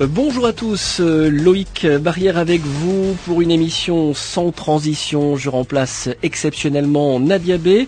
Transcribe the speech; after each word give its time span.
Euh, 0.00 0.08
bonjour 0.08 0.46
à 0.46 0.52
tous, 0.52 0.98
euh, 0.98 1.28
Loïc 1.30 1.86
Barrière 1.86 2.36
avec 2.36 2.62
vous 2.62 3.16
pour 3.24 3.42
une 3.42 3.52
émission 3.52 4.12
sans 4.12 4.50
transition. 4.50 5.36
Je 5.36 5.48
remplace 5.48 6.08
exceptionnellement 6.22 7.20
Nadia 7.20 7.58
B. 7.58 7.86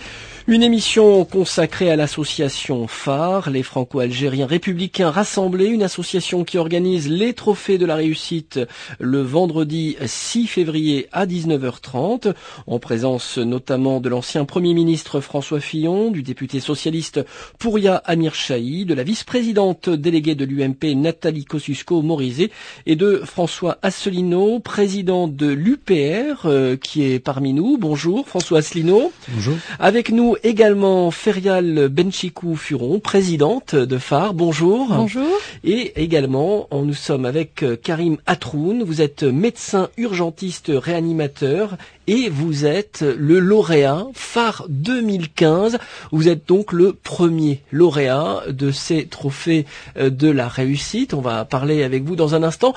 Une 0.48 0.62
émission 0.62 1.24
consacrée 1.24 1.90
à 1.90 1.96
l'association 1.96 2.86
phare, 2.86 3.50
les 3.50 3.64
Franco-Algériens 3.64 4.46
républicains 4.46 5.10
rassemblés, 5.10 5.66
une 5.66 5.82
association 5.82 6.44
qui 6.44 6.56
organise 6.56 7.10
les 7.10 7.34
trophées 7.34 7.78
de 7.78 7.84
la 7.84 7.96
réussite 7.96 8.60
le 9.00 9.22
vendredi 9.22 9.96
6 10.00 10.46
février 10.46 11.08
à 11.10 11.26
19h30, 11.26 12.32
en 12.68 12.78
présence 12.78 13.38
notamment 13.38 14.00
de 14.00 14.08
l'ancien 14.08 14.44
Premier 14.44 14.72
ministre 14.72 15.20
François 15.20 15.58
Fillon, 15.58 16.12
du 16.12 16.22
député 16.22 16.60
socialiste 16.60 17.26
Pouria 17.58 17.96
Amir 18.04 18.36
Chahi, 18.36 18.84
de 18.84 18.94
la 18.94 19.02
vice-présidente 19.02 19.90
déléguée 19.90 20.36
de 20.36 20.44
l'UMP 20.44 20.94
Nathalie 20.94 21.44
Kosciusko-Morizet 21.44 22.52
et 22.86 22.94
de 22.94 23.20
François 23.24 23.78
Asselineau, 23.82 24.60
président 24.60 25.26
de 25.26 25.48
l'UPR, 25.48 26.46
euh, 26.46 26.76
qui 26.76 27.02
est 27.02 27.18
parmi 27.18 27.52
nous. 27.52 27.78
Bonjour 27.78 28.28
François 28.28 28.58
Asselineau. 28.60 29.10
Bonjour. 29.34 29.56
Avec 29.80 30.12
nous 30.12 30.35
également 30.42 31.10
Ferial 31.10 31.88
Benchikou 31.88 32.56
Furon, 32.56 33.00
présidente 33.00 33.74
de 33.74 33.98
phare. 33.98 34.34
Bonjour. 34.34 34.88
Bonjour. 34.88 35.26
Et 35.64 36.02
également, 36.02 36.68
nous 36.72 36.94
sommes 36.94 37.24
avec 37.24 37.62
euh, 37.62 37.76
Karim 37.76 38.18
Atroun. 38.26 38.82
Vous 38.82 39.00
êtes 39.00 39.22
médecin 39.22 39.88
urgentiste 39.96 40.70
réanimateur 40.74 41.76
et 42.06 42.28
vous 42.28 42.66
êtes 42.66 43.02
le 43.02 43.38
lauréat 43.38 44.06
phare 44.14 44.66
2015. 44.68 45.78
Vous 46.12 46.28
êtes 46.28 46.46
donc 46.46 46.72
le 46.72 46.92
premier 46.92 47.62
lauréat 47.72 48.42
de 48.48 48.70
ces 48.70 49.06
trophées 49.06 49.66
euh, 49.96 50.10
de 50.10 50.30
la 50.30 50.48
réussite. 50.48 51.14
On 51.14 51.20
va 51.20 51.44
parler 51.44 51.82
avec 51.82 52.04
vous 52.04 52.16
dans 52.16 52.34
un 52.34 52.42
instant. 52.42 52.74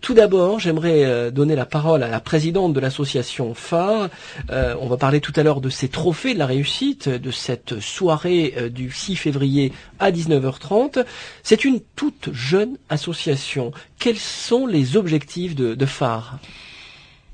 Tout 0.00 0.14
d'abord, 0.14 0.58
j'aimerais 0.58 1.04
euh, 1.04 1.30
donner 1.30 1.56
la 1.56 1.66
parole 1.66 2.02
à 2.02 2.08
la 2.08 2.20
présidente 2.20 2.72
de 2.72 2.80
l'association 2.80 3.54
phare. 3.54 4.08
On 4.50 4.86
va 4.86 4.96
parler 4.96 5.20
tout 5.20 5.32
à 5.36 5.42
l'heure 5.42 5.60
de 5.60 5.68
ces 5.68 5.88
trophées 5.88 6.34
de 6.34 6.38
la 6.38 6.46
réussite 6.46 6.97
de 7.06 7.30
cette 7.30 7.80
soirée 7.80 8.54
euh, 8.56 8.68
du 8.68 8.90
6 8.90 9.16
février 9.16 9.72
à 9.98 10.10
19h30. 10.10 11.04
C'est 11.42 11.64
une 11.64 11.80
toute 11.96 12.30
jeune 12.32 12.76
association. 12.88 13.72
Quels 13.98 14.18
sont 14.18 14.66
les 14.66 14.96
objectifs 14.96 15.54
de, 15.54 15.86
phare? 15.86 16.38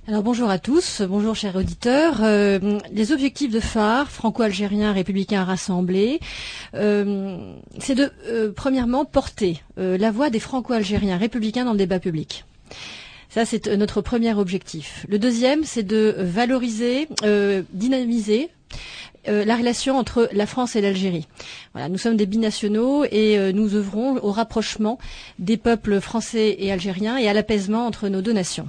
Alors 0.06 0.22
bonjour 0.22 0.50
à 0.50 0.58
tous, 0.58 1.00
bonjour 1.00 1.34
chers 1.34 1.56
auditeurs. 1.56 2.18
Euh, 2.22 2.78
les 2.92 3.12
objectifs 3.12 3.50
de 3.50 3.60
phare, 3.60 4.10
franco-algériens, 4.10 4.92
républicains 4.92 5.44
rassemblés, 5.44 6.20
euh, 6.74 7.54
c'est 7.78 7.94
de 7.94 8.12
premièrement 8.54 9.06
porter 9.06 9.62
la 9.76 10.10
voix 10.10 10.28
des 10.28 10.40
franco-algériens 10.40 11.16
républicains 11.16 11.64
dans 11.64 11.72
le 11.72 11.78
débat 11.78 12.00
public. 12.00 12.44
Ça, 13.30 13.44
c'est 13.46 13.66
notre 13.66 14.02
premier 14.02 14.34
objectif. 14.34 15.06
Le 15.08 15.18
deuxième, 15.18 15.64
c'est 15.64 15.82
de 15.82 16.14
valoriser, 16.18 17.08
dynamiser 17.72 18.50
euh, 19.28 19.44
la 19.44 19.56
relation 19.56 19.96
entre 19.96 20.28
la 20.32 20.46
France 20.46 20.76
et 20.76 20.80
l'Algérie. 20.80 21.26
Voilà, 21.72 21.88
nous 21.88 21.98
sommes 21.98 22.16
des 22.16 22.26
binationaux 22.26 23.04
et 23.04 23.38
euh, 23.38 23.52
nous 23.52 23.74
œuvrons 23.74 24.16
au 24.22 24.30
rapprochement 24.30 24.98
des 25.38 25.56
peuples 25.56 26.00
français 26.00 26.56
et 26.58 26.72
algériens 26.72 27.16
et 27.16 27.28
à 27.28 27.32
l'apaisement 27.32 27.86
entre 27.86 28.08
nos 28.08 28.22
deux 28.22 28.32
nations. 28.32 28.68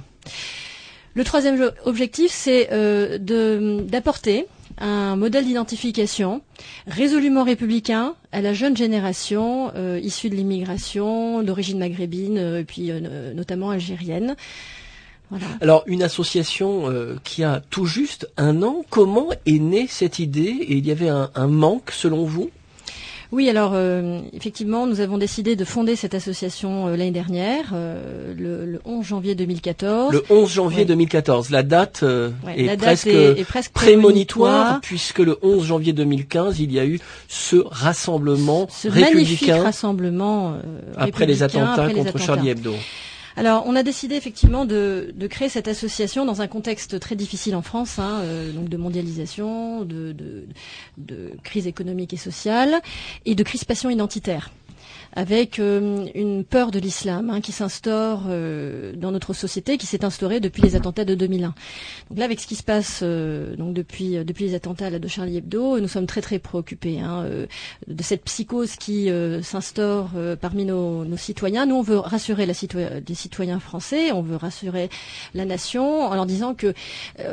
Le 1.14 1.24
troisième 1.24 1.70
objectif, 1.84 2.30
c'est 2.30 2.68
euh, 2.72 3.18
d'apporter 3.18 4.46
un 4.78 5.16
modèle 5.16 5.46
d'identification 5.46 6.42
résolument 6.86 7.44
républicain 7.44 8.14
à 8.32 8.42
la 8.42 8.52
jeune 8.52 8.76
génération 8.76 9.72
issue 10.02 10.28
de 10.28 10.34
l'immigration 10.34 11.42
d'origine 11.42 11.78
maghrébine 11.78 12.36
et 12.36 12.64
puis 12.64 12.92
notamment 13.34 13.70
algérienne. 13.70 14.36
Alors, 15.60 15.82
une 15.86 16.02
association 16.02 16.90
euh, 16.90 17.16
qui 17.24 17.42
a 17.42 17.62
tout 17.70 17.86
juste 17.86 18.30
un 18.36 18.62
an, 18.62 18.84
comment 18.90 19.28
est 19.46 19.58
née 19.58 19.86
cette 19.88 20.18
idée? 20.18 20.56
Et 20.68 20.76
il 20.76 20.86
y 20.86 20.90
avait 20.90 21.08
un, 21.08 21.46
manque, 21.48 21.90
selon 21.90 22.24
vous? 22.24 22.50
Oui, 23.32 23.48
alors 23.48 23.72
euh, 23.74 24.20
effectivement, 24.32 24.86
nous 24.86 25.00
avons 25.00 25.18
décidé 25.18 25.56
de 25.56 25.64
fonder 25.64 25.96
cette 25.96 26.14
association 26.14 26.86
euh, 26.86 26.90
l'année 26.92 27.10
dernière, 27.10 27.74
le, 27.74 28.78
11 28.84 29.04
janvier 29.04 29.34
2014. 29.34 30.12
Le 30.12 30.22
11 30.30 30.52
janvier 30.52 30.84
2014, 30.84 31.50
la 31.50 31.64
date, 31.64 32.04
est, 32.46 33.44
presque 33.48 33.72
prémonitoire, 33.72 34.80
puisque 34.80 35.18
le 35.18 35.38
11 35.42 35.66
janvier 35.66 35.92
2015, 35.92 36.60
il 36.60 36.72
y 36.72 36.78
a 36.78 36.86
eu 36.86 37.00
ce 37.26 37.56
rassemblement 37.56 38.68
ce 38.70 38.86
républicain 38.86 39.14
magnifique 39.14 39.50
rassemblement 39.50 40.54
après 40.96 41.26
les 41.26 41.42
attentats 41.42 41.90
contre 41.90 42.18
Charlie 42.18 42.50
Hebdo. 42.50 42.74
Alors, 43.36 43.64
on 43.66 43.76
a 43.76 43.82
décidé 43.82 44.14
effectivement 44.14 44.64
de, 44.64 45.14
créer 45.28 45.50
cette 45.50 45.68
association 45.68 46.24
dans 46.24 46.40
un 46.40 46.46
contexte 46.46 46.98
très 46.98 47.16
difficile 47.16 47.54
en 47.54 47.62
France, 47.62 47.98
hein, 47.98 48.20
euh, 48.22 48.50
donc 48.52 48.70
de 48.70 48.76
mondialisation, 48.78 49.84
de, 49.84 50.14
de, 50.96 51.32
crise 51.42 51.66
économique 51.66 52.14
et 52.14 52.16
sociale, 52.16 52.80
et 53.26 53.34
de 53.34 53.42
crispation 53.42 53.90
identitaire 53.90 54.50
avec 55.16 55.58
euh, 55.58 56.06
une 56.14 56.44
peur 56.44 56.70
de 56.70 56.78
l'islam 56.78 57.30
hein, 57.30 57.40
qui 57.40 57.50
s'instaure 57.50 58.24
euh, 58.28 58.92
dans 58.94 59.10
notre 59.10 59.32
société, 59.32 59.78
qui 59.78 59.86
s'est 59.86 60.04
instaurée 60.04 60.40
depuis 60.40 60.62
les 60.62 60.76
attentats 60.76 61.06
de 61.06 61.14
2001. 61.14 61.54
Donc 62.10 62.18
là, 62.18 62.26
avec 62.26 62.38
ce 62.38 62.46
qui 62.46 62.54
se 62.54 62.62
passe 62.62 63.00
euh, 63.02 63.56
donc 63.56 63.72
depuis 63.72 64.22
depuis 64.24 64.44
les 64.44 64.54
attentats 64.54 64.90
de 64.90 65.08
Charlie 65.08 65.38
Hebdo, 65.38 65.80
nous 65.80 65.88
sommes 65.88 66.06
très 66.06 66.20
très 66.20 66.38
préoccupés 66.38 67.00
hein, 67.00 67.24
de 67.86 68.02
cette 68.02 68.24
psychose 68.24 68.76
qui 68.76 69.08
s'instaure 69.42 70.10
parmi 70.40 70.66
nos, 70.66 71.04
citoyens. 71.16 71.64
Nous, 71.64 71.76
on 71.76 71.82
veut 71.82 71.98
rassurer 71.98 72.44
la 72.44 72.52
les 73.08 73.14
citoyens 73.14 73.58
français, 73.58 74.12
on 74.12 74.20
veut 74.20 74.36
rassurer 74.36 74.90
la 75.34 75.46
nation 75.46 76.02
en 76.02 76.14
leur 76.14 76.26
disant 76.26 76.54
que 76.54 76.74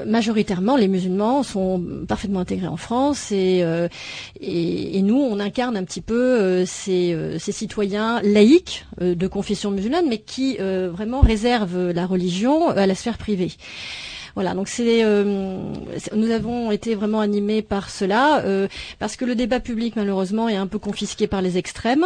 majoritairement 0.06 0.78
les 0.78 0.88
musulmans 0.88 1.44
sont 1.44 1.84
parfaitement 2.08 2.40
intégrés 2.40 2.68
en 2.68 2.78
France 2.78 3.32
et, 3.32 3.66
et, 4.40 4.98
et 4.98 5.02
nous, 5.02 5.18
on 5.18 5.40
incarne 5.40 5.76
un 5.76 5.84
petit 5.84 6.02
peu 6.02 6.64
ces, 6.66 7.38
ces 7.40 7.52
citoyens 7.52 7.73
citoyens 7.74 8.22
laïcs 8.22 8.86
euh, 9.02 9.16
de 9.16 9.28
confession 9.28 9.72
musulmane, 9.72 10.06
mais 10.08 10.20
qui 10.20 10.58
euh, 10.60 10.92
vraiment 10.92 11.22
réservent 11.22 11.90
la 11.90 12.06
religion 12.06 12.70
à 12.70 12.86
la 12.86 12.94
sphère 12.94 13.18
privée. 13.18 13.52
Voilà, 14.36 14.54
donc 14.54 14.68
c'est 14.68 15.04
euh, 15.04 15.74
nous 16.16 16.30
avons 16.30 16.70
été 16.70 16.94
vraiment 16.94 17.20
animés 17.20 17.64
par 17.64 17.90
cela 17.90 18.44
parce 19.00 19.16
que 19.16 19.26
le 19.26 19.36
débat 19.36 19.60
public 19.60 19.96
malheureusement 19.96 20.50
est 20.50 20.56
un 20.56 20.66
peu 20.66 20.80
confisqué 20.80 21.28
par 21.28 21.42
les 21.42 21.58
extrêmes. 21.58 22.06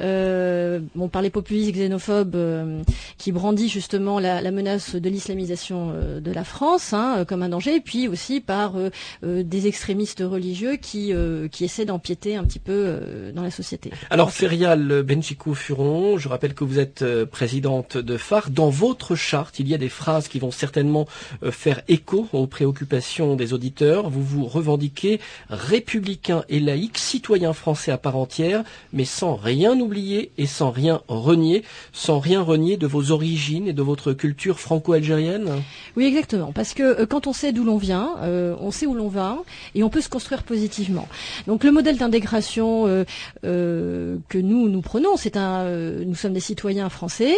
Euh, 0.00 0.80
bon, 0.94 1.08
par 1.08 1.22
les 1.22 1.30
populistes 1.30 1.74
xénophobes 1.74 2.34
euh, 2.34 2.82
qui 3.18 3.32
brandit 3.32 3.68
justement 3.68 4.18
la, 4.18 4.50
menace 4.50 4.94
de 4.94 5.08
l'islamisation 5.08 5.92
euh, 5.94 6.20
de 6.20 6.32
la 6.32 6.44
France 6.44 6.92
hein, 6.92 7.24
comme 7.26 7.42
un 7.42 7.50
danger, 7.50 7.76
et 7.76 7.80
puis 7.80 8.08
aussi 8.08 8.40
par 8.40 8.74
des 9.22 9.66
extrémistes 9.66 10.22
religieux 10.24 10.76
qui, 10.76 11.12
qui 11.50 11.64
essaient 11.64 11.84
d'empiéter 11.84 12.36
un 12.36 12.44
petit 12.44 12.58
peu 12.58 12.98
dans 13.34 13.42
la 13.42 13.50
société. 13.50 13.90
Alors, 14.10 14.32
Ferial 14.32 15.02
Benchikou 15.02 15.54
Furon, 15.54 16.18
je 16.18 16.28
rappelle 16.28 16.54
que 16.54 16.64
vous 16.64 16.78
êtes 16.78 17.04
présidente 17.26 17.96
de 17.96 18.16
phare. 18.16 18.50
Dans 18.50 18.70
votre 18.70 19.14
charte, 19.14 19.58
il 19.58 19.68
y 19.68 19.74
a 19.74 19.78
des 19.78 19.88
phrases 19.88 20.28
qui 20.28 20.38
vont 20.38 20.50
certainement 20.50 21.06
faire 21.50 21.82
écho 21.88 22.28
aux 22.32 22.46
préoccupations 22.46 23.36
des 23.36 23.52
auditeurs. 23.52 24.10
Vous 24.10 24.22
vous 24.22 24.46
revendiquez 24.46 25.20
républicain 25.48 26.44
et 26.48 26.60
laïque, 26.60 26.98
citoyen 26.98 27.52
français 27.52 27.92
à 27.92 27.98
part 27.98 28.16
entière, 28.16 28.64
mais 28.92 29.04
sans 29.04 29.34
rien 29.34 29.78
oublier 29.78 29.89
et 29.98 30.46
sans 30.46 30.70
rien 30.70 31.02
renier, 31.08 31.62
sans 31.92 32.18
rien 32.18 32.42
renier 32.42 32.76
de 32.76 32.86
vos 32.86 33.10
origines 33.10 33.68
et 33.68 33.72
de 33.72 33.82
votre 33.82 34.12
culture 34.12 34.60
franco-algérienne? 34.60 35.48
Oui, 35.96 36.04
exactement. 36.04 36.52
Parce 36.52 36.74
que 36.74 36.82
euh, 36.82 37.06
quand 37.06 37.26
on 37.26 37.32
sait 37.32 37.52
d'où 37.52 37.64
l'on 37.64 37.76
vient, 37.76 38.16
euh, 38.22 38.54
on 38.60 38.70
sait 38.70 38.86
où 38.86 38.94
l'on 38.94 39.08
va 39.08 39.38
et 39.74 39.82
on 39.82 39.90
peut 39.90 40.00
se 40.00 40.08
construire 40.08 40.42
positivement. 40.42 41.08
Donc 41.46 41.64
le 41.64 41.72
modèle 41.72 41.96
d'intégration 41.96 42.86
euh, 42.86 44.16
que 44.28 44.38
nous 44.38 44.68
nous 44.68 44.80
prenons, 44.80 45.16
c'est 45.16 45.36
un, 45.36 45.64
nous 45.64 46.14
sommes 46.14 46.32
des 46.32 46.40
citoyens 46.40 46.88
français, 46.88 47.34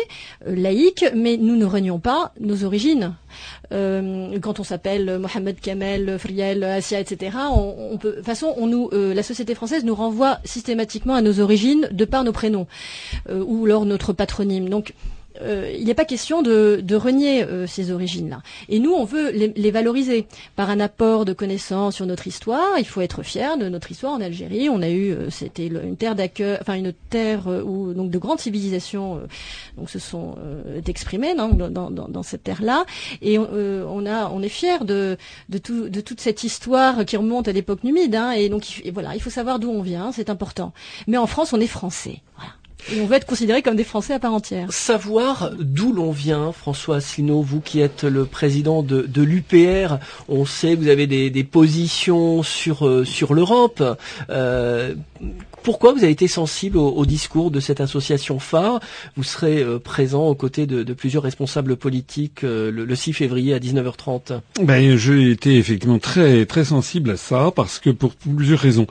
laïcs, 0.46 1.04
mais 1.14 1.36
nous 1.36 1.56
ne 1.56 1.64
renions 1.64 1.98
pas 1.98 2.32
nos 2.40 2.64
origines. 2.64 3.14
quand 3.70 4.60
on 4.60 4.64
s'appelle 4.64 5.18
Mohamed 5.18 5.58
Kamel, 5.60 6.18
Friel, 6.18 6.62
Asia, 6.64 7.00
etc., 7.00 7.36
de 7.92 7.96
toute 7.96 8.24
façon, 8.24 8.54
la 8.92 9.22
société 9.22 9.54
française 9.54 9.84
nous 9.84 9.94
renvoie 9.94 10.38
systématiquement 10.44 11.14
à 11.14 11.22
nos 11.22 11.40
origines 11.40 11.88
de 11.90 12.04
par 12.04 12.24
nos 12.24 12.32
prénom 12.42 12.66
euh, 13.28 13.44
ou 13.46 13.66
alors 13.66 13.84
notre 13.84 14.12
patronyme. 14.12 14.68
Donc 14.68 14.94
euh, 15.40 15.74
il 15.76 15.86
n'est 15.86 15.94
pas 15.94 16.04
question 16.04 16.42
de, 16.42 16.94
renier 16.94 17.42
euh, 17.44 17.66
ces 17.66 17.90
origines-là. 17.90 18.42
Et 18.68 18.78
nous, 18.78 18.92
on 18.92 19.04
veut 19.04 19.30
les, 19.30 19.70
valoriser 19.70 20.26
par 20.56 20.68
un 20.68 20.80
apport 20.80 21.24
de 21.24 21.32
connaissances 21.32 21.96
sur 21.96 22.06
notre 22.06 22.26
histoire. 22.26 22.78
Il 22.78 22.84
faut 22.84 23.00
être 23.00 23.22
fier 23.22 23.56
de 23.56 23.68
notre 23.68 23.90
histoire 23.90 24.12
en 24.12 24.20
Algérie. 24.20 24.68
On 24.68 24.82
a 24.82 24.90
eu, 24.90 25.16
c'était 25.30 25.66
une 25.66 25.96
terre 25.96 26.14
d'accueil, 26.14 26.58
enfin 26.60 26.74
une 26.74 26.92
terre 26.92 27.46
où 27.46 27.94
donc 27.94 28.10
de 28.10 28.18
grandes 28.18 28.40
civilisations 28.40 29.20
donc 29.78 29.88
se 29.88 29.98
sont 29.98 30.34
exprimées 30.86 31.34
dans, 31.34 32.22
cette 32.22 32.44
terre-là. 32.44 32.84
Et 33.22 33.38
on 33.38 34.42
est 34.42 34.48
fier 34.48 34.84
de, 34.84 35.16
de, 35.48 35.58
tout, 35.58 35.88
de 35.88 36.00
toute 36.02 36.20
cette 36.20 36.44
histoire 36.44 37.06
qui 37.06 37.16
remonte 37.16 37.48
à 37.48 37.52
l'époque 37.52 37.82
numide. 37.84 38.14
Hein. 38.14 38.32
et 38.32 38.50
donc 38.50 38.82
voilà, 38.92 39.14
il 39.14 39.22
faut 39.22 39.30
savoir 39.30 39.58
d'où 39.58 39.70
on 39.70 39.82
vient, 39.82 40.12
c'est 40.12 40.28
important. 40.28 40.72
Mais 41.06 41.16
en 41.16 41.26
France, 41.26 41.52
on 41.54 41.60
est 41.60 41.66
français. 41.66 42.20
On 42.96 43.06
veut 43.06 43.16
être 43.16 43.26
considéré 43.26 43.62
comme 43.62 43.76
des 43.76 43.84
Français 43.84 44.14
à 44.14 44.18
part 44.18 44.34
entière. 44.34 44.72
Savoir 44.72 45.50
d'où 45.58 45.92
l'on 45.92 46.10
vient, 46.10 46.52
François 46.52 46.96
Asselineau, 46.96 47.40
vous 47.42 47.60
qui 47.60 47.80
êtes 47.80 48.04
le 48.04 48.24
président 48.24 48.82
de, 48.82 49.22
l'UPR, 49.22 49.98
on 50.28 50.44
sait 50.44 50.74
que 50.74 50.80
vous 50.80 50.88
avez 50.88 51.06
des, 51.06 51.30
des 51.30 51.44
positions 51.44 52.42
sur, 52.42 52.86
euh, 52.86 53.04
sur 53.04 53.34
l'Europe. 53.34 53.82
Euh, 54.30 54.94
pourquoi 55.62 55.92
vous 55.92 56.02
avez 56.02 56.12
été 56.12 56.28
sensible 56.28 56.76
au, 56.76 57.06
discours 57.06 57.50
de 57.50 57.60
cette 57.60 57.80
association 57.80 58.38
phare? 58.38 58.80
Vous 59.16 59.22
serez 59.22 59.62
euh, 59.62 59.78
présent 59.78 60.26
aux 60.26 60.34
côtés 60.34 60.66
de, 60.66 60.92
plusieurs 60.92 61.22
responsables 61.22 61.76
politiques 61.76 62.44
euh, 62.44 62.70
le, 62.70 62.84
le, 62.84 62.94
6 62.94 63.12
février 63.12 63.54
à 63.54 63.58
19h30. 63.58 64.40
Ben, 64.62 64.96
j'ai 64.96 65.30
été 65.30 65.56
effectivement 65.56 65.98
très 65.98 66.46
très 66.46 66.64
sensible 66.64 67.10
à 67.10 67.16
ça 67.16 67.50
parce 67.54 67.78
que 67.78 67.90
pour 67.90 68.14
plusieurs 68.14 68.58
raisons. 68.58 68.86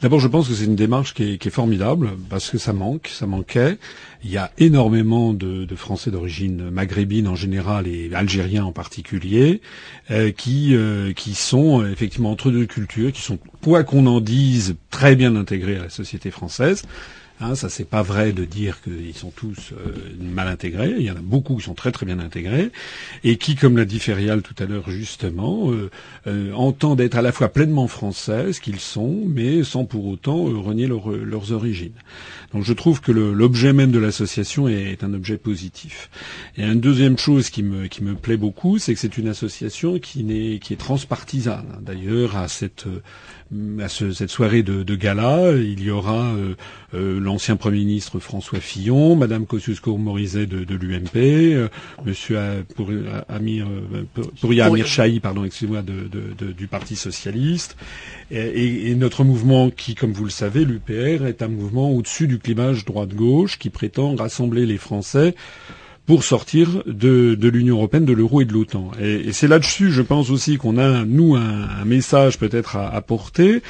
D'abord, 0.00 0.20
je 0.20 0.28
pense 0.28 0.48
que 0.48 0.54
c'est 0.54 0.64
une 0.64 0.76
démarche 0.76 1.14
qui 1.14 1.34
est, 1.34 1.38
qui 1.38 1.48
est, 1.48 1.50
formidable 1.50 2.10
parce 2.28 2.50
que 2.50 2.58
ça 2.58 2.72
manque, 2.72 3.08
ça 3.12 3.26
manquait. 3.26 3.78
Il 4.22 4.30
y 4.30 4.36
a 4.36 4.50
énormément 4.58 5.32
de, 5.32 5.66
Français 5.76 6.10
d'origine 6.10 6.68
maghrébine 6.70 7.26
en 7.26 7.36
général 7.36 7.86
et 7.86 8.10
algériens 8.12 8.64
en 8.64 8.72
particulier 8.72 9.62
euh, 10.10 10.30
qui 10.30 10.74
euh, 10.74 11.14
qui 11.14 11.34
sont 11.34 11.80
euh, 11.80 11.90
effectivement 11.90 12.30
entre 12.30 12.50
deux 12.50 12.66
cultures, 12.66 13.12
qui 13.12 13.22
sont 13.22 13.38
quoi 13.62 13.82
qu'on 13.82 14.06
en 14.06 14.20
dise 14.20 14.76
très 14.90 15.16
bien 15.16 15.36
intégrés 15.36 15.76
à 15.76 15.84
la 15.84 15.88
société 15.88 16.30
française. 16.30 16.82
Hein, 17.42 17.54
ça 17.54 17.70
c'est 17.70 17.88
pas 17.88 18.02
vrai 18.02 18.32
de 18.32 18.44
dire 18.44 18.82
qu'ils 18.82 19.14
sont 19.14 19.30
tous 19.30 19.72
euh, 19.72 19.94
mal 20.20 20.46
intégrés. 20.46 20.94
Il 20.98 21.04
y 21.06 21.10
en 21.10 21.16
a 21.16 21.22
beaucoup 21.22 21.56
qui 21.56 21.64
sont 21.64 21.74
très 21.74 21.90
très 21.90 22.04
bien 22.04 22.18
intégrés 22.18 22.70
et 23.24 23.38
qui, 23.38 23.54
comme 23.54 23.78
l'a 23.78 23.86
dit 23.86 23.98
Ferial 23.98 24.42
tout 24.42 24.54
à 24.58 24.66
l'heure 24.66 24.90
justement, 24.90 25.72
euh, 25.72 25.90
euh, 26.26 26.52
entendent 26.52 27.00
être 27.00 27.16
à 27.16 27.22
la 27.22 27.32
fois 27.32 27.48
pleinement 27.48 27.88
français, 27.88 28.52
ce 28.52 28.60
qu'ils 28.60 28.78
sont, 28.78 29.22
mais 29.26 29.64
sans 29.64 29.86
pour 29.86 30.06
autant 30.06 30.44
renier 30.44 30.86
leur, 30.86 31.10
leurs 31.10 31.52
origines. 31.52 31.94
Donc 32.52 32.64
je 32.64 32.74
trouve 32.74 33.00
que 33.00 33.10
l'objet 33.10 33.72
même 33.72 33.90
de 33.90 33.98
l'association 33.98 34.68
est, 34.68 34.92
est, 34.92 35.02
un 35.02 35.14
objet 35.14 35.38
positif. 35.38 36.10
Et 36.58 36.64
une 36.64 36.80
deuxième 36.80 37.16
chose 37.16 37.48
qui 37.48 37.62
me 37.62 37.86
qui 37.86 38.04
me 38.04 38.16
plaît 38.16 38.36
beaucoup, 38.36 38.78
c'est 38.78 38.92
que 38.92 39.00
c'est 39.00 39.16
une 39.16 39.28
association 39.28 39.98
qui 39.98 40.24
n'est 40.24 40.58
qui 40.58 40.74
est 40.74 40.80
transpartisane. 40.80 41.78
D'ailleurs, 41.80 42.36
à 42.36 42.48
cette 42.48 42.86
à 43.80 43.88
ce, 43.88 44.12
cette 44.12 44.30
soirée 44.30 44.62
de, 44.62 44.82
de, 44.82 44.94
gala, 44.94 45.52
il 45.52 45.82
y 45.82 45.90
aura 45.90 46.34
euh, 46.34 46.54
euh, 46.94 47.18
l'ancien 47.18 47.56
Premier 47.56 47.78
ministre 47.78 48.20
François 48.20 48.60
Fillon, 48.60 49.16
Madame 49.16 49.44
Kosciusko-Morizet 49.44 50.46
de, 50.46 50.62
de 50.64 50.74
l'UMP, 50.76 51.16
euh, 51.16 51.68
Monsieur 52.04 52.38
pour, 52.76 52.90
Amir, 53.28 53.66
Chahi, 54.86 55.18
pardon, 55.18 55.44
excusez-moi, 55.44 55.82
de, 55.82 56.52
du 56.52 56.66
Parti 56.68 56.94
socialiste, 56.94 57.76
et, 58.30 58.90
et, 58.90 58.94
notre 58.94 59.24
mouvement 59.24 59.70
qui, 59.70 59.94
comme 59.96 60.12
vous 60.12 60.24
le 60.24 60.30
savez, 60.30 60.64
l'UPR, 60.64 61.26
est 61.26 61.42
un 61.42 61.48
mouvement 61.48 61.90
au-dessus 61.90 62.28
du 62.28 62.38
clivage 62.38 62.84
droite-gauche 62.84 63.58
qui 63.58 63.70
prétend 63.70 64.14
rassembler 64.14 64.64
les 64.64 64.78
Français 64.78 65.34
pour 66.06 66.24
sortir 66.24 66.82
de, 66.86 67.34
de 67.34 67.48
l'Union 67.48 67.76
européenne, 67.76 68.04
de 68.04 68.12
l'euro 68.12 68.40
et 68.40 68.44
de 68.44 68.52
l'OTAN. 68.52 68.90
Et, 69.00 69.28
et 69.28 69.32
c'est 69.32 69.46
là-dessus, 69.48 69.92
je 69.92 70.02
pense 70.02 70.30
aussi 70.30 70.56
qu'on 70.56 70.76
a, 70.76 71.04
nous, 71.04 71.36
un, 71.36 71.68
un 71.68 71.84
message 71.84 72.38
peut-être 72.38 72.76
à, 72.76 72.88
à, 72.92 73.00
porter. 73.00 73.62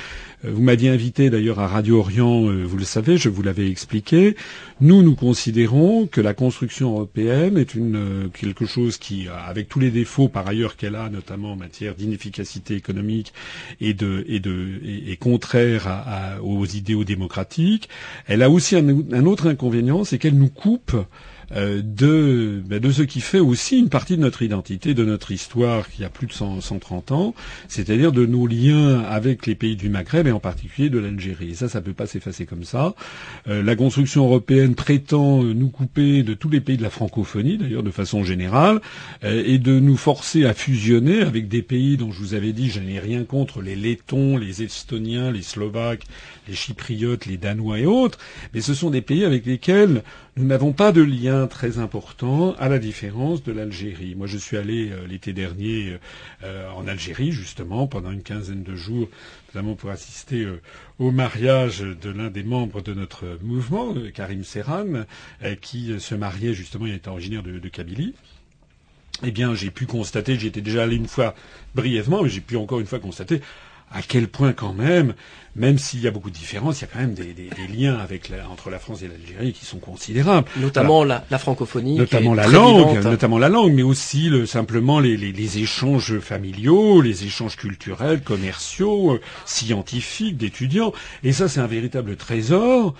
Euh, 0.46 0.50
vous 0.52 0.62
m'aviez 0.62 0.88
invité 0.88 1.28
d'ailleurs 1.28 1.60
à 1.60 1.66
Radio 1.66 1.98
Orient, 1.98 2.48
euh, 2.48 2.64
vous 2.64 2.78
le 2.78 2.84
savez, 2.84 3.18
je 3.18 3.28
vous 3.28 3.42
l'avais 3.42 3.68
expliqué. 3.70 4.36
Nous, 4.80 5.02
nous 5.02 5.14
considérons 5.14 6.06
que 6.06 6.22
la 6.22 6.32
construction 6.32 6.92
européenne 6.92 7.58
est 7.58 7.74
une 7.74 7.96
euh, 7.96 8.28
quelque 8.32 8.64
chose 8.64 8.96
qui, 8.96 9.26
avec 9.28 9.68
tous 9.68 9.80
les 9.80 9.90
défauts 9.90 10.28
par 10.28 10.46
ailleurs 10.48 10.76
qu'elle 10.76 10.96
a, 10.96 11.10
notamment 11.10 11.52
en 11.52 11.56
matière 11.56 11.94
d'inefficacité 11.94 12.74
économique 12.74 13.34
et 13.82 13.92
de 13.92 14.24
et 14.28 14.40
de 14.40 14.80
et, 14.82 15.16
contraire 15.16 15.86
à, 15.88 16.36
à, 16.36 16.40
aux 16.40 16.64
idéaux 16.64 17.04
démocratiques, 17.04 17.90
elle 18.26 18.42
a 18.42 18.48
aussi 18.48 18.76
un 18.76 19.26
autre 19.26 19.46
inconvénient, 19.46 20.04
c'est 20.04 20.16
qu'elle 20.18 20.38
nous 20.38 20.48
coupe 20.48 20.96
euh, 21.54 21.82
de, 21.84 22.62
ben, 22.64 22.80
de 22.80 22.90
ce 22.90 23.02
qui 23.02 23.20
fait 23.20 23.40
aussi 23.40 23.78
une 23.78 23.88
partie 23.88 24.16
de 24.16 24.22
notre 24.22 24.42
identité, 24.42 24.94
de 24.94 25.04
notre 25.04 25.32
histoire 25.32 25.90
qui 25.90 26.04
a 26.04 26.08
plus 26.08 26.26
de 26.26 26.32
100, 26.32 26.60
130 26.60 27.12
ans, 27.12 27.34
c'est-à-dire 27.68 28.12
de 28.12 28.26
nos 28.26 28.46
liens 28.46 29.00
avec 29.00 29.46
les 29.46 29.54
pays 29.54 29.76
du 29.76 29.88
Maghreb 29.88 30.26
et 30.26 30.32
en 30.32 30.40
particulier 30.40 30.90
de 30.90 30.98
l'Algérie. 30.98 31.54
Ça, 31.54 31.68
ça 31.68 31.80
peut 31.80 31.92
pas 31.92 32.06
s'effacer 32.06 32.46
comme 32.46 32.64
ça. 32.64 32.94
Euh, 33.48 33.62
la 33.62 33.76
construction 33.76 34.24
européenne 34.24 34.74
prétend 34.74 35.42
nous 35.42 35.68
couper 35.68 36.22
de 36.22 36.34
tous 36.34 36.48
les 36.48 36.60
pays 36.60 36.76
de 36.76 36.82
la 36.82 36.90
francophonie, 36.90 37.58
d'ailleurs 37.58 37.82
de 37.82 37.90
façon 37.90 38.24
générale, 38.24 38.80
euh, 39.24 39.42
et 39.44 39.58
de 39.58 39.78
nous 39.78 39.96
forcer 39.96 40.44
à 40.44 40.54
fusionner 40.54 41.22
avec 41.22 41.48
des 41.48 41.62
pays 41.62 41.96
dont 41.96 42.12
je 42.12 42.18
vous 42.18 42.34
avais 42.34 42.52
dit, 42.52 42.70
je 42.70 42.80
n'ai 42.80 42.98
rien 42.98 43.24
contre, 43.24 43.62
les 43.62 43.76
Lettons, 43.76 44.36
les 44.36 44.62
Estoniens, 44.62 45.30
les 45.30 45.42
Slovaques, 45.42 46.04
les 46.50 46.56
Chypriotes, 46.56 47.26
les 47.26 47.36
Danois 47.36 47.78
et 47.78 47.86
autres, 47.86 48.18
mais 48.52 48.60
ce 48.60 48.74
sont 48.74 48.90
des 48.90 49.00
pays 49.00 49.24
avec 49.24 49.46
lesquels 49.46 50.02
nous 50.36 50.44
n'avons 50.44 50.72
pas 50.72 50.90
de 50.90 51.00
lien 51.00 51.46
très 51.46 51.78
important, 51.78 52.54
à 52.58 52.68
la 52.68 52.78
différence 52.78 53.42
de 53.42 53.52
l'Algérie. 53.52 54.14
Moi, 54.16 54.26
je 54.26 54.36
suis 54.36 54.56
allé 54.56 54.90
euh, 54.90 55.06
l'été 55.06 55.32
dernier 55.32 55.98
euh, 56.42 56.68
en 56.72 56.86
Algérie, 56.88 57.30
justement, 57.30 57.86
pendant 57.86 58.10
une 58.10 58.22
quinzaine 58.22 58.64
de 58.64 58.74
jours, 58.74 59.08
notamment 59.48 59.76
pour 59.76 59.90
assister 59.90 60.42
euh, 60.42 60.60
au 60.98 61.12
mariage 61.12 61.80
de 61.80 62.10
l'un 62.10 62.30
des 62.30 62.42
membres 62.42 62.82
de 62.82 62.94
notre 62.94 63.38
mouvement, 63.42 63.94
euh, 63.94 64.10
Karim 64.10 64.42
Serran, 64.42 65.04
euh, 65.44 65.54
qui 65.54 65.98
se 66.00 66.14
mariait 66.14 66.54
justement, 66.54 66.86
il 66.86 66.94
était 66.94 67.08
originaire 67.08 67.42
de, 67.42 67.58
de 67.58 67.68
Kabylie. 67.68 68.14
Eh 69.22 69.30
bien, 69.30 69.54
j'ai 69.54 69.70
pu 69.70 69.86
constater, 69.86 70.38
j'y 70.38 70.46
étais 70.46 70.62
déjà 70.62 70.82
allé 70.82 70.96
une 70.96 71.08
fois 71.08 71.34
brièvement, 71.74 72.22
mais 72.22 72.30
j'ai 72.30 72.40
pu 72.40 72.56
encore 72.56 72.80
une 72.80 72.86
fois 72.86 72.98
constater 72.98 73.40
à 73.92 74.02
quel 74.02 74.28
point 74.28 74.52
quand 74.52 74.72
même, 74.72 75.14
même 75.56 75.78
s'il 75.78 76.00
y 76.00 76.06
a 76.06 76.10
beaucoup 76.10 76.30
de 76.30 76.34
différences, 76.34 76.80
il 76.80 76.82
y 76.82 76.84
a 76.84 76.88
quand 76.92 77.00
même 77.00 77.14
des, 77.14 77.32
des, 77.32 77.48
des 77.48 77.66
liens 77.66 77.98
avec 77.98 78.28
la, 78.28 78.48
entre 78.48 78.70
la 78.70 78.78
France 78.78 79.02
et 79.02 79.08
l'Algérie 79.08 79.52
qui 79.52 79.64
sont 79.64 79.78
considérables. 79.78 80.46
Notamment 80.58 81.02
la, 81.02 81.24
la, 81.30 81.38
francophonie, 81.38 81.96
notamment 81.96 82.34
la 82.34 82.46
langue, 82.46 82.88
vivante. 82.88 83.04
notamment 83.04 83.38
la 83.38 83.48
langue, 83.48 83.72
mais 83.72 83.82
aussi 83.82 84.28
le, 84.28 84.46
simplement 84.46 85.00
les, 85.00 85.16
les, 85.16 85.32
les, 85.32 85.58
échanges 85.58 86.20
familiaux, 86.20 87.00
les 87.00 87.24
échanges 87.24 87.56
culturels, 87.56 88.22
commerciaux, 88.22 89.14
euh, 89.14 89.20
scientifiques, 89.44 90.36
d'étudiants. 90.36 90.92
Et 91.24 91.32
ça, 91.32 91.48
c'est 91.48 91.60
un 91.60 91.66
véritable 91.66 92.16
trésor 92.16 92.94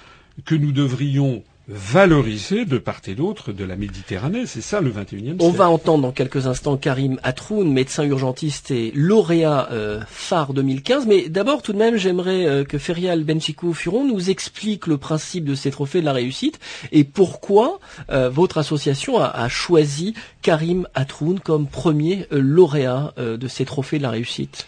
que 0.44 0.54
nous 0.54 0.72
devrions 0.72 1.44
valoriser 1.70 2.64
de 2.64 2.78
part 2.78 3.00
et 3.06 3.14
d'autre 3.14 3.52
de 3.52 3.64
la 3.64 3.76
Méditerranée. 3.76 4.46
C'est 4.46 4.60
ça 4.60 4.80
le 4.80 4.90
21e 4.90 5.20
siècle. 5.20 5.36
On 5.40 5.50
va 5.50 5.68
entendre 5.70 6.02
dans 6.02 6.12
quelques 6.12 6.46
instants 6.46 6.76
Karim 6.76 7.18
Atroun, 7.22 7.72
médecin 7.72 8.04
urgentiste 8.04 8.70
et 8.70 8.92
lauréat 8.94 9.68
euh, 9.70 10.00
phare 10.08 10.52
2015. 10.52 11.06
Mais 11.06 11.28
d'abord, 11.28 11.62
tout 11.62 11.72
de 11.72 11.78
même, 11.78 11.96
j'aimerais 11.96 12.46
euh, 12.46 12.64
que 12.64 12.78
Ferial 12.78 13.24
Benchikou 13.24 13.72
Furon 13.72 14.04
nous 14.04 14.30
explique 14.30 14.86
le 14.86 14.98
principe 14.98 15.44
de 15.44 15.54
ces 15.54 15.70
trophées 15.70 16.00
de 16.00 16.06
la 16.06 16.12
réussite 16.12 16.58
et 16.92 17.04
pourquoi 17.04 17.80
euh, 18.10 18.28
votre 18.28 18.58
association 18.58 19.18
a, 19.18 19.26
a, 19.26 19.48
choisi 19.48 20.14
Karim 20.42 20.86
Atroun 20.94 21.40
comme 21.40 21.66
premier 21.66 22.26
euh, 22.32 22.40
lauréat 22.40 23.12
euh, 23.18 23.36
de 23.36 23.48
ces 23.48 23.64
trophées 23.64 23.98
de 23.98 24.02
la 24.02 24.10
réussite. 24.10 24.66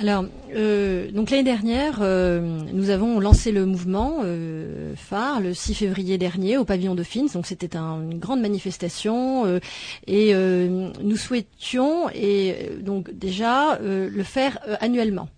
Alors, 0.00 0.24
euh, 0.54 1.10
donc 1.10 1.30
l'année 1.30 1.42
dernière, 1.42 1.98
euh, 2.00 2.40
nous 2.72 2.88
avons 2.88 3.20
lancé 3.20 3.52
le 3.52 3.66
mouvement 3.66 4.20
euh, 4.24 4.94
phare 4.96 5.42
le 5.42 5.52
6 5.52 5.74
février 5.74 6.16
dernier 6.16 6.56
au 6.56 6.64
pavillon 6.64 6.94
Dauphine. 6.94 7.28
Donc 7.34 7.44
c'était 7.44 7.76
un, 7.76 8.00
une 8.10 8.18
grande 8.18 8.40
manifestation 8.40 9.60
et 10.06 10.32
nous 10.32 11.16
souhaitions 11.16 12.08
et 12.14 12.70
donc 12.80 13.12
déjà 13.12 13.78
le 13.82 14.22
faire 14.22 14.58
annuellement. 14.80 15.28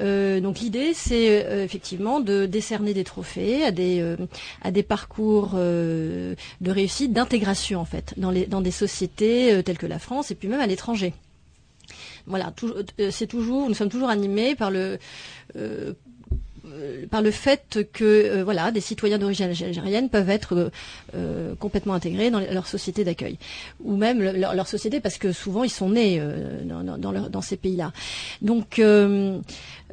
donc 0.00 0.60
l'idée, 0.60 0.92
c'est 0.92 1.46
effectivement 1.64 2.20
de 2.20 2.44
décerner 2.44 2.92
des 2.92 3.04
trophées 3.04 3.64
à 3.64 3.70
des 3.70 4.16
à 4.60 4.70
des 4.70 4.82
parcours 4.82 5.54
de 5.54 6.36
réussite, 6.66 7.14
d'intégration 7.14 7.80
en 7.80 7.86
fait 7.86 8.12
dans 8.18 8.30
les 8.30 8.44
dans 8.46 8.60
des 8.60 8.70
sociétés 8.70 9.62
telles 9.64 9.78
que 9.78 9.86
la 9.86 9.98
France 9.98 10.30
et 10.30 10.34
puis 10.34 10.48
même 10.48 10.60
à 10.60 10.66
l'étranger 10.66 11.14
voilà, 12.26 12.52
c'est 13.10 13.26
toujours, 13.26 13.68
nous 13.68 13.74
sommes 13.74 13.90
toujours 13.90 14.08
animés 14.08 14.54
par 14.54 14.70
le 14.70 14.98
euh, 15.56 17.30
fait 17.30 17.86
que 17.92 18.04
euh, 18.04 18.44
voilà 18.44 18.70
des 18.70 18.80
citoyens 18.80 19.18
d'origine 19.18 19.46
algérienne 19.46 20.08
peuvent 20.08 20.30
être 20.30 20.70
euh, 21.14 21.54
complètement 21.56 21.94
intégrés 21.94 22.30
dans 22.30 22.40
leur 22.40 22.66
société 22.66 23.04
d'accueil 23.04 23.38
ou 23.82 23.96
même 23.96 24.20
le, 24.20 24.32
leur, 24.32 24.66
société 24.66 25.00
parce 25.00 25.18
que 25.18 25.32
souvent 25.32 25.64
ils 25.64 25.70
sont 25.70 25.90
nés 25.90 26.20
dans, 26.64 26.98
dans, 26.98 27.40
ces 27.42 27.56
pays-là. 27.56 27.92
Donc 28.42 28.80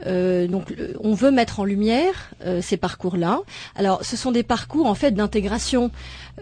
euh, 0.07 0.47
donc, 0.47 0.73
on 0.99 1.13
veut 1.13 1.31
mettre 1.31 1.59
en 1.59 1.65
lumière 1.65 2.31
euh, 2.45 2.61
ces 2.61 2.77
parcours-là. 2.77 3.41
Alors, 3.75 4.03
ce 4.03 4.17
sont 4.17 4.31
des 4.31 4.43
parcours 4.43 4.87
en 4.87 4.95
fait 4.95 5.11
d'intégration. 5.11 5.91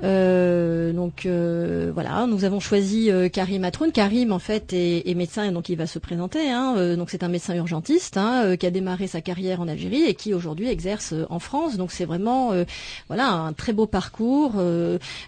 Euh, 0.03 0.93
donc, 0.93 1.27
voilà, 1.93 2.25
nous 2.27 2.45
avons 2.45 2.59
choisi 2.59 3.09
Karim 3.33 3.63
Atroun. 3.63 3.91
Karim, 3.91 4.31
en 4.31 4.39
fait, 4.39 4.73
est, 4.73 5.15
médecin 5.15 5.43
et 5.43 5.51
donc 5.51 5.69
il 5.69 5.75
va 5.75 5.87
se 5.87 5.99
présenter. 5.99 6.49
Hein. 6.49 6.95
donc, 6.95 7.09
c'est 7.09 7.23
un 7.23 7.27
médecin 7.27 7.55
urgentiste 7.55 8.17
hein, 8.17 8.55
qui 8.57 8.65
a 8.65 8.71
démarré 8.71 9.07
sa 9.07 9.21
carrière 9.21 9.59
en 9.59 9.67
Algérie 9.67 10.03
et 10.03 10.13
qui 10.13 10.33
aujourd'hui 10.33 10.69
exerce 10.69 11.13
en 11.29 11.39
France. 11.39 11.77
Donc, 11.77 11.91
c'est 11.91 12.05
vraiment 12.05 12.53
voilà 13.07 13.29
un 13.29 13.53
très 13.53 13.73
beau 13.73 13.87
parcours 13.87 14.53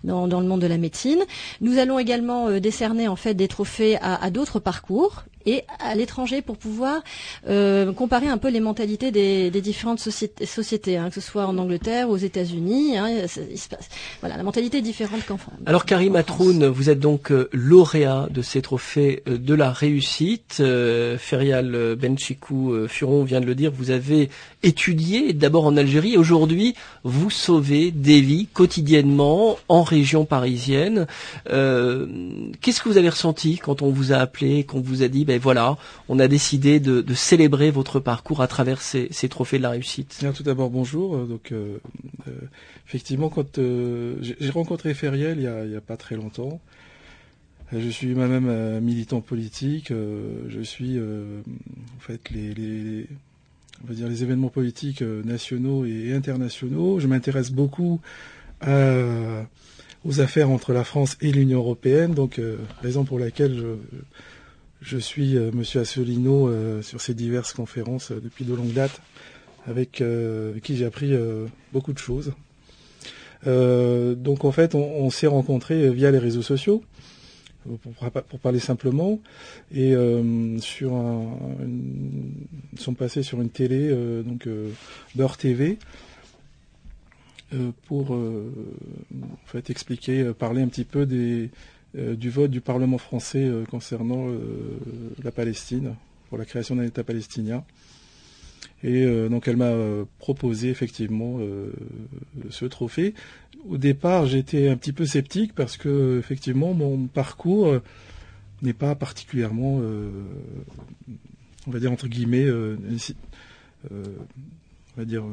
dans, 0.04 0.28
le 0.28 0.48
monde 0.48 0.62
de 0.62 0.68
la 0.68 0.78
médecine. 0.78 1.20
Nous 1.60 1.78
allons 1.78 2.00
également 2.00 2.50
décerner 2.60 3.08
en 3.08 3.16
fait 3.16 3.34
des 3.34 3.48
trophées 3.48 3.98
à 4.01 4.30
d'autres 4.30 4.60
parcours 4.60 5.24
et 5.46 5.64
à 5.80 5.96
l'étranger 5.96 6.42
pour 6.42 6.58
pouvoir 6.58 7.02
euh, 7.48 7.92
comparer 7.94 8.28
un 8.28 8.38
peu 8.38 8.50
les 8.50 8.60
mentalités 8.60 9.12
des, 9.12 9.52
des 9.52 9.62
différentes 9.62 10.00
sociétés, 10.00 10.46
sociétés 10.46 10.98
hein, 10.98 11.10
que 11.10 11.16
ce 11.16 11.22
soit 11.22 11.46
en 11.46 11.58
Angleterre 11.58 12.10
ou 12.10 12.14
aux 12.14 12.18
États-Unis. 12.18 12.98
Hein, 12.98 13.10
voilà, 14.20 14.38
la 14.38 14.44
mentalité 14.44 14.78
est 14.80 14.82
différente 14.82 15.26
qu'en 15.26 15.38
France. 15.38 15.56
Alors 15.66 15.86
Karim 15.86 16.16
Atroun, 16.16 16.66
vous 16.68 16.90
êtes 16.90 17.00
donc 17.00 17.32
euh, 17.32 17.50
lauréat 17.52 18.28
de 18.30 18.42
ces 18.42 18.62
trophées 18.62 19.24
euh, 19.28 19.38
de 19.38 19.54
la 19.54 19.72
réussite. 19.72 20.62
Ferial 21.18 21.96
Benchikou 21.96 22.88
Furon 22.88 23.24
vient 23.24 23.42
de 23.42 23.46
le 23.46 23.56
dire, 23.56 23.72
vous 23.72 23.92
avez 23.92 24.30
étudié 24.64 25.34
d'abord 25.34 25.66
en 25.66 25.78
Algérie 25.78 26.14
et 26.14 26.18
aujourd'hui 26.18 26.76
vous 27.04 27.30
sauvez 27.30 27.92
des 27.92 28.22
vies 28.22 28.48
quotidiennement 28.48 29.58
en 29.68 29.84
région 29.84 30.26
parisienne. 30.26 31.08
Qu'est-ce 31.46 32.82
que 32.82 32.90
vous 32.90 32.98
avez 32.98 33.10
ressenti 33.10 33.58
quand 33.58 33.82
on 33.82 33.90
vous 33.90 34.14
a 34.14 34.18
appelé, 34.18 34.64
qu'on 34.64 34.82
vous 34.82 35.04
a 35.04 35.08
dit 35.08 35.26
ben 35.32 35.40
voilà, 35.40 35.78
on 36.10 36.20
a 36.20 36.28
décidé 36.28 36.82
de, 36.82 37.14
célébrer 37.14 37.72
votre 37.72 38.02
parcours 38.02 38.42
à 38.42 38.48
travers 38.48 38.82
ces, 38.82 39.10
trophées 39.30 39.60
de 39.60 39.64
la 39.64 39.70
réussite. 39.70 40.26
tout 40.36 40.44
d'abord 40.44 40.70
bonjour. 40.70 41.16
Euh, 41.16 41.40
euh, 41.54 41.78
euh, 42.28 42.32
effectivement, 42.86 43.30
quand 43.30 43.58
j'ai 43.58 44.50
rencontré 44.50 44.94
Feriel 44.94 45.38
il 45.38 45.72
y, 45.72 45.76
a, 45.76 45.82
pas 45.82 45.96
très 45.96 46.18
longtemps, 46.18 46.60
je 47.72 47.88
suis 47.88 48.14
moi-même 48.14 48.82
militant 48.82 49.22
politique. 49.22 49.94
je 49.94 50.62
suis 50.62 51.00
en 51.00 52.00
fait 52.02 52.30
les 52.30 53.08
événements 54.24 54.50
politiques 54.50 55.02
nationaux 55.02 55.86
et 55.86 56.12
internationaux. 56.14 57.00
Je 57.00 57.08
m'intéresse 57.08 57.52
beaucoup 57.52 58.02
aux 58.68 60.20
affaires 60.20 60.50
entre 60.50 60.74
la 60.74 60.84
France 60.84 61.16
et 61.22 61.32
l'Union 61.32 61.60
européenne. 61.60 62.14
Donc 62.14 62.42
raison 62.82 63.06
pour 63.06 63.18
laquelle 63.18 63.56
je 63.56 63.76
je 64.82 64.98
suis 64.98 65.38
euh, 65.38 65.52
Monsieur 65.54 65.82
Assolino 65.82 66.48
euh, 66.48 66.82
sur 66.82 67.00
ces 67.02 67.14
diverses 67.14 67.54
conférences 67.54 68.12
euh, 68.12 68.20
depuis 68.20 68.46
de 68.46 68.54
longue 68.54 68.74
date, 68.74 69.02
avec 69.68 70.04
qui 70.64 70.76
j'ai 70.76 70.86
appris 70.86 71.14
beaucoup 71.72 71.94
de 71.94 72.00
choses. 72.00 72.34
donc 73.46 74.44
en 74.44 74.52
fait, 74.52 74.74
on, 74.74 75.08
s'est 75.12 75.28
rencontrés 75.28 75.92
via 75.92 76.10
les 76.10 76.18
réseaux 76.18 76.42
sociaux, 76.42 76.84
pour, 77.84 78.40
parler 78.40 78.58
simplement, 78.58 79.20
et 79.72 79.94
sur 80.62 80.96
un, 80.96 81.38
sont 82.76 82.96
passés 82.96 83.22
sur 83.22 83.40
une 83.40 83.52
télé, 83.52 83.96
donc 84.24 84.50
Beurre 85.14 85.38
TV, 85.38 85.78
pour 87.86 88.14
en 88.14 89.46
fait 89.46 89.70
expliquer, 89.70 90.32
parler 90.34 90.64
un 90.64 90.70
petit 90.70 90.86
peu 90.86 91.06
des 91.06 91.44
euh, 91.44 91.48
du 91.94 92.30
vote 92.30 92.52
du 92.52 92.62
Parlement 92.62 92.98
français 92.98 93.44
euh, 93.44 93.66
concernant 93.66 94.30
euh, 94.30 94.40
la 95.24 95.32
Palestine, 95.32 95.96
pour 96.30 96.38
la 96.38 96.46
création 96.46 96.76
d'un 96.76 96.84
État 96.84 97.04
palestinien. 97.04 97.64
Et 98.84 99.06
donc 99.30 99.48
elle 99.48 99.58
m'a 99.58 99.76
proposé 100.18 100.70
effectivement 100.70 101.40
ce 102.50 102.66
trophée. 102.66 103.14
Au 103.70 103.78
départ, 103.78 104.26
j'étais 104.26 104.70
un 104.70 104.76
petit 104.76 104.92
peu 104.92 105.06
sceptique 105.06 105.54
parce 105.54 105.78
que 105.78 106.18
effectivement 106.18 106.74
mon 106.74 107.06
parcours 107.06 107.80
n'est 108.64 108.74
pas 108.74 108.96
particulièrement, 108.96 109.82
on 111.68 111.72
va 111.72 111.80
dire 111.80 111.92
entre 111.92 112.08
guillemets, 112.08 112.50
on 112.50 112.78
va 114.98 115.06
dire 115.06 115.26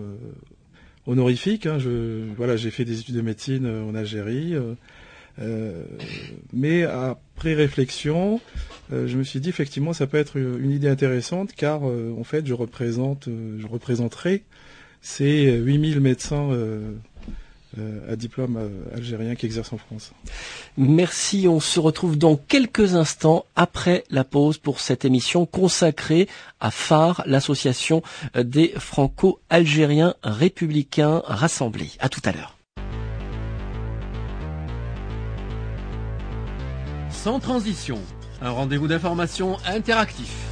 honorifique. 1.07 1.65
Hein. 1.65 1.79
Je, 1.79 2.31
voilà, 2.37 2.57
j'ai 2.57 2.71
fait 2.71 2.85
des 2.85 3.01
études 3.01 3.15
de 3.15 3.23
médecine 3.23 3.67
en 3.67 3.95
Algérie. 3.95 4.57
Euh, 5.41 5.85
mais 6.53 6.85
après 6.85 7.55
réflexion, 7.55 8.41
euh, 8.93 9.07
je 9.07 9.17
me 9.17 9.25
suis 9.25 9.41
dit 9.41 9.49
effectivement 9.49 9.93
ça 9.93 10.07
peut 10.07 10.17
être 10.17 10.37
une 10.37 10.71
idée 10.71 10.89
intéressante 10.89 11.53
car 11.55 11.89
euh, 11.89 12.15
en 12.19 12.25
fait 12.25 12.47
je 12.47 12.55
représente, 12.55 13.29
je 13.29 13.67
représenterai 13.67 14.43
ces 15.01 15.53
8000 15.53 16.01
médecins 16.01 16.51
à 18.11 18.17
diplôme 18.17 18.59
algérien 18.93 19.37
qui 19.37 19.47
exercent 19.47 19.73
en 19.73 19.79
France. 19.79 20.11
Merci, 20.77 21.47
on 21.47 21.61
se 21.61 21.79
retrouve 21.79 22.19
dans 22.19 22.35
quelques 22.35 22.97
instants 22.97 23.45
après 23.55 24.03
la 24.11 24.25
pause 24.25 24.59
pour 24.59 24.81
cette 24.81 25.05
émission 25.05 25.47
consacrée 25.47 26.27
à 26.59 26.73
phare 26.73 27.23
l'association 27.27 28.03
des 28.35 28.73
franco-algériens 28.77 30.15
républicains 30.25 31.23
rassemblés. 31.27 31.91
À 32.01 32.09
tout 32.09 32.23
à 32.25 32.33
l'heure. 32.33 32.58
Sans 37.29 37.41
transition, 37.41 37.99
un 38.41 38.49
rendez-vous 38.49 38.89
d'information 38.89 39.59
interactif. 39.67 40.48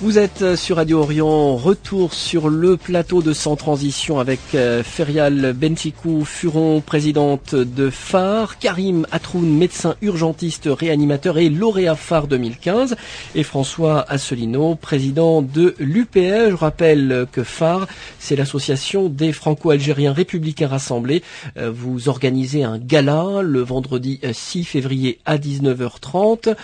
Vous 0.00 0.16
êtes 0.16 0.42
euh, 0.42 0.54
sur 0.54 0.76
Radio 0.76 1.00
Orient, 1.00 1.56
retour 1.56 2.14
sur 2.14 2.48
le 2.48 2.76
plateau 2.76 3.20
de 3.20 3.32
Sans 3.32 3.56
Transition 3.56 4.20
avec 4.20 4.38
euh, 4.54 4.84
Ferial 4.84 5.52
Benchikou 5.54 6.24
Furon, 6.24 6.80
présidente 6.80 7.56
de 7.56 7.90
phare, 7.90 8.60
Karim 8.60 9.08
Atroun, 9.10 9.48
médecin 9.48 9.96
urgentiste 10.00 10.68
réanimateur 10.70 11.36
et 11.38 11.48
lauréat 11.48 11.96
phare 11.96 12.28
2015, 12.28 12.94
et 13.34 13.42
François 13.42 14.04
Asselineau, 14.08 14.76
président 14.76 15.42
de 15.42 15.74
l'UPE. 15.80 16.50
Je 16.50 16.54
rappelle 16.54 17.26
que 17.32 17.42
phare, 17.42 17.88
c'est 18.20 18.36
l'association 18.36 19.08
des 19.08 19.32
Franco-Algériens 19.32 20.12
républicains 20.12 20.68
rassemblés. 20.68 21.24
Euh, 21.56 21.72
vous 21.74 22.08
organisez 22.08 22.62
un 22.62 22.78
gala 22.78 23.42
le 23.42 23.62
vendredi 23.62 24.20
6 24.32 24.62
février 24.62 25.18
à 25.24 25.38
19h30. 25.38 26.54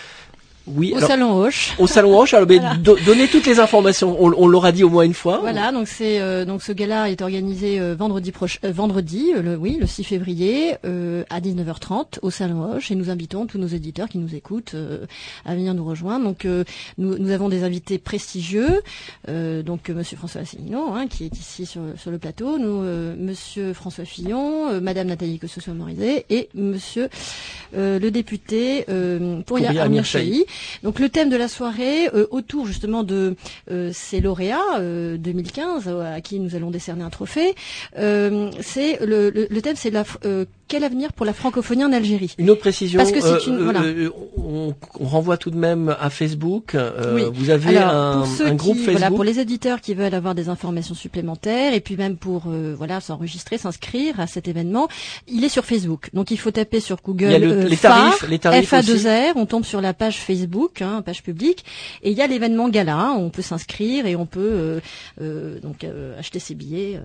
Oui, 0.66 0.94
au 0.97 1.00
Salon 1.00 1.37
Hoche. 1.37 1.75
Au 1.78 1.87
Salon 1.87 2.18
Hoche, 2.18 2.33
alors 2.33 2.47
donnez 3.06 3.28
toutes 3.28 3.47
les 3.47 3.61
informations. 3.61 4.16
On, 4.18 4.47
l'aura 4.49 4.73
dit 4.73 4.83
au 4.83 4.88
moins 4.88 5.04
une 5.04 5.14
fois. 5.14 5.38
Voilà, 5.38 5.73
donc 5.73 5.88
c'est 5.88 6.21
euh, 6.21 6.44
donc 6.44 6.62
ce 6.62 6.73
gala 6.73 7.11
est 7.11 7.21
organisé 7.21 7.78
euh, 7.78 7.94
vendredi 7.94 8.33
prochain, 8.33 8.59
euh, 8.64 8.73
vendredi, 8.73 9.33
le, 9.35 9.56
oui, 9.56 9.76
le 9.78 9.87
6 9.87 10.04
février 10.04 10.75
à 11.30 11.40
19h30 11.40 12.18
au 12.23 12.30
Salon 12.30 12.73
Hoche, 12.73 12.90
et 12.90 12.94
nous 12.94 13.11
invitons 13.11 13.47
tous 13.47 13.59
nos 13.59 13.66
éditeurs 13.66 14.09
qui 14.09 14.18
nous 14.18 14.35
écoutent 14.35 14.75
à 15.44 15.54
venir 15.54 15.75
nous 15.75 15.85
rejoindre. 15.85 16.25
Donc 16.25 16.44
nous, 16.44 17.18
nous 17.18 17.30
avons 17.30 17.49
des 17.49 17.62
invités 17.62 17.99
prestigieux, 17.99 18.83
donc 19.28 19.88
Monsieur 19.88 20.16
François 20.16 20.42
Asselineau, 20.42 20.92
hein, 20.92 21.06
qui 21.09 21.25
est 21.25 21.37
ici 21.38 21.66
sur, 21.66 21.83
sur 21.97 22.11
le 22.11 22.18
plateau, 22.18 22.59
nous 22.59 22.83
Monsieur 23.18 23.73
François 23.73 24.04
Fillon, 24.04 24.80
Madame 24.80 25.09
Nathalie 25.09 25.38
Kossoso-Morizet 25.38 26.26
et 26.30 26.49
Monsieur 26.54 27.09
le 27.75 28.09
député 28.11 28.87
pour 29.47 29.59
Amir 29.59 30.04
Chahi. 30.04 30.44
Donc 30.83 30.99
le 30.99 31.09
thème 31.09 31.29
de 31.29 31.37
la 31.37 31.49
soirée, 31.49 32.09
euh, 32.15 32.27
autour 32.31 32.67
justement 32.67 33.03
de 33.03 33.37
euh, 33.71 33.91
ces 33.93 34.21
lauréats 34.21 34.81
2015 34.81 35.85
euh, 35.87 36.15
à 36.17 36.21
qui 36.21 36.39
nous 36.41 36.55
allons 36.57 36.71
décerner 36.71 37.03
un 37.05 37.11
trophée, 37.11 37.55
c'est 37.95 38.99
le, 39.05 39.31
le, 39.31 39.63
thème, 39.63 39.77
c'est 39.77 39.91
la 39.91 40.05
quel 40.68 40.85
avenir 40.85 41.12
pour 41.12 41.26
la 41.26 41.33
francophonie 41.33 41.85
en 41.85 41.92
Algérie? 41.92 42.35
Une 42.38 42.50
autre 42.50 42.61
précision. 42.61 42.99
Parce 42.99 43.12
que 43.12 43.21
c'est 43.21 43.47
une 43.47 43.62
voilà. 43.62 43.83
on, 44.37 44.75
on, 45.00 45.04
renvoie 45.04 45.37
tout 45.37 45.50
de 45.50 45.56
même 45.56 45.94
à 46.00 46.11
Facebook. 46.11 46.76
oui. 47.14 47.23
Vous 47.33 47.50
avez 47.50 47.78
un, 47.78 48.23
un, 48.23 48.54
groupe 48.54 48.76
Facebook. 48.76 48.99
Voilà, 48.99 49.11
pour 49.11 49.25
les 49.25 49.40
éditeurs 49.40 49.80
qui 49.80 49.94
veulent 49.94 50.14
avoir 50.14 50.35
des 50.35 50.49
informations 50.49 50.94
supplémentaires 50.94 51.75
et 51.75 51.80
puis 51.80 51.97
même 51.97 52.16
pour 52.16 52.44
voilà 52.76 53.00
s'enregistrer, 53.00 53.59
s'inscrire 53.59 54.21
à 54.21 54.26
cet 54.26 54.49
événement, 54.49 54.88
il 55.28 55.44
est 55.44 55.49
sur 55.49 55.64
Facebook. 55.64 56.11
Donc 56.12 56.30
il 56.30 56.38
faut 56.38 56.50
taper 56.50 56.80
sur 56.80 56.99
Google. 57.04 57.26
Il 57.26 57.33
y 57.33 57.35
a 57.35 57.38
les 57.38 57.76
tarifs, 57.76 58.28
les 58.28 58.38
tarifs 58.38 58.73
FA2R. 58.73 59.33
On 59.37 59.47
tombe 59.47 59.64
sur 59.64 59.80
la 59.80 59.94
page 59.94 60.18
Facebook 60.18 60.83
hein, 60.83 61.02
page 61.02 61.23
publique, 61.23 61.64
et 62.02 62.11
il 62.11 62.16
y 62.16 62.23
a 62.23 62.26
l'événement 62.26 62.68
gala, 62.68 62.97
hein, 62.97 63.14
on 63.16 63.30
peut 63.30 63.42
s'inscrire 63.42 64.06
et 64.06 64.16
on 64.16 64.26
peut 64.26 64.40
euh, 64.40 64.80
euh, 65.21 65.61
donc 65.61 65.85
euh, 65.85 66.18
acheter 66.18 66.38
ses 66.38 66.54
billets. 66.54 67.00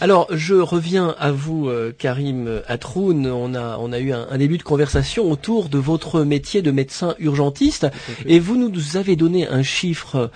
Alors 0.00 0.28
je 0.30 0.54
reviens 0.54 1.14
à 1.18 1.32
vous, 1.32 1.70
Karim 1.98 2.62
On 2.96 3.54
a 3.54 3.78
on 3.78 3.92
a 3.92 3.98
eu 3.98 4.12
un, 4.12 4.38
début 4.38 4.58
de 4.58 4.62
conversation 4.62 5.30
autour 5.30 5.68
de 5.68 5.78
votre 5.78 6.22
métier 6.22 6.62
de 6.62 6.70
médecin 6.70 7.14
urgentiste, 7.18 7.86
et 8.26 8.38
vous 8.38 8.56
nous 8.56 8.96
avez 8.96 9.16
donné 9.16 9.46
un 9.48 9.62
chiffre 9.62 10.30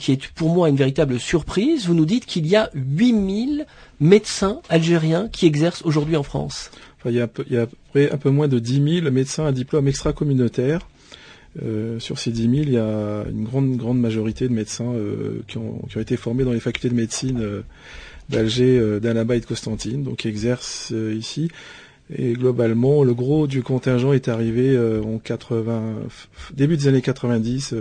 qui 0.00 0.12
est 0.12 0.32
pour 0.32 0.54
moi 0.54 0.68
une 0.68 0.76
véritable 0.76 1.20
surprise. 1.20 1.86
Vous 1.86 1.94
nous 1.94 2.06
dites 2.06 2.26
qu'il 2.26 2.46
y 2.46 2.56
a 2.56 2.70
8000 2.74 3.66
médecins 4.00 4.60
algériens 4.68 5.28
qui 5.28 5.46
exercent 5.46 5.82
aujourd'hui 5.84 6.16
en 6.16 6.22
France. 6.22 6.70
il, 7.04 7.12
y 7.12 7.20
a, 7.20 7.28
il 7.46 7.52
y 7.52 7.58
a 7.58 7.66
un 8.12 8.18
peu 8.18 8.30
moins 8.30 8.48
de 8.48 8.58
10 8.58 9.00
000 9.00 9.10
médecins 9.10 9.46
à 9.46 9.52
diplôme 9.52 9.88
extra-communautaire 9.88 10.80
euh, 11.62 12.00
sur 12.00 12.18
ces 12.18 12.32
10 12.32 12.42
000, 12.42 12.52
il 12.54 12.72
y 12.72 12.78
a 12.78 13.24
une 13.30 13.44
grande, 13.44 13.76
grande 13.76 14.00
majorité 14.00 14.48
de 14.48 14.52
médecins 14.52 14.92
euh, 14.92 15.42
qui, 15.46 15.58
ont, 15.58 15.82
qui, 15.88 15.98
ont, 15.98 16.00
été 16.00 16.16
formés 16.16 16.42
dans 16.42 16.52
les 16.52 16.60
facultés 16.60 16.88
de 16.88 16.94
médecine 16.94 17.40
euh, 17.40 17.62
d'Alger, 18.28 19.00
d'Annaba 19.00 19.36
et 19.36 19.40
de 19.40 19.46
Constantine, 19.46 20.02
donc 20.02 20.18
qui 20.18 20.28
exercent 20.28 20.92
ici. 21.14 21.50
Et 22.14 22.34
globalement, 22.34 23.02
le 23.02 23.14
gros 23.14 23.46
du 23.46 23.62
contingent 23.62 24.12
est 24.12 24.28
arrivé 24.28 24.78
en 24.78 25.18
80, 25.18 25.94
début 26.54 26.76
des 26.76 26.88
années 26.88 27.02
90 27.02 27.74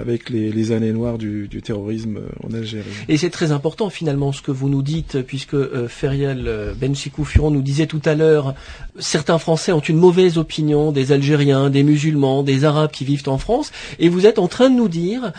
avec 0.00 0.30
les, 0.30 0.72
années 0.72 0.92
noires 0.92 1.18
du, 1.18 1.48
terrorisme 1.62 2.20
en 2.42 2.52
Algérie. 2.52 2.84
Et 3.08 3.16
c'est 3.16 3.30
très 3.30 3.52
important 3.52 3.90
finalement 3.90 4.32
ce 4.32 4.42
que 4.42 4.50
vous 4.50 4.68
nous 4.68 4.82
dites, 4.82 5.22
puisque 5.22 5.56
Feriel 5.86 6.74
Benchikou 6.80 7.24
Furon 7.24 7.50
nous 7.50 7.62
disait 7.62 7.86
tout 7.86 8.02
à 8.04 8.14
l'heure, 8.14 8.54
certains 8.98 9.38
Français 9.38 9.72
ont 9.72 9.80
une 9.80 9.96
mauvaise 9.96 10.38
opinion 10.38 10.92
des 10.92 11.12
Algériens, 11.12 11.70
des 11.70 11.82
musulmans, 11.82 12.42
des 12.42 12.64
Arabes 12.64 12.90
qui 12.90 13.04
vivent 13.04 13.28
en 13.28 13.38
France, 13.38 13.72
et 13.98 14.08
vous 14.08 14.26
êtes 14.26 14.38
en 14.38 14.48
train 14.48 14.70
de 14.70 14.76
nous 14.76 14.88
dire 14.88 15.32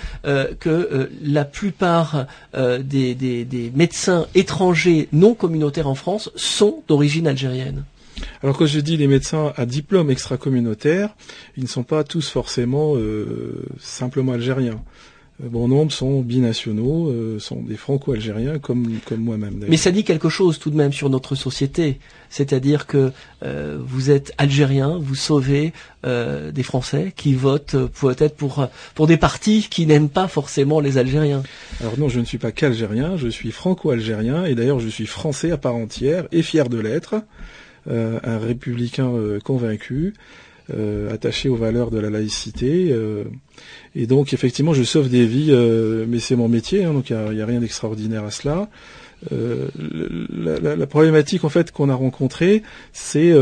que 0.60 1.10
la 1.24 1.46
plupart 1.46 2.26
des 2.54 3.72
médecins 3.76 4.28
étrangers 4.36 5.10
non 5.12 5.34
communautaires 5.34 5.88
en 5.88 5.96
France 5.96 6.32
sont 6.36 6.84
d'origine 6.88 7.28
algérienne. 7.28 7.84
Alors 8.42 8.58
quand 8.58 8.66
je 8.66 8.80
dis 8.80 8.98
les 8.98 9.08
médecins 9.08 9.54
à 9.58 9.66
diplôme 9.66 10.10
extra-communautaire, 10.10 11.16
ils 11.58 11.64
ne 11.64 11.68
sont 11.68 11.84
pas 11.84 12.04
tous 12.04 12.30
forcément 12.30 12.96
euh, 12.96 13.66
simplement 13.80 14.34
algériens. 14.34 14.82
Euh, 15.44 15.50
bon 15.50 15.68
nombre 15.68 15.92
sont 15.92 16.22
binationaux, 16.22 17.10
euh, 17.10 17.40
sont 17.40 17.62
des 17.62 17.76
franco-algériens 17.76 18.60
comme, 18.60 19.00
comme 19.06 19.20
moi-même. 19.20 19.66
Mais 19.68 19.78
ça 19.78 19.92
dit 19.92 20.04
quelque 20.04 20.30
chose 20.30 20.58
tout 20.58 20.70
de 20.70 20.78
même 20.78 20.94
sur 20.94 21.10
notre 21.10 21.36
société. 21.36 22.00
C'est-à-dire 22.30 22.86
que 22.86 23.12
vous 23.42 24.12
êtes 24.12 24.34
algérien, 24.38 25.00
vous 25.02 25.16
sauvez 25.16 25.74
des 26.04 26.64
Français 26.64 27.12
qui 27.16 27.34
votent 27.34 27.76
peut-être 28.00 28.36
pour, 28.36 28.68
pour 28.94 29.08
des 29.08 29.18
partis 29.18 29.68
qui 29.68 29.88
n'aiment 29.88 30.10
pas 30.10 30.28
forcément 30.28 30.80
les 30.80 31.00
Algériens. 31.00 31.42
Alors 31.82 31.98
non, 31.98 32.08
je 32.08 32.20
ne 32.20 32.26
suis 32.26 32.38
pas 32.38 32.52
qu'algérien, 32.52 33.18
je 33.18 33.30
suis 33.30 33.52
franco-algérien 33.52 34.46
et 34.46 34.54
d'ailleurs 34.54 34.80
je 34.80 34.90
suis 34.90 35.08
français 35.08 35.50
à 35.50 35.58
part 35.58 35.74
entière 35.74 36.28
et 36.32 36.44
fier 36.44 36.70
de 36.70 36.78
l'être. 36.78 37.16
Euh, 37.90 38.20
un 38.24 38.38
républicain 38.38 39.10
euh, 39.10 39.40
convaincu, 39.40 40.14
euh, 40.72 41.12
attaché 41.12 41.50
aux 41.50 41.56
valeurs 41.56 41.90
de 41.90 41.98
la 41.98 42.12
laïcité. 42.12 42.96
et 43.96 44.06
donc 44.06 44.34
effectivement, 44.34 44.74
je 44.74 44.84
sauve 44.84 45.10
des 45.10 45.26
vies, 45.26 45.52
mais 46.08 46.20
c'est 46.20 46.36
mon 46.36 46.48
métier, 46.48 46.84
hein, 46.84 46.94
donc 46.94 47.10
il 47.10 47.16
n'y 47.16 47.42
a, 47.42 47.46
rien 47.46 47.60
d'extraordinaire 47.60 48.24
à 48.24 48.32
cela. 48.32 48.70
la, 49.32 50.88
problématique 50.88 51.44
en 51.44 51.50
fait 51.50 51.72
qu'on 51.72 51.90
a 51.90 51.96
rencontrée, 51.96 52.62
c'est 52.94 53.34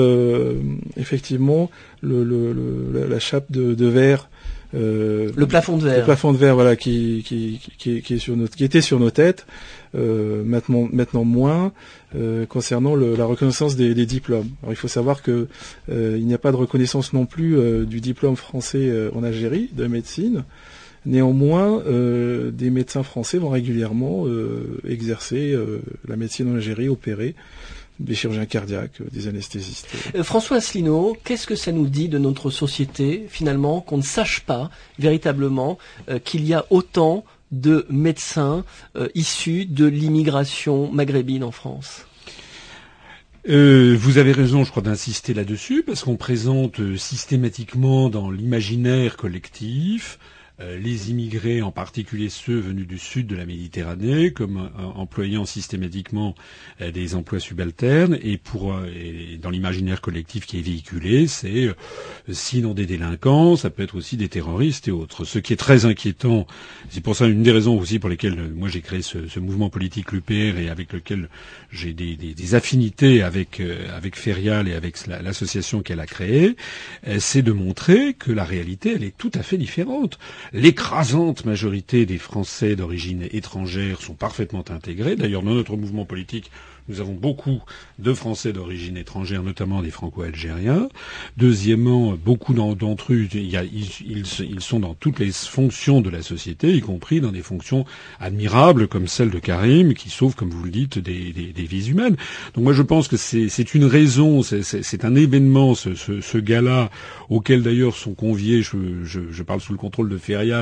effectivement 0.96 1.70
la 2.02 3.20
chape 3.20 3.52
de 3.52 3.86
verre 3.86 4.30
euh, 4.74 5.32
le 5.36 5.48
plafond 5.48 5.78
de 5.78 5.84
verre. 5.84 6.00
Le 6.00 6.04
plafond 6.04 6.34
de 6.34 6.38
verre, 6.38 6.56
voilà, 6.56 6.76
qui, 6.76 7.24
qui, 7.26 7.60
qui, 7.78 8.02
qui, 8.02 8.14
est 8.14 8.18
sur 8.18 8.36
notre, 8.36 8.56
qui 8.56 8.64
était 8.64 8.82
sur 8.82 9.00
nos 9.00 9.12
têtes, 9.12 9.46
euh, 9.96 10.44
maintenant, 10.44 10.90
maintenant 10.92 11.24
moins, 11.24 11.72
euh, 12.16 12.46
concernant 12.46 12.96
le, 12.96 13.16
la 13.16 13.26
reconnaissance 13.26 13.76
des, 13.76 13.94
des, 13.94 14.06
diplômes. 14.06 14.50
Alors 14.62 14.74
il 14.74 14.78
faut 14.78 14.88
savoir 14.88 15.22
que 15.22 15.48
euh, 15.90 16.18
il 16.20 16.26
n'y 16.26 16.34
a 16.34 16.38
pas 16.38 16.52
de 16.52 16.58
reconnaissance 16.58 17.14
non 17.14 17.26
plus 17.26 17.58
euh, 17.58 17.86
du 17.86 18.02
diplôme 18.02 18.36
français 18.36 18.90
euh, 18.90 19.10
en 19.16 19.24
Algérie 19.24 19.70
de 19.74 19.88
médecine. 19.88 20.44
Néanmoins, 21.06 21.84
des 21.86 22.70
médecins 22.70 23.04
français 23.04 23.38
vont 23.38 23.48
régulièrement 23.48 24.26
exercer 24.86 25.58
la 26.06 26.18
médecine 26.18 26.52
en 26.52 26.56
Algérie, 26.56 26.90
opérer 26.90 27.34
des 28.00 28.16
chirurgiens 28.16 28.46
cardiaques, 28.46 29.02
euh, 29.02 29.08
des 29.12 29.28
anesthésistes. 29.28 29.88
Euh, 30.16 30.24
François 30.24 30.58
Asselineau, 30.58 31.18
qu'est-ce 31.24 31.48
que 31.48 31.56
ça 31.56 31.72
nous 31.72 31.88
dit 31.88 32.10
de 32.10 32.18
notre 32.18 32.50
société, 32.50 33.26
finalement, 33.30 33.82
qu'on 33.82 33.98
ne 33.98 34.04
sache 34.04 34.42
pas 34.42 34.70
véritablement 35.00 35.78
euh, 36.10 36.20
qu'il 36.20 36.46
y 36.46 36.54
a 36.54 36.66
autant 36.70 37.24
de 37.52 37.86
médecins 37.90 38.66
issus 39.16 39.66
de 39.66 39.86
l'immigration 39.86 40.92
maghrébine 40.92 41.46
en 41.46 41.52
France? 41.52 42.06
Vous 43.46 44.18
avez 44.18 44.34
raison, 44.34 44.66
je 44.66 44.72
crois, 44.72 44.84
d'insister 44.84 45.34
là-dessus, 45.34 45.82
parce 45.82 46.04
qu'on 46.04 46.18
présente 46.18 46.98
systématiquement 46.98 48.10
dans 48.10 48.30
l'imaginaire 48.32 49.16
collectif 49.16 50.20
euh, 50.20 50.37
les 50.60 51.12
immigrés, 51.12 51.62
en 51.62 51.72
particulier 51.72 52.30
ceux 52.30 52.58
venus 52.58 52.88
du 52.88 52.98
sud 52.98 53.28
de 53.28 53.36
la 53.36 53.46
Méditerranée, 53.46 54.32
comme 54.32 54.58
euh, 54.58 54.84
employant 54.96 55.46
systématiquement 55.46 56.34
euh, 56.82 56.92
des 56.92 57.14
emplois 57.14 57.40
subalternes, 57.40 58.18
et 58.22 58.38
pour 58.38 58.76
dans 59.42 59.50
l'imaginaire 59.50 60.02
collectif 60.02 60.46
qui 60.46 60.60
est 60.60 60.62
véhiculé, 60.62 61.28
c'est 61.28 61.70
sinon 62.30 62.74
des 62.74 62.86
délinquants, 62.86 63.56
ça 63.56 63.70
peut 63.70 63.84
être 63.84 63.96
aussi 63.96 64.18
des 64.18 64.30
terroristes 64.30 64.88
et 64.88 64.92
autres. 64.92 65.26
Ce 65.26 65.40
qui 65.40 65.54
est 65.54 65.58
très 65.58 65.86
inquiétant, 65.86 66.48
c'est 66.90 67.02
pour 67.02 67.16
ça 67.16 67.28
une 67.28 67.44
des 67.44 67.52
raisons 67.52 67.78
aussi 67.78 68.00
pour 68.00 68.10
lesquelles 68.10 68.52
moi 68.54 68.70
j'ai 68.70 68.82
créé 68.82 69.02
ce, 69.02 69.40
mouvement 69.40 69.70
politique 69.70 70.12
l'UPR 70.12 70.58
et 70.58 70.70
avec 70.70 70.94
lequel 70.94 71.30
j'ai 71.72 71.94
des, 71.94 72.56
affinités 72.56 73.22
avec 73.22 73.62
avec 73.94 74.16
Ferial 74.16 74.68
et 74.68 74.74
avec 74.74 75.06
l'association 75.08 75.82
qu'elle 75.82 76.00
a 76.00 76.06
créée, 76.06 76.56
c'est 77.20 77.42
de 77.42 77.52
montrer 77.52 78.14
que 78.14 78.32
la 78.32 78.44
réalité 78.44 78.94
elle 78.96 79.04
est 79.04 79.18
tout 79.18 79.32
à 79.34 79.44
fait 79.44 79.58
différente. 79.58 80.18
L'écrasante 80.54 81.46
majorité 81.46 82.06
des 82.06 82.18
Français 82.18 82.76
d'origine 82.76 83.28
étrangère 83.32 84.02
sont 84.02 84.14
parfaitement 84.14 84.64
intégrés. 84.70 85.16
D'ailleurs, 85.16 85.44
dans 85.44 85.54
notre 85.54 85.76
mouvement 85.76 86.06
politique, 86.06 86.52
nous 86.90 87.02
avons 87.02 87.14
beaucoup 87.14 87.62
de 88.00 88.14
Français 88.14 88.54
d'origine 88.54 88.96
étrangère, 88.96 89.44
notamment 89.44 89.82
des 89.82 89.92
Franco-Algériens. 89.92 90.88
Deuxièmement, 91.36 92.16
beaucoup 92.16 92.54
d'entre 92.54 93.14
eux, 93.14 93.28
ils, 93.34 94.26
sont 94.60 94.80
dans 94.80 94.94
toutes 94.94 95.20
les 95.20 95.32
fonctions 95.32 96.00
de 96.00 96.10
la 96.10 96.22
société, 96.22 96.74
y 96.74 96.80
compris 96.80 97.20
dans 97.20 97.32
des 97.32 97.42
fonctions 97.42 97.86
admirables 98.22 98.88
comme 98.88 99.08
celle 99.08 99.32
de 99.32 99.40
Karim, 99.40 99.94
qui 99.96 100.10
sauve, 100.10 100.36
comme 100.36 100.50
vous 100.50 100.64
le 100.64 100.72
dites, 100.72 100.98
des, 100.98 101.34
vies 101.34 101.90
humaines. 101.90 102.16
Donc 102.54 102.64
moi, 102.64 102.74
je 102.74 102.84
pense 102.84 103.10
que 103.10 103.18
c'est 103.18 103.74
une 103.74 103.86
raison, 103.86 104.42
c'est 104.42 105.06
un 105.06 105.16
événement, 105.16 105.76
ce, 105.76 106.38
gala, 106.38 106.90
auquel 107.30 107.64
d'ailleurs 107.64 107.98
sont 107.98 108.14
conviés, 108.14 108.62
je, 108.62 109.44
parle 109.44 109.60
sous 109.60 109.74
le 109.74 109.78
contrôle 109.78 110.08
de 110.08 110.18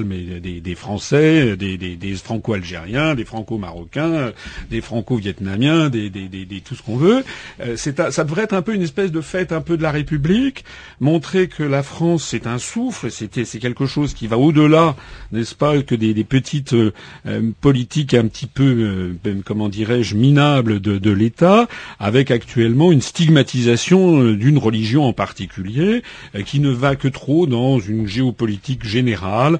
Mais 0.05 0.39
des, 0.39 0.75
Français, 0.75 1.55
des, 1.57 2.15
Franco-Algériens, 2.15 3.15
des 3.15 3.25
Franco-Marocains, 3.25 4.31
des 4.69 4.81
Franco-Vietnamiens, 4.81 5.89
des 5.89 6.61
tout 6.63 6.75
ce 6.75 6.81
qu'on 6.81 6.97
veut. 6.97 7.23
Euh, 7.61 7.75
ça 7.77 8.23
devrait 8.23 8.43
être 8.43 8.53
un 8.53 8.61
peu 8.61 8.73
une 8.73 8.81
espèce 8.81 9.11
de 9.11 9.21
fête 9.21 9.51
un 9.51 9.61
peu 9.61 9.77
de 9.77 9.83
la 9.83 9.91
République, 9.91 10.65
montrer 10.99 11.47
que 11.47 11.63
la 11.63 11.83
France 11.83 12.25
c'est 12.25 12.47
un 12.47 12.57
souffle, 12.57 13.09
c'est 13.11 13.59
quelque 13.59 13.85
chose 13.85 14.13
qui 14.13 14.27
va 14.27 14.37
au-delà, 14.37 14.95
n'est-ce 15.31 15.55
pas, 15.55 15.81
que 15.81 15.95
des, 15.95 16.13
petites 16.23 16.73
euh, 16.73 16.93
euh, 17.27 17.51
politiques 17.61 18.13
un 18.13 18.27
petit 18.27 18.47
peu, 18.47 19.15
ben, 19.23 19.41
comment 19.43 19.69
dirais-je, 19.69 20.15
minables 20.15 20.79
de 20.79 21.11
l'État, 21.11 21.67
avec 21.99 22.31
actuellement 22.31 22.91
une 22.91 23.01
stigmatisation 23.01 24.33
d'une 24.33 24.57
religion 24.57 25.05
en 25.05 25.13
particulier, 25.13 26.03
qui 26.45 26.59
ne 26.59 26.69
va 26.69 26.95
que 26.95 27.07
trop 27.07 27.45
dans 27.45 27.79
une 27.79 28.07
géopolitique 28.07 28.85
générale 28.85 29.59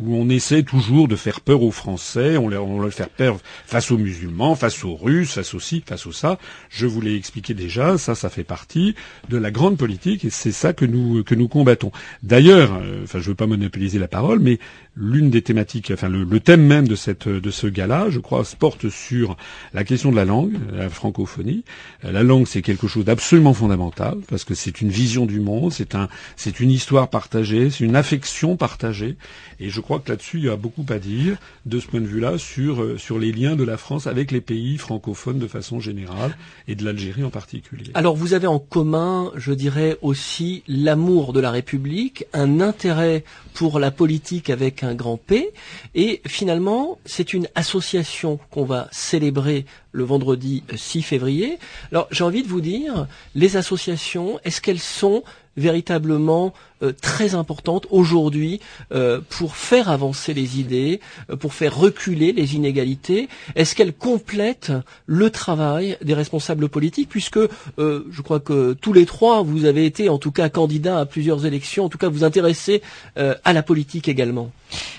où 0.00 0.14
on 0.14 0.28
essaie 0.28 0.62
toujours 0.62 1.08
de 1.08 1.16
faire 1.16 1.40
peur 1.40 1.62
aux 1.62 1.70
Français, 1.70 2.36
on 2.36 2.48
leur, 2.48 2.66
on 2.66 2.80
leur 2.80 2.92
fait 2.92 3.08
peur 3.08 3.38
face 3.66 3.90
aux 3.90 3.98
musulmans, 3.98 4.54
face 4.54 4.84
aux 4.84 4.94
Russes, 4.94 5.32
face 5.32 5.54
aux 5.54 5.60
ci, 5.60 5.82
face 5.86 6.06
aux 6.06 6.12
ça. 6.12 6.38
Je 6.68 6.86
vous 6.86 7.00
l'ai 7.00 7.14
expliqué 7.14 7.54
déjà, 7.54 7.98
ça, 7.98 8.14
ça 8.14 8.28
fait 8.28 8.44
partie 8.44 8.94
de 9.28 9.36
la 9.36 9.50
grande 9.50 9.76
politique 9.76 10.24
et 10.24 10.30
c'est 10.30 10.52
ça 10.52 10.72
que 10.72 10.84
nous 10.84 11.24
que 11.24 11.34
nous 11.34 11.48
combattons. 11.48 11.92
D'ailleurs, 12.22 12.78
euh, 12.80 13.04
enfin, 13.04 13.18
je 13.18 13.28
veux 13.28 13.34
pas 13.34 13.46
monopoliser 13.46 13.98
la 13.98 14.08
parole, 14.08 14.38
mais 14.38 14.58
l'une 14.96 15.30
des 15.30 15.42
thématiques, 15.42 15.90
enfin 15.92 16.08
le, 16.08 16.40
thème 16.40 16.62
même 16.62 16.88
de 16.88 16.96
cette 16.96 17.28
de 17.28 17.50
ce 17.50 17.66
gala, 17.66 18.06
je 18.10 18.18
crois, 18.18 18.42
porte 18.58 18.88
sur 18.88 19.36
la 19.74 19.84
question 19.84 20.10
de 20.10 20.16
la 20.16 20.24
langue, 20.24 20.54
la 20.72 20.88
francophonie. 20.88 21.64
Euh, 22.04 22.12
la 22.12 22.22
langue, 22.22 22.46
c'est 22.46 22.62
quelque 22.62 22.88
chose 22.88 23.04
d'absolument 23.04 23.54
fondamental 23.54 24.18
parce 24.28 24.44
que 24.44 24.54
c'est 24.54 24.80
une 24.80 24.90
vision 24.90 25.26
du 25.26 25.40
monde, 25.40 25.72
c'est 25.72 25.94
un 25.94 26.08
une 26.60 26.70
histoire 26.70 27.08
partagée, 27.08 27.70
c'est 27.70 27.84
une 27.84 27.96
affection 27.96 28.56
partagée 28.56 29.16
et 29.60 29.70
je 29.70 29.80
crois 29.88 30.00
que 30.00 30.10
là-dessus, 30.10 30.36
il 30.36 30.44
y 30.44 30.50
a 30.50 30.56
beaucoup 30.56 30.84
à 30.90 30.98
dire 30.98 31.38
de 31.64 31.80
ce 31.80 31.86
point 31.86 32.02
de 32.02 32.06
vue-là 32.06 32.36
sur, 32.36 32.82
euh, 32.82 32.98
sur 32.98 33.18
les 33.18 33.32
liens 33.32 33.56
de 33.56 33.64
la 33.64 33.78
France 33.78 34.06
avec 34.06 34.32
les 34.32 34.42
pays 34.42 34.76
francophones 34.76 35.38
de 35.38 35.46
façon 35.46 35.80
générale 35.80 36.36
et 36.66 36.74
de 36.74 36.84
l'Algérie 36.84 37.24
en 37.24 37.30
particulier. 37.30 37.90
Alors 37.94 38.14
vous 38.14 38.34
avez 38.34 38.46
en 38.46 38.58
commun, 38.58 39.32
je 39.34 39.54
dirais 39.54 39.96
aussi, 40.02 40.62
l'amour 40.68 41.32
de 41.32 41.40
la 41.40 41.50
République, 41.50 42.26
un 42.34 42.60
intérêt 42.60 43.24
pour 43.54 43.78
la 43.78 43.90
politique 43.90 44.50
avec 44.50 44.82
un 44.82 44.94
grand 44.94 45.16
P, 45.16 45.52
et 45.94 46.20
finalement, 46.26 46.98
c'est 47.06 47.32
une 47.32 47.48
association 47.54 48.38
qu'on 48.50 48.66
va 48.66 48.88
célébrer 48.92 49.64
le 49.92 50.04
vendredi 50.04 50.64
6 50.76 51.00
février. 51.00 51.58
Alors 51.92 52.08
j'ai 52.10 52.24
envie 52.24 52.42
de 52.42 52.48
vous 52.48 52.60
dire, 52.60 53.06
les 53.34 53.56
associations, 53.56 54.38
est-ce 54.44 54.60
qu'elles 54.60 54.80
sont 54.80 55.22
véritablement 55.56 56.52
euh, 56.82 56.92
très 56.92 57.34
importante 57.34 57.88
aujourd'hui 57.90 58.60
euh, 58.92 59.20
pour 59.30 59.56
faire 59.56 59.88
avancer 59.88 60.32
les 60.32 60.60
idées, 60.60 61.00
euh, 61.28 61.34
pour 61.34 61.52
faire 61.52 61.76
reculer 61.76 62.32
les 62.32 62.54
inégalités 62.54 63.28
Est-ce 63.56 63.74
qu'elle 63.74 63.92
complète 63.92 64.70
le 65.06 65.30
travail 65.30 65.96
des 66.02 66.14
responsables 66.14 66.68
politiques 66.68 67.08
Puisque 67.08 67.40
je 67.78 68.22
crois 68.22 68.40
que 68.40 68.74
tous 68.74 68.92
les 68.92 69.06
trois, 69.06 69.42
vous 69.42 69.64
avez 69.64 69.86
été 69.86 70.08
en 70.08 70.18
tout 70.18 70.30
cas 70.30 70.48
candidats 70.48 71.00
à 71.00 71.06
plusieurs 71.06 71.46
élections, 71.46 71.84
en 71.84 71.88
tout 71.88 71.98
cas 71.98 72.08
vous 72.08 72.24
intéressez 72.24 72.82
à 73.16 73.52
la 73.52 73.62
politique 73.62 74.08
également? 74.08 74.50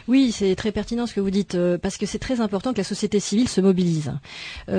Oui, 0.08 0.32
c'est 0.32 0.56
très 0.56 0.72
pertinent 0.72 1.06
ce 1.06 1.14
que 1.14 1.20
vous 1.20 1.30
dites, 1.30 1.58
parce 1.82 1.98
que 1.98 2.06
c'est 2.06 2.20
très 2.20 2.42
important 2.42 2.74
que 2.74 2.78
la 2.80 2.84
société 2.84 3.20
civile 3.20 3.48
se 3.48 3.62
mobilise. 3.62 4.12
on 4.68 4.74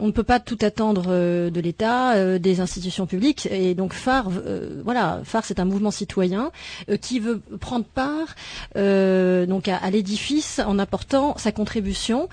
ne 0.00 0.10
peut 0.10 0.22
pas 0.22 0.40
tout 0.40 0.58
attendre 0.60 1.06
de 1.06 1.60
l'État, 1.60 2.38
des 2.38 2.60
institutions 2.60 3.06
publiques, 3.06 3.48
et 3.50 3.74
donc 3.74 3.92
phare, 3.92 4.28
voilà, 4.30 4.98
voilà, 4.98 5.20
phare 5.24 5.44
c'est 5.44 5.60
un 5.60 5.64
mouvement 5.64 5.90
citoyen 5.90 6.27
qui 7.00 7.20
veut 7.20 7.40
prendre 7.60 7.84
part 7.84 8.34
donc 8.74 9.68
à, 9.68 9.90
l'édifice 9.90 10.60
en 10.64 10.78
apportant 10.78 11.36
sa 11.38 11.52
contribution 11.52 12.28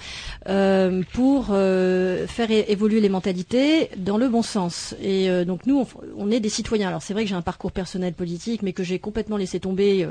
pour 1.13 1.45
faire 1.47 2.51
évoluer 2.51 3.01
les 3.01 3.09
mentalités 3.09 3.89
dans 3.97 4.17
le 4.17 4.29
bon 4.29 4.41
sens. 4.41 4.95
Et 5.01 5.29
donc 5.45 5.65
nous, 5.65 5.87
on, 6.17 6.31
est 6.31 6.39
des 6.39 6.49
citoyens. 6.49 6.87
Alors 6.89 7.01
c'est 7.01 7.13
vrai 7.13 7.23
que 7.23 7.29
j'ai 7.29 7.35
un 7.35 7.41
parcours 7.41 7.71
personnel 7.71 8.13
politique, 8.13 8.61
mais 8.61 8.73
que 8.73 8.83
j'ai 8.83 8.99
complètement 8.99 9.37
laissé 9.37 9.59
tomber 9.59 10.07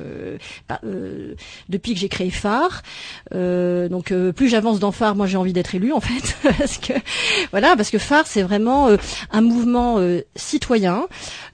depuis 1.68 1.94
que 1.94 2.01
j'ai 2.01 2.09
créé 2.09 2.31
phare. 2.31 2.83
donc 3.33 4.12
plus 4.35 4.49
j'avance 4.49 4.79
dans 4.79 4.92
phare, 4.92 5.14
moi 5.14 5.27
j'ai 5.27 5.37
envie 5.37 5.53
d'être 5.53 5.75
élu 5.75 5.92
en 5.92 6.01
fait, 6.01 6.37
parce 6.59 6.79
que 6.79 6.92
voilà, 7.51 7.77
parce 7.77 7.90
que 7.90 7.99
phare 7.99 8.27
c'est 8.27 8.42
vraiment 8.42 8.88
un 9.31 9.40
mouvement 9.40 9.99
citoyen 10.37 11.07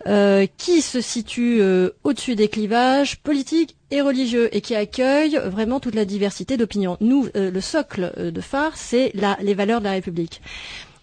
euh, 0.07 0.47
qui 0.57 0.83
se 0.83 1.01
situe 1.01 1.61
euh, 1.61 1.91
au-dessus 2.21 2.37
des 2.37 2.49
clivages 2.49 3.17
politiques 3.17 3.77
et 3.91 4.03
religieux 4.03 4.55
et 4.55 4.61
qui 4.61 4.75
accueille 4.75 5.41
vraiment 5.43 5.81
toute 5.81 5.95
la 5.95 6.05
diversité 6.05 6.59
d'opinions. 6.59 6.99
Nous, 7.01 7.29
euh, 7.35 7.51
le 7.51 7.61
socle 7.63 8.13
de 8.31 8.41
phare, 8.43 8.77
c'est 8.77 9.15
les 9.41 9.55
valeurs 9.55 9.79
de 9.79 9.87
la 9.87 9.93
République. 9.93 10.43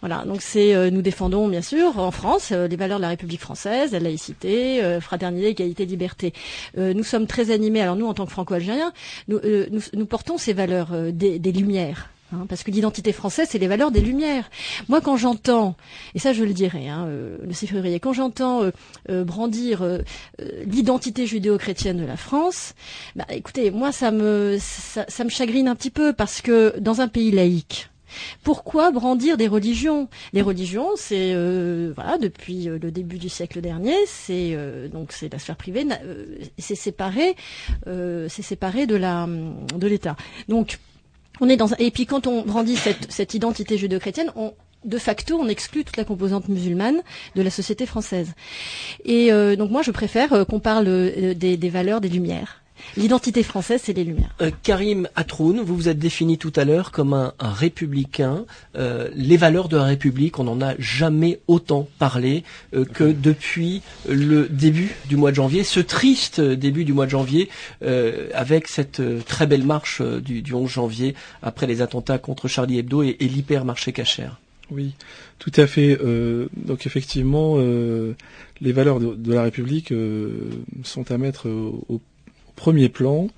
Voilà, 0.02 0.26
donc 0.26 0.44
c'est 0.44 0.92
nous 0.92 1.02
défendons 1.02 1.48
bien 1.48 1.64
sûr 1.64 1.98
en 1.98 2.12
France 2.12 2.52
les 2.52 2.76
valeurs 2.76 3.00
de 3.00 3.02
la 3.02 3.10
République 3.10 3.42
française, 3.42 3.94
la 3.94 4.00
laïcité, 4.00 4.80
fraternité, 5.02 5.48
égalité, 5.48 5.88
liberté. 5.88 6.34
nous 6.78 7.04
sommes 7.04 7.26
très 7.26 7.50
animés. 7.50 7.82
Alors 7.82 7.96
nous, 7.96 8.06
en 8.06 8.14
tant 8.14 8.28
que 8.28 8.32
franco-algériens, 8.32 8.94
nous, 9.28 9.40
nous, 9.94 10.06
portons 10.06 10.38
ces 10.38 10.54
valeurs 10.54 10.90
des 11.12 11.52
Lumières. 11.52 12.12
Hein, 12.34 12.46
parce 12.50 12.64
que 12.64 12.72
l'identité 12.72 13.14
française, 13.14 13.48
c'est 13.50 13.58
les 13.58 13.68
valeurs 13.68 13.90
des 13.90 14.02
Lumières. 14.02 14.50
Moi, 14.90 15.00
quand 15.00 15.16
j'entends, 15.16 15.76
et 16.14 16.20
ça 16.20 16.34
je 16.34 16.44
le 16.44 16.52
dirai, 16.52 16.90
hein, 16.90 17.06
euh, 17.08 17.38
le 17.42 17.54
6 17.54 17.68
février, 17.68 18.02
quand 18.02 18.12
j'entends 18.12 18.64
euh, 18.64 18.72
euh, 19.10 19.24
brandir 19.24 19.86
l'identité 20.66 21.26
judéo-chrétienne 21.26 21.98
de 21.98 22.06
la 22.06 22.18
France, 22.18 22.74
bah, 23.16 23.26
écoutez, 23.30 23.72
moi 23.72 23.94
ça 23.94 24.12
me 24.12 24.58
ça, 24.60 25.24
me 25.24 25.30
chagrine 25.30 25.70
un 25.70 25.76
petit 25.76 25.90
peu 25.90 26.12
parce 26.12 26.42
que 26.42 26.78
dans 26.80 27.00
un 27.00 27.08
pays 27.08 27.32
laïque, 27.32 27.90
pourquoi 28.44 28.92
brandir 28.92 29.38
des 29.38 29.48
religions? 29.48 30.10
Les 30.34 30.42
religions, 30.42 30.90
c'est 30.96 31.34
voilà 31.94 32.18
depuis 32.18 32.66
le 32.66 32.92
début 32.92 33.18
du 33.18 33.30
siècle 33.30 33.62
dernier, 33.62 33.96
c'est 34.06 34.58
donc 34.92 35.12
c'est 35.12 35.32
la 35.32 35.40
sphère 35.40 35.58
privée, 35.58 35.86
c'est 36.58 36.76
séparé, 36.76 37.36
c'est 37.86 38.42
séparé 38.42 38.86
de 38.86 38.96
la 38.96 39.28
de 39.28 39.88
l'État. 39.88 40.16
Donc 40.48 40.80
on 41.42 41.50
est 41.50 41.58
dans 41.58 41.68
et 41.80 41.92
puis 41.92 42.06
quand 42.06 42.28
on 42.28 42.44
brandit 42.44 42.76
cette, 42.76 43.34
identité 43.34 43.78
judéo-chrétienne, 43.78 44.32
on 44.36 44.54
de 44.86 45.00
facto, 45.00 45.38
on 45.38 45.48
exclut 45.48 45.84
toute 45.84 45.98
la 45.98 46.06
composante 46.06 46.48
musulmane 46.48 47.02
de 47.36 47.42
la 47.42 47.50
société 47.50 47.86
française. 47.86 48.34
Et 49.04 49.34
euh, 49.34 49.56
donc 49.56 49.72
moi, 49.72 49.82
je 49.82 49.92
préfère 49.92 50.32
euh, 50.34 50.46
qu'on 50.46 50.60
parle 50.60 50.86
euh, 50.88 51.34
des 51.34 51.70
valeurs, 51.70 52.00
des 52.00 52.10
lumières. 52.10 52.62
L'identité 52.96 53.44
française, 53.44 53.82
c'est 53.84 53.94
les 53.94 54.04
Lumières. 54.04 54.34
Euh, 54.42 54.52
Karim 54.64 55.08
Atroun, 55.16 55.60
vous 55.60 55.76
vous 55.76 55.90
êtes 55.90 56.00
défini 56.00 56.38
tout 56.38 56.54
à 56.56 56.64
l'heure 56.64 56.92
comme 56.92 57.14
un, 57.14 57.34
républicain. 57.40 58.46
Euh, 58.76 59.10
les 59.14 59.38
valeurs 59.38 59.68
de 59.68 59.78
la 59.78 59.84
République, 59.84 60.40
on 60.40 60.46
n'en 60.46 60.62
a 60.62 60.74
jamais 60.80 61.40
autant 61.48 61.88
parlé 62.00 62.44
euh, 62.74 62.86
que 62.86 63.04
depuis 63.04 63.82
le 64.08 64.48
début 64.48 64.96
du 65.10 65.18
mois 65.18 65.32
de 65.32 65.36
janvier, 65.36 65.64
ce 65.64 65.80
triste 65.80 66.40
début 66.40 66.86
du 66.86 66.94
mois 66.94 67.06
de 67.06 67.12
janvier, 67.12 67.50
avec 68.34 68.68
cette 68.68 69.02
très 69.26 69.48
belle 69.48 69.64
marche 69.64 70.02
du, 70.02 70.44
11 70.54 70.70
janvier 70.70 71.16
après 71.42 71.68
les 71.68 71.82
attentats 71.82 72.18
contre 72.18 72.48
Charlie 72.48 72.80
Hebdo 72.80 73.04
et, 73.04 73.16
l'hypermarché 73.20 73.92
cachère. 73.92 74.40
Oui, 74.72 74.94
tout 75.40 75.52
à 75.56 75.68
fait. 75.68 75.98
donc 76.56 76.86
effectivement, 76.86 77.58
les 77.58 78.72
valeurs 78.72 79.00
de, 79.00 79.34
la 79.34 79.44
République 79.44 79.94
sont 80.84 81.12
à 81.12 81.18
mettre 81.18 81.48
au 81.48 82.02
premier 82.58 82.90
plan, 82.90 83.30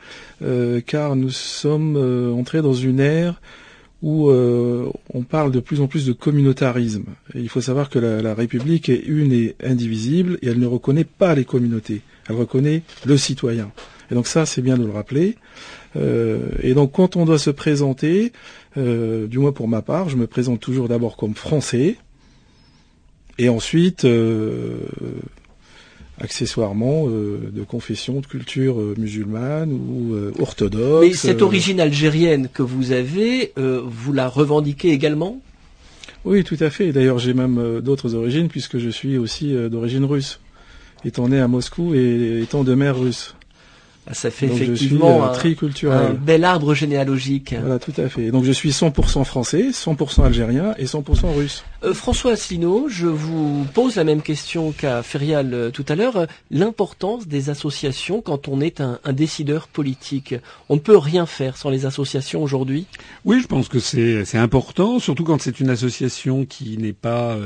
euh, 0.41 0.81
car 0.83 1.15
nous 1.15 1.29
sommes 1.29 1.95
euh, 1.95 2.31
entrés 2.31 2.63
dans 2.63 2.73
une 2.73 2.99
ère 2.99 3.39
où 4.01 4.29
euh, 4.29 4.89
on 5.13 5.23
parle 5.23 5.51
de 5.51 5.59
plus 5.59 5.81
en 5.81 5.87
plus 5.87 6.05
de 6.07 6.13
communautarisme. 6.13 7.03
Il 7.35 7.49
faut 7.49 7.61
savoir 7.61 7.89
que 7.89 7.99
la, 7.99 8.33
République 8.33 8.87
est 8.87 9.03
une 9.05 9.33
et 9.33 9.55
indivisible, 9.61 10.39
et 10.41 10.47
elle 10.47 10.59
ne 10.59 10.65
reconnaît 10.65 11.03
pas 11.03 11.35
les 11.35 11.43
communautés, 11.45 12.01
elle 12.27 12.37
reconnaît 12.37 12.81
le 13.05 13.17
citoyen. 13.17 13.71
Et 14.09 14.15
donc 14.15 14.25
ça, 14.25 14.45
c'est 14.47 14.61
bien 14.61 14.77
de 14.77 14.85
le 14.85 14.91
rappeler. 14.91 15.35
et 15.95 16.73
donc 16.73 16.93
quand 16.93 17.17
on 17.17 17.25
doit 17.25 17.37
se 17.37 17.49
présenter, 17.49 18.31
du 18.77 19.37
moins 19.37 19.51
pour 19.51 19.67
ma 19.67 19.81
part, 19.81 20.07
je 20.07 20.15
me 20.15 20.27
présente 20.27 20.61
toujours 20.61 20.87
d'abord 20.87 21.17
comme 21.17 21.35
français, 21.35 21.97
et 23.37 23.49
ensuite 23.49 24.07
accessoirement 26.19 27.05
euh, 27.07 27.49
de 27.51 27.63
confession, 27.63 28.19
de 28.19 28.25
culture 28.25 28.79
euh, 28.79 28.93
musulmane 28.97 29.71
ou 29.71 30.13
euh, 30.13 30.31
orthodoxe. 30.39 31.07
Mais 31.07 31.13
cette 31.13 31.41
origine 31.41 31.79
algérienne 31.79 32.49
que 32.53 32.61
vous 32.61 32.91
avez, 32.91 33.53
vous 33.55 34.13
la 34.13 34.27
revendiquez 34.27 34.91
également? 34.91 35.39
Oui, 36.25 36.43
tout 36.43 36.57
à 36.59 36.69
fait. 36.69 36.91
D'ailleurs, 36.91 37.19
j'ai 37.19 37.33
même 37.33 37.79
d'autres 37.81 38.15
origines 38.15 38.49
puisque 38.49 38.77
je 38.77 38.89
suis 38.89 39.17
aussi 39.17 39.53
d'origine 39.69 40.03
russe, 40.03 40.39
étant 41.05 41.29
né 41.29 41.39
à 41.39 41.47
Moscou 41.47 41.93
et 41.95 42.41
étant 42.41 42.63
de 42.63 42.75
mère 42.75 42.99
russe. 42.99 43.35
Ah, 44.09 44.15
ça 44.15 44.31
fait 44.31 44.47
effectivement 44.47 45.23
un, 45.23 45.91
un, 45.91 46.13
bel 46.13 46.43
arbre 46.43 46.73
généalogique. 46.73 47.53
Voilà, 47.59 47.77
tout 47.77 47.93
à 47.97 48.09
fait. 48.09 48.31
Donc 48.31 48.43
je 48.43 48.51
suis 48.51 48.71
100% 48.71 49.23
français, 49.23 49.69
100% 49.71 50.23
algérien 50.23 50.73
et 50.79 50.85
100% 50.85 51.35
russe. 51.35 51.63
Euh, 51.85 51.93
François 51.93 52.33
Asselineau, 52.33 52.89
je 52.89 53.07
vous 53.07 53.65
pose 53.73 53.95
la 53.95 54.03
même 54.03 54.21
question 54.21 54.73
qu'à 54.73 55.01
Ferial 55.01 55.53
euh, 55.53 55.69
tout 55.71 55.85
à 55.87 55.95
l'heure. 55.95 56.17
Euh, 56.17 56.25
l'importance 56.51 57.25
des 57.25 57.49
associations 57.49 58.21
quand 58.21 58.49
on 58.49 58.59
est 58.59 58.81
un, 58.81 58.99
décideur 59.13 59.67
politique. 59.69 60.35
On 60.67 60.75
ne 60.75 60.79
peut 60.79 60.97
rien 60.97 61.25
faire 61.25 61.55
sans 61.55 61.69
les 61.69 61.85
associations 61.85 62.43
aujourd'hui 62.43 62.85
Oui, 63.23 63.39
je 63.41 63.47
pense 63.47 63.69
que 63.69 63.79
c'est 63.79 64.37
important, 64.37 64.99
surtout 64.99 65.23
quand 65.23 65.41
c'est 65.41 65.59
une 65.59 65.69
association 65.69 66.45
qui 66.45 66.77
n'est 66.77 66.93
pas, 66.93 67.37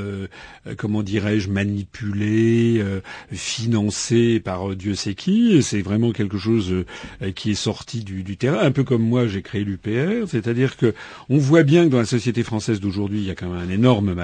comment 0.76 1.02
dirais-je, 1.02 1.48
manipulée, 1.48 2.84
financée 3.32 4.40
par 4.40 4.76
Dieu 4.76 4.94
sait 4.94 5.14
qui. 5.14 5.62
C'est 5.62 5.80
vraiment 5.80 6.12
quelque 6.12 6.38
chose 6.38 6.84
qui 7.34 7.52
est 7.52 7.54
sorti 7.54 8.04
du, 8.04 8.22
du 8.22 8.36
terrain. 8.36 8.58
Un 8.60 8.72
peu 8.72 8.84
comme 8.84 9.02
moi, 9.02 9.26
j'ai 9.26 9.42
créé 9.42 9.64
l'UPR. 9.64 10.28
C'est-à-dire 10.28 10.76
que 10.76 10.94
on 11.28 11.38
voit 11.38 11.62
bien 11.62 11.84
que 11.84 11.90
dans 11.90 11.98
la 11.98 12.04
société 12.04 12.42
française 12.42 12.80
d'aujourd'hui, 12.80 13.20
il 13.20 13.26
y 13.26 13.30
a 13.30 13.34
quand 13.34 13.48
même 13.48 13.68
un 13.68 13.72
énorme 13.72 14.14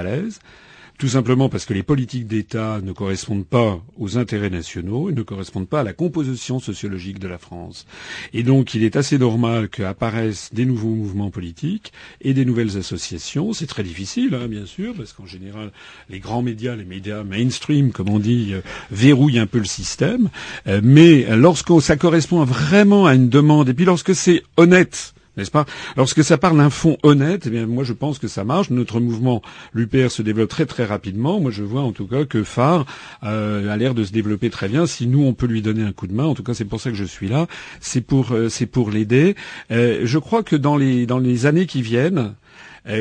tout 1.01 1.09
simplement 1.09 1.49
parce 1.49 1.65
que 1.65 1.73
les 1.73 1.83
politiques 1.83 2.27
d'État 2.27 2.79
ne 2.83 2.93
correspondent 2.93 3.47
pas 3.47 3.81
aux 3.99 4.19
intérêts 4.19 4.51
nationaux, 4.51 5.09
et 5.09 5.15
ne 5.15 5.23
correspondent 5.23 5.67
pas 5.67 5.81
à 5.81 5.83
la 5.83 5.95
composition 5.95 6.61
sociologique 6.61 7.19
de 7.19 7.27
la 7.27 7.39
France. 7.39 7.87
Et 8.35 8.43
donc 8.43 8.75
il 8.75 8.85
est 8.85 8.97
assez 8.97 9.17
normal 9.17 9.71
qu'apparaissent 9.71 10.51
des 10.53 10.67
nouveaux 10.67 10.95
mouvements 10.95 11.31
politiques 11.31 11.95
et 12.21 12.35
des 12.35 12.45
nouvelles 12.45 12.77
associations. 12.77 13.55
C'est 13.55 13.67
très 13.67 13.83
difficile, 13.83 14.35
hein, 14.35 14.47
bien 14.47 14.67
sûr, 14.67 14.93
parce 14.95 15.15
qu'en 15.15 15.25
général, 15.25 15.73
les 16.11 16.21
grands 16.21 16.43
médias, 16.43 16.77
les 16.77 16.85
médias 16.85 17.25
mainstream, 17.25 17.93
comme 17.93 18.11
on 18.11 18.19
dit, 18.19 18.51
euh, 18.53 18.61
verrouillent 18.91 19.39
un 19.39 19.47
peu 19.47 19.59
le 19.59 19.65
système. 19.65 20.29
Euh, 20.67 20.83
mais 20.85 21.35
lorsque 21.35 21.81
ça 21.81 21.97
correspond 21.97 22.45
vraiment 22.45 23.07
à 23.07 23.15
une 23.15 23.31
demande, 23.31 23.71
et 23.71 23.75
puis 23.75 23.87
lorsque 23.87 24.15
c'est 24.15 24.43
honnête, 24.59 25.15
n'est-ce 25.41 25.51
pas? 25.51 25.67
Lorsque 25.97 26.23
ça 26.23 26.39
parle 26.39 26.59
d'un 26.59 26.71
fond 26.71 26.97
honnête, 27.03 27.45
eh 27.47 27.51
bien 27.51 27.67
moi 27.67 27.83
je 27.85 27.93
pense 27.93 28.19
que 28.19 28.29
ça 28.29 28.45
marche. 28.45 28.71
Notre 28.71 29.01
mouvement, 29.01 29.43
l'UPR, 29.75 30.11
se 30.11 30.23
développe 30.23 30.51
très 30.51 30.67
très 30.67 30.85
rapidement. 30.85 31.41
Moi 31.41 31.51
je 31.51 31.65
vois 31.65 31.83
en 31.83 31.93
tout 31.93 32.07
cas 32.07 32.25
que 32.25 32.45
Phare 32.45 32.87
euh, 33.25 33.73
a 33.73 33.77
l'air 33.77 33.95
de 33.95 34.05
se 34.05 34.13
développer 34.13 34.51
très 34.51 34.69
bien. 34.69 34.87
Si 34.87 35.07
nous 35.07 35.25
on 35.25 35.35
peut 35.35 35.47
lui 35.47 35.63
donner 35.63 35.83
un 35.83 35.93
coup 35.93 36.07
de 36.07 36.15
main, 36.15 36.25
en 36.25 36.35
tout 36.35 36.43
cas 36.43 36.55
c'est 36.55 36.65
pour 36.65 36.81
ça 36.81 36.91
que 36.91 36.97
je 36.97 37.05
suis 37.05 37.29
là. 37.29 37.47
C'est 37.81 38.03
pour 38.03 38.33
euh, 38.33 38.49
c'est 38.49 38.67
pour 38.67 38.91
l'aider. 38.91 39.35
Euh, 39.71 40.03
je 40.05 40.19
crois 40.19 40.43
que 40.43 40.57
dans 40.57 40.77
les 40.77 41.07
dans 41.07 41.19
les 41.19 41.47
années 41.47 41.67
qui 41.67 41.83
viennent, 41.83 42.35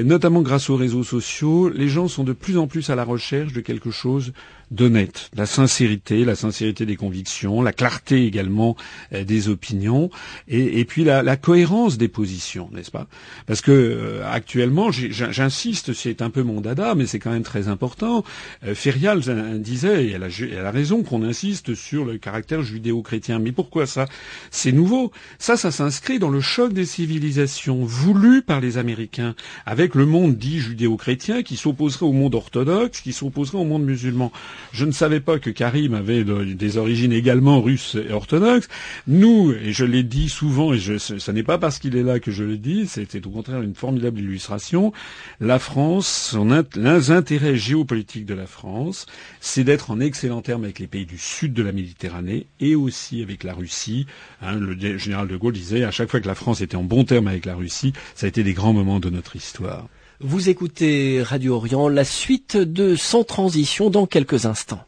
notamment 0.03 0.41
grâce 0.41 0.69
aux 0.69 0.75
réseaux 0.75 1.03
sociaux, 1.03 1.69
les 1.69 1.87
gens 1.87 2.07
sont 2.07 2.23
de 2.23 2.33
plus 2.33 2.57
en 2.57 2.67
plus 2.67 2.89
à 2.89 2.95
la 2.95 3.05
recherche 3.05 3.53
de 3.53 3.61
quelque 3.61 3.91
chose 3.91 4.33
d'honnête, 4.71 5.29
la 5.35 5.45
sincérité, 5.45 6.25
la 6.25 6.35
sincérité 6.35 6.85
des 6.85 6.95
convictions, 6.95 7.61
la 7.61 7.73
clarté 7.73 8.25
également 8.25 8.75
euh, 9.13 9.23
des 9.23 9.49
opinions, 9.49 10.09
et, 10.47 10.85
puis 10.85 11.03
la, 11.03 11.37
cohérence 11.37 11.97
des 11.97 12.07
positions, 12.07 12.69
n'est-ce 12.73 12.91
pas? 12.91 13.07
Parce 13.45 13.61
que 13.61 13.71
euh, 13.71 14.29
actuellement, 14.29 14.91
j'insiste, 14.91 15.93
c'est 15.93 16.21
un 16.21 16.29
peu 16.29 16.43
mon 16.43 16.61
dada, 16.61 16.95
mais 16.95 17.05
c'est 17.05 17.19
quand 17.19 17.31
même 17.31 17.43
très 17.43 17.67
important. 17.67 18.23
Euh, 18.65 18.75
Ferial 18.75 19.21
disait, 19.59 20.05
et 20.05 20.11
elle 20.11 20.23
a, 20.23 20.27
elle 20.27 20.65
a 20.65 20.71
raison, 20.71 21.03
qu'on 21.03 21.23
insiste 21.23 21.75
sur 21.75 22.05
le 22.05 22.17
caractère 22.17 22.61
judéo-chrétien. 22.61 23.39
Mais 23.39 23.51
pourquoi 23.51 23.85
ça? 23.85 24.05
C'est 24.51 24.71
nouveau. 24.71 25.11
Ça, 25.37 25.57
ça 25.57 25.71
s'inscrit 25.71 26.19
dans 26.19 26.29
le 26.29 26.41
choc 26.41 26.73
des 26.73 26.85
civilisations 26.85 27.83
voulu 27.83 28.41
par 28.41 28.61
les 28.61 28.77
Américains 28.77 29.35
avec 29.65 29.95
le 29.95 30.05
monde 30.05 30.37
dit 30.37 30.59
judéo-chrétien 30.59 31.43
qui 31.43 31.57
s'opposerait 31.57 32.05
au 32.05 32.11
monde 32.11 32.35
orthodoxe, 32.35 33.01
qui 33.01 33.13
s'opposerait 33.13 33.57
au 33.57 33.65
monde 33.65 33.83
musulman. 33.83 34.31
Je 34.71 34.85
ne 34.85 34.91
savais 34.91 35.19
pas 35.19 35.39
que 35.39 35.49
Karim 35.49 35.93
avait 35.93 36.23
des 36.23 36.77
origines 36.77 37.11
également 37.11 37.61
russes 37.61 37.95
et 37.95 38.11
orthodoxes. 38.11 38.67
Nous, 39.07 39.53
et 39.53 39.73
je 39.73 39.85
l'ai 39.85 40.03
dit 40.03 40.29
souvent, 40.29 40.73
et 40.73 40.79
je, 40.79 40.97
ce, 40.97 41.31
n'est 41.31 41.43
pas 41.43 41.57
parce 41.57 41.79
qu'il 41.79 41.95
est 41.95 42.03
là 42.03 42.19
que 42.19 42.31
je 42.31 42.43
le 42.43 42.57
dis, 42.57 42.87
c'était 42.87 43.25
au 43.25 43.29
contraire 43.29 43.61
une 43.61 43.75
formidable 43.75 44.19
illustration, 44.19 44.93
la 45.39 45.59
France, 45.59 46.07
son, 46.07 46.63
l'un 46.75 47.09
intérêts 47.09 47.55
géopolitiques 47.55 48.25
de 48.25 48.33
la 48.33 48.47
France, 48.47 49.05
c'est 49.39 49.63
d'être 49.63 49.91
en 49.91 49.99
excellent 49.99 50.41
terme 50.41 50.63
avec 50.63 50.79
les 50.79 50.87
pays 50.87 51.05
du 51.05 51.17
sud 51.17 51.53
de 51.53 51.63
la 51.63 51.71
Méditerranée 51.71 52.47
et 52.59 52.75
aussi 52.75 53.21
avec 53.21 53.43
la 53.43 53.53
Russie. 53.53 54.05
Hein, 54.41 54.55
le 54.55 54.97
général 54.97 55.27
de 55.27 55.37
Gaulle 55.37 55.53
disait 55.53 55.83
à 55.83 55.91
chaque 55.91 56.09
fois 56.09 56.19
que 56.19 56.27
la 56.27 56.35
France 56.35 56.61
était 56.61 56.75
en 56.75 56.83
bon 56.83 57.03
terme 57.03 57.27
avec 57.27 57.45
la 57.45 57.55
Russie, 57.55 57.93
ça 58.15 58.25
a 58.25 58.29
été 58.29 58.43
des 58.43 58.53
grands 58.53 58.73
moments 58.73 58.99
de 58.99 59.09
notre 59.09 59.35
histoire. 59.35 59.87
Vous 60.21 60.49
écoutez 60.49 61.23
Radio 61.23 61.55
Orient, 61.55 61.87
la 61.87 62.03
suite 62.03 62.57
de 62.57 62.97
Sans 62.97 63.23
Transition 63.23 63.89
dans 63.89 64.05
quelques 64.05 64.45
instants. 64.45 64.83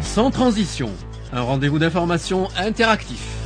Sans 0.00 0.30
Transition, 0.30 0.90
un 1.32 1.40
rendez-vous 1.40 1.80
d'information 1.80 2.46
interactif. 2.56 3.37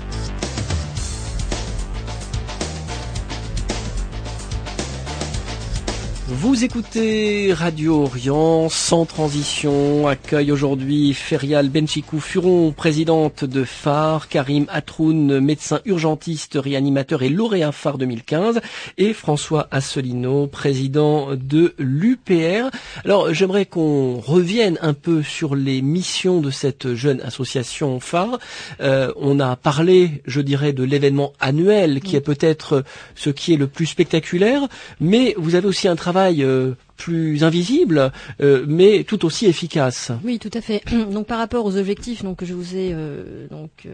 Vous 6.34 6.64
écoutez 6.64 7.52
Radio 7.52 8.04
Orient 8.04 8.70
sans 8.70 9.04
transition, 9.04 10.08
accueille 10.08 10.50
aujourd'hui 10.50 11.12
Ferial 11.12 11.68
Benchikou 11.68 12.20
Furon, 12.20 12.72
présidente 12.72 13.44
de 13.44 13.64
phare, 13.64 14.28
Karim 14.28 14.64
Atroun, 14.70 15.40
médecin 15.40 15.80
urgentiste, 15.84 16.54
réanimateur 16.54 17.22
et 17.22 17.28
lauréat 17.28 17.70
phare 17.70 17.98
2015, 17.98 18.62
et 18.96 19.12
François 19.12 19.68
Assolino, 19.70 20.46
président 20.46 21.36
de 21.36 21.74
l'UPR. 21.78 22.70
Alors 23.04 23.34
j'aimerais 23.34 23.66
qu'on 23.66 24.18
revienne 24.18 24.78
un 24.80 24.94
peu 24.94 25.22
sur 25.22 25.54
les 25.54 25.82
missions 25.82 26.40
de 26.40 26.50
cette 26.50 26.94
jeune 26.94 27.20
association 27.20 28.00
phare. 28.00 28.38
Euh, 28.80 29.12
on 29.16 29.38
a 29.38 29.54
parlé, 29.56 30.22
je 30.24 30.40
dirais, 30.40 30.72
de 30.72 30.82
l'événement 30.82 31.34
annuel 31.40 32.00
qui 32.00 32.16
est 32.16 32.22
peut-être 32.22 32.84
ce 33.14 33.28
qui 33.28 33.52
est 33.52 33.58
le 33.58 33.66
plus 33.66 33.86
spectaculaire, 33.86 34.62
mais 34.98 35.34
vous 35.36 35.56
avez 35.56 35.68
aussi 35.68 35.88
un 35.88 35.96
travail 35.96 36.21
euh, 36.30 36.74
plus 37.02 37.42
invisible, 37.42 38.12
euh, 38.40 38.64
mais 38.68 39.02
tout 39.02 39.24
aussi 39.24 39.46
efficace. 39.46 40.12
Oui, 40.22 40.38
tout 40.38 40.52
à 40.54 40.60
fait. 40.60 40.84
Donc 41.10 41.26
par 41.26 41.38
rapport 41.38 41.66
aux 41.66 41.76
objectifs 41.76 42.22
donc, 42.22 42.36
que 42.36 42.46
je 42.46 42.54
vous 42.54 42.76
ai 42.76 42.92
euh, 42.92 43.48
donc 43.48 43.88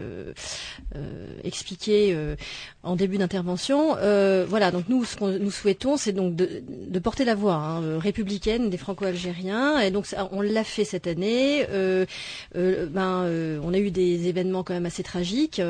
expliqué 1.43 2.15
en 2.83 2.95
début 2.95 3.17
d'intervention, 3.17 3.95
voilà. 4.47 4.71
Donc 4.71 4.85
nous, 4.89 5.03
ce 5.05 5.15
que 5.15 5.37
nous 5.37 5.51
souhaitons, 5.51 5.97
c'est 5.97 6.11
donc 6.11 6.35
de, 6.35 6.99
porter 6.99 7.25
la 7.25 7.35
voix 7.35 7.55
hein, 7.55 7.99
républicaine 7.99 8.69
des 8.69 8.77
Franco-Algériens, 8.77 9.79
et 9.79 9.89
donc 9.91 10.05
on 10.31 10.41
l'a 10.41 10.63
fait 10.63 10.83
cette 10.85 11.07
année. 11.07 11.65
ben, 12.53 13.59
on 13.63 13.73
a 13.73 13.77
eu 13.77 13.91
des 13.91 14.27
événements 14.27 14.63
quand 14.63 14.73
même 14.73 14.85
assez 14.85 15.03
tragiques, 15.03 15.61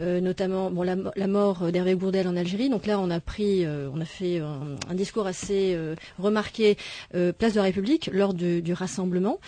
notamment 0.00 0.70
bon 0.70 0.82
la, 0.82 1.26
mort 1.26 1.70
d'Hervé 1.70 1.94
Bourdel 1.94 2.26
en 2.26 2.36
Algérie. 2.36 2.68
Donc 2.70 2.86
là, 2.86 2.98
on 2.98 3.10
a 3.10 3.20
pris, 3.20 3.66
on 3.66 4.00
a 4.00 4.06
fait 4.06 4.40
un 4.40 4.94
discours 4.94 5.26
assez 5.26 5.76
remarqué 6.18 6.71
euh, 7.14 7.32
place 7.32 7.52
de 7.52 7.58
la 7.58 7.64
République 7.64 8.10
lors 8.12 8.34
du, 8.34 8.72
rassemblement, 8.72 9.38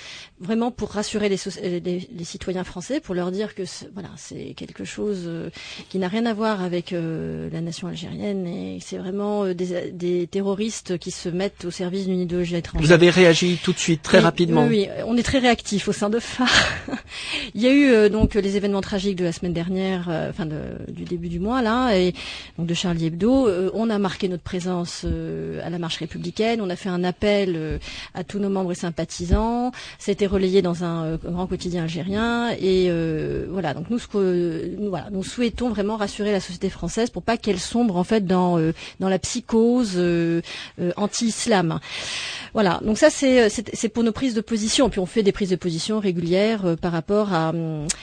vraiment 0.41 0.71
pour 0.71 0.91
rassurer 0.91 1.29
les, 1.29 1.37
citoyens 2.25 2.65
français, 2.65 3.01
pour 3.01 3.15
leur 3.15 3.31
dire 3.31 3.55
que 3.55 3.63
voilà, 3.93 4.11
c'est 4.17 4.55
quelque 4.55 4.85
chose 4.85 5.23
euh, 5.27 5.51
qui 5.89 5.99
n'a 5.99 6.09
rien 6.09 6.27
à 6.27 6.35
voir 6.35 6.63
avec 6.63 6.93
euh, 6.93 7.49
la 7.53 7.61
nation 7.61 7.89
algérienne 7.89 8.47
et 8.47 8.79
c'est 8.81 8.99
vraiment 8.99 9.47
des, 9.47 10.29
terroristes 10.31 10.99
qui 10.99 11.11
se 11.11 11.29
mettent 11.29 11.65
au 11.65 11.71
service 11.71 12.07
d'une 12.07 12.21
idéologie 12.21 12.57
étrangère. 12.57 12.87
Vous 12.87 12.93
avez 12.93 13.11
réagi 13.11 13.59
tout 13.63 13.73
de 13.73 13.79
suite, 13.79 14.03
très 14.03 14.19
rapidement. 14.19 14.67
Oui, 14.67 14.89
on 15.07 15.17
est 15.17 15.23
très 15.23 15.39
réactif 15.39 15.89
au 15.89 15.93
sein 15.93 16.11
de 16.11 16.19
phare. 16.19 16.49
Il 17.55 17.63
y 17.63 17.67
a 17.67 17.73
eu 17.73 18.11
donc 18.11 18.35
les 18.35 18.57
événements 18.57 18.81
tragiques 18.81 19.17
de 19.17 19.25
la 19.25 19.33
semaine 19.33 19.53
dernière, 19.53 20.09
enfin 20.31 20.47
du 20.47 21.05
début 21.05 21.29
du 21.29 21.41
mois 21.41 21.63
là, 21.63 21.97
et 21.97 22.15
donc 22.59 22.67
de 22.67 22.75
Charlie 22.75 23.07
Hebdo. 23.07 23.49
on 23.75 23.91
a 23.91 23.99
marqué 23.99 24.29
notre 24.29 24.43
présence 24.43 25.05
à 25.05 25.71
la 25.71 25.79
marche 25.79 25.99
républicaine. 25.99 26.61
On 26.61 26.71
a 26.71 26.77
fait 26.77 26.89
un 26.89 27.04
appel 27.05 27.55
euh, 27.57 27.79
à 28.14 28.25
tous 28.25 28.38
nos 28.38 28.49
membres 28.49 28.73
et 28.73 28.75
sympathisants. 28.75 29.73
C'était 29.99 30.27
relayé 30.27 30.62
dans 30.62 30.85
un 30.85 31.05
euh, 31.05 31.17
grand 31.23 31.47
quotidien 31.47 31.85
algérien. 31.85 32.51
Et 32.59 32.87
euh, 32.88 33.47
voilà, 33.51 33.75
donc 33.75 33.90
nous, 33.90 33.99
nous 35.11 35.23
souhaitons 35.25 35.69
vraiment 35.69 35.97
rassurer 35.97 36.33
la 36.33 36.40
société 36.40 36.71
française 36.71 37.11
pour 37.11 37.23
pas 37.23 37.37
qu'elle 37.37 37.61
sombre 37.61 37.97
en 37.97 38.05
fait 38.05 38.27
dans 38.27 38.59
dans 39.01 39.09
la 39.09 39.19
psychose 39.19 40.01
anti-islam. 40.97 41.81
Voilà, 42.55 42.81
donc 42.85 42.99
ça 42.99 43.11
c'est 43.11 43.49
c'est 43.49 43.88
pour 43.88 44.05
nos 44.05 44.12
prises 44.12 44.35
de 44.35 44.40
position. 44.40 44.88
Puis 44.88 45.01
on 45.01 45.07
fait 45.07 45.23
des 45.23 45.33
prises 45.33 45.51
de 45.51 45.57
position 45.57 45.99
régulières 45.99 46.77
par 46.81 46.93
rapport 46.93 47.33
à, 47.33 47.53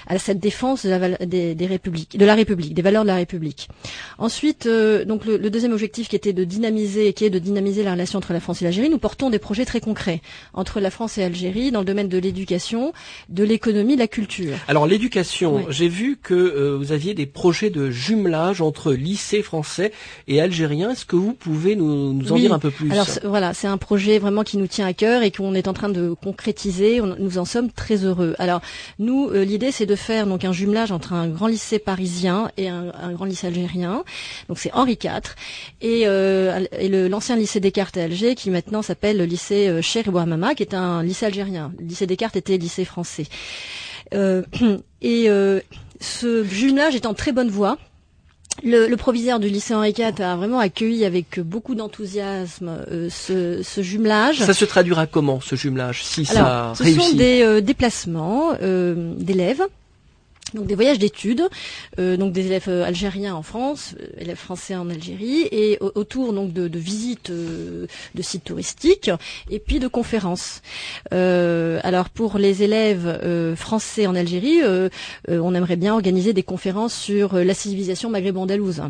à 0.07 0.19
cette 0.19 0.39
défense 0.39 0.85
de 0.85 0.89
la, 0.89 1.17
des, 1.25 1.55
des 1.55 1.65
républiques, 1.65 2.17
de 2.17 2.25
la 2.25 2.35
République, 2.35 2.73
des 2.73 2.81
valeurs 2.81 3.03
de 3.03 3.07
la 3.07 3.15
République. 3.15 3.69
Ensuite, 4.17 4.67
donc 5.07 5.25
le, 5.25 5.37
le, 5.37 5.49
deuxième 5.49 5.71
objectif 5.71 6.09
qui 6.09 6.15
était 6.15 6.33
de 6.33 6.43
dynamiser, 6.43 7.13
qui 7.13 7.25
est 7.25 7.29
de 7.29 7.39
dynamiser 7.39 7.83
la 7.83 7.93
relation 7.93 8.17
entre 8.17 8.33
la 8.33 8.41
France 8.41 8.61
et 8.61 8.65
l'Algérie, 8.65 8.89
nous 8.89 8.99
portons 8.99 9.29
des 9.29 9.39
projets 9.39 9.65
très 9.65 9.79
concrets 9.79 10.21
entre 10.53 10.79
la 10.79 10.91
France 10.91 11.17
et 11.17 11.21
l'Algérie 11.21 11.71
dans 11.71 11.79
le 11.79 11.85
domaine 11.85 12.09
de 12.09 12.17
l'éducation, 12.17 12.91
de 13.29 13.43
l'économie, 13.43 13.95
de 13.95 14.01
la 14.01 14.07
culture. 14.07 14.57
Alors 14.67 14.85
l'éducation, 14.85 15.65
j'ai 15.69 15.87
vu 15.87 16.17
que 16.21 16.33
euh, 16.33 16.77
vous 16.77 16.91
aviez 16.91 17.13
des 17.13 17.25
projets 17.25 17.69
de 17.69 17.89
jumelage 17.89 18.61
entre 18.61 18.91
lycées 18.91 19.43
français 19.43 19.93
et 20.27 20.41
algériens. 20.41 20.91
Est-ce 20.91 21.05
que 21.05 21.15
vous 21.15 21.33
pouvez 21.33 21.75
nous, 21.75 22.13
nous 22.13 22.31
en 22.33 22.35
dire 22.35 22.53
un 22.53 22.59
peu 22.59 22.71
plus? 22.71 22.91
Alors 22.91 23.07
voilà, 23.23 23.53
c'est 23.53 23.67
un 23.67 23.77
projet 23.77 24.19
vraiment 24.19 24.40
qui 24.43 24.57
nous 24.57 24.67
tient 24.67 24.85
à 24.85 24.93
cœur 24.93 25.23
et 25.23 25.31
qu'on 25.31 25.53
est 25.53 25.67
en 25.67 25.73
train 25.73 25.89
de 25.89 26.13
concrétiser. 26.13 27.01
nous 27.01 27.37
en 27.37 27.45
sommes 27.45 27.71
très 27.71 27.97
heureux. 28.05 28.35
Alors 28.39 28.61
nous, 28.99 29.29
euh, 29.29 29.43
l'idée 29.43 29.71
c'est 29.71 29.85
de 29.85 29.95
faire 29.95 30.27
donc 30.27 30.45
un 30.45 30.53
jumelage 30.53 30.91
entre 30.91 31.13
un 31.13 31.27
grand 31.27 31.47
lycée 31.47 31.79
parisien 31.79 32.51
et 32.57 32.69
un, 32.69 33.11
grand 33.13 33.25
lycée 33.25 33.47
algérien. 33.47 34.03
Donc 34.47 34.59
c'est 34.59 34.73
Henri 34.73 34.97
IV 35.01 35.35
et, 35.81 36.03
euh, 36.05 36.67
l'ancien 37.09 37.35
lycée 37.35 37.59
Descartes 37.59 37.97
à 37.97 38.03
Alger 38.03 38.35
qui 38.35 38.49
maintenant 38.49 38.81
s'appelle 38.81 39.17
le 39.17 39.25
lycée 39.25 39.67
euh, 39.67 39.81
Cher 39.81 40.11
Mama, 40.11 40.55
qui 40.55 40.63
est 40.63 40.73
un 40.73 41.03
lycée 41.03 41.25
algérien. 41.25 41.73
Le 41.79 41.85
lycée 41.85 42.07
Descartes 42.07 42.35
était 42.35 42.57
lycée 42.57 42.85
français. 42.85 43.25
Et 45.01 45.29
ce 46.01 46.43
jumelage 46.43 46.95
est 46.95 47.05
en 47.05 47.13
très 47.13 47.31
bonne 47.31 47.49
voie. 47.49 47.77
Le, 48.63 48.87
le, 48.87 48.97
proviseur 48.97 49.39
du 49.39 49.47
lycée 49.47 49.73
Henri 49.73 49.89
IV 49.97 50.21
a 50.21 50.35
vraiment 50.35 50.59
accueilli 50.59 51.03
avec 51.05 51.39
beaucoup 51.39 51.73
d'enthousiasme 51.73 52.85
ce, 53.09 53.61
ce, 53.63 53.81
jumelage. 53.81 54.37
Ça 54.39 54.53
se 54.53 54.65
traduira 54.65 55.07
comment 55.07 55.39
ce 55.41 55.55
jumelage 55.55 56.03
si 56.03 56.25
ça 56.25 56.73
ce 56.75 56.83
sont 56.93 57.13
des 57.13 57.61
déplacements 57.61 58.53
d'élèves 58.59 59.63
donc 60.53 60.67
des 60.67 60.75
voyages 60.75 60.99
d'études, 60.99 61.43
euh, 61.99 62.17
donc 62.17 62.33
des 62.33 62.47
élèves 62.47 62.65
euh, 62.67 62.83
algériens 62.83 63.35
en 63.35 63.43
France, 63.43 63.95
euh, 63.99 64.07
élèves 64.17 64.37
français 64.37 64.75
en 64.75 64.89
Algérie, 64.89 65.47
et 65.51 65.77
autour 65.81 66.33
donc 66.33 66.53
de, 66.53 66.69
visites 66.77 67.31
de 67.31 67.87
sites 68.21 68.43
touristiques 68.43 69.11
et 69.49 69.59
puis 69.59 69.79
de 69.79 69.87
conférences. 69.87 70.61
alors 71.11 72.09
pour 72.09 72.37
les 72.37 72.63
élèves 72.63 73.55
français 73.55 74.07
en 74.07 74.15
Algérie, 74.15 74.61
on 75.27 75.55
aimerait 75.55 75.75
bien 75.75 75.93
organiser 75.93 76.33
des 76.33 76.43
conférences 76.43 76.93
sur 76.93 77.35
la 77.35 77.53
civilisation 77.53 78.09
maghrébо-andalouse. 78.09 78.81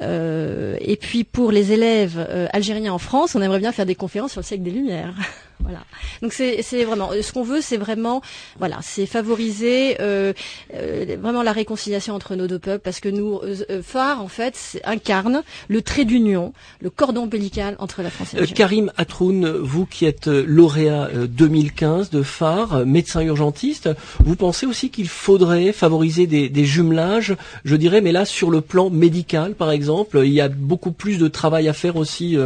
et 0.00 0.98
puis 1.00 1.24
pour 1.24 1.52
les 1.52 1.72
élèves 1.72 2.48
algériens 2.52 2.92
en 2.92 2.98
France, 2.98 3.34
on 3.34 3.42
aimerait 3.42 3.60
bien 3.60 3.72
faire 3.72 3.86
des 3.86 3.94
conférences 3.94 4.32
sur 4.32 4.40
le 4.40 4.46
siècle 4.46 4.62
des 4.62 4.70
Lumières. 4.70 5.14
Voilà. 5.60 5.84
Donc 6.20 6.32
c'est 6.32 6.84
vraiment 6.84 7.10
ce 7.20 7.32
qu'on 7.32 7.42
veut, 7.42 7.60
c'est 7.60 7.76
vraiment 7.76 8.22
voilà, 8.58 8.78
c'est 8.82 9.06
favoriser 9.06 9.96
euh, 10.00 10.32
euh, 10.74 11.16
vraiment 11.20 11.42
la 11.42 11.52
réconciliation 11.52 12.14
entre 12.14 12.34
nos 12.34 12.46
deux 12.46 12.58
peuples 12.58 12.82
parce 12.82 13.00
que 13.00 13.08
nous 13.08 13.40
euh, 13.42 13.82
phare 13.82 14.20
en 14.20 14.28
fait 14.28 14.80
incarne 14.84 15.42
le 15.68 15.82
trait 15.82 16.04
d'union, 16.04 16.52
le 16.80 16.90
cordon 16.90 17.22
ombilical 17.22 17.76
entre 17.78 18.02
la 18.02 18.10
France 18.10 18.34
et 18.34 18.36
l'Algérie. 18.36 18.54
Karim 18.56 18.92
Atroun, 18.96 19.48
vous 19.48 19.86
qui 19.86 20.04
êtes 20.04 20.26
lauréat 20.26 21.08
2015 21.28 22.10
de 22.10 22.22
phare, 22.22 22.84
médecin 22.84 23.22
urgentiste, 23.22 23.88
vous 24.20 24.36
pensez 24.36 24.66
aussi 24.66 24.90
qu'il 24.90 25.08
faudrait 25.08 25.72
favoriser 25.72 26.26
des, 26.26 26.48
des 26.48 26.64
jumelages, 26.64 27.36
je 27.64 27.76
dirais, 27.76 28.00
mais 28.00 28.12
là 28.12 28.24
sur 28.24 28.50
le 28.50 28.60
plan 28.60 28.90
médical 28.90 29.54
par 29.54 29.70
exemple, 29.70 30.20
il 30.24 30.32
y 30.32 30.40
a 30.40 30.48
beaucoup 30.48 30.92
plus 30.92 31.18
de 31.18 31.28
travail 31.28 31.68
à 31.68 31.72
faire 31.72 31.96
aussi 31.96 32.36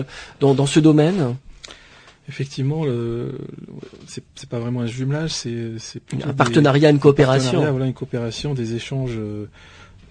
dans, 0.41 0.55
dans 0.55 0.67
ce 0.67 0.81
domaine? 0.81 1.37
Effectivement, 2.29 2.85
c'est 4.07 4.49
pas 4.49 4.59
vraiment 4.59 4.83
un 4.83 4.87
jumelage, 4.87 5.31
c'est 5.31 5.77
un 6.23 6.35
partenariat, 6.35 6.91
une 6.91 6.99
coopération. 6.99 7.71
voilà, 7.71 7.87
une 7.87 7.95
coopération, 7.95 8.53
des 8.53 8.75
échanges, 8.75 9.15
euh, 9.17 9.47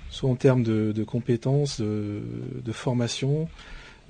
soit 0.10 0.30
en 0.30 0.36
termes 0.36 0.64
de, 0.64 1.04
compétences, 1.04 1.80
de, 1.80 2.72
formation. 2.72 3.48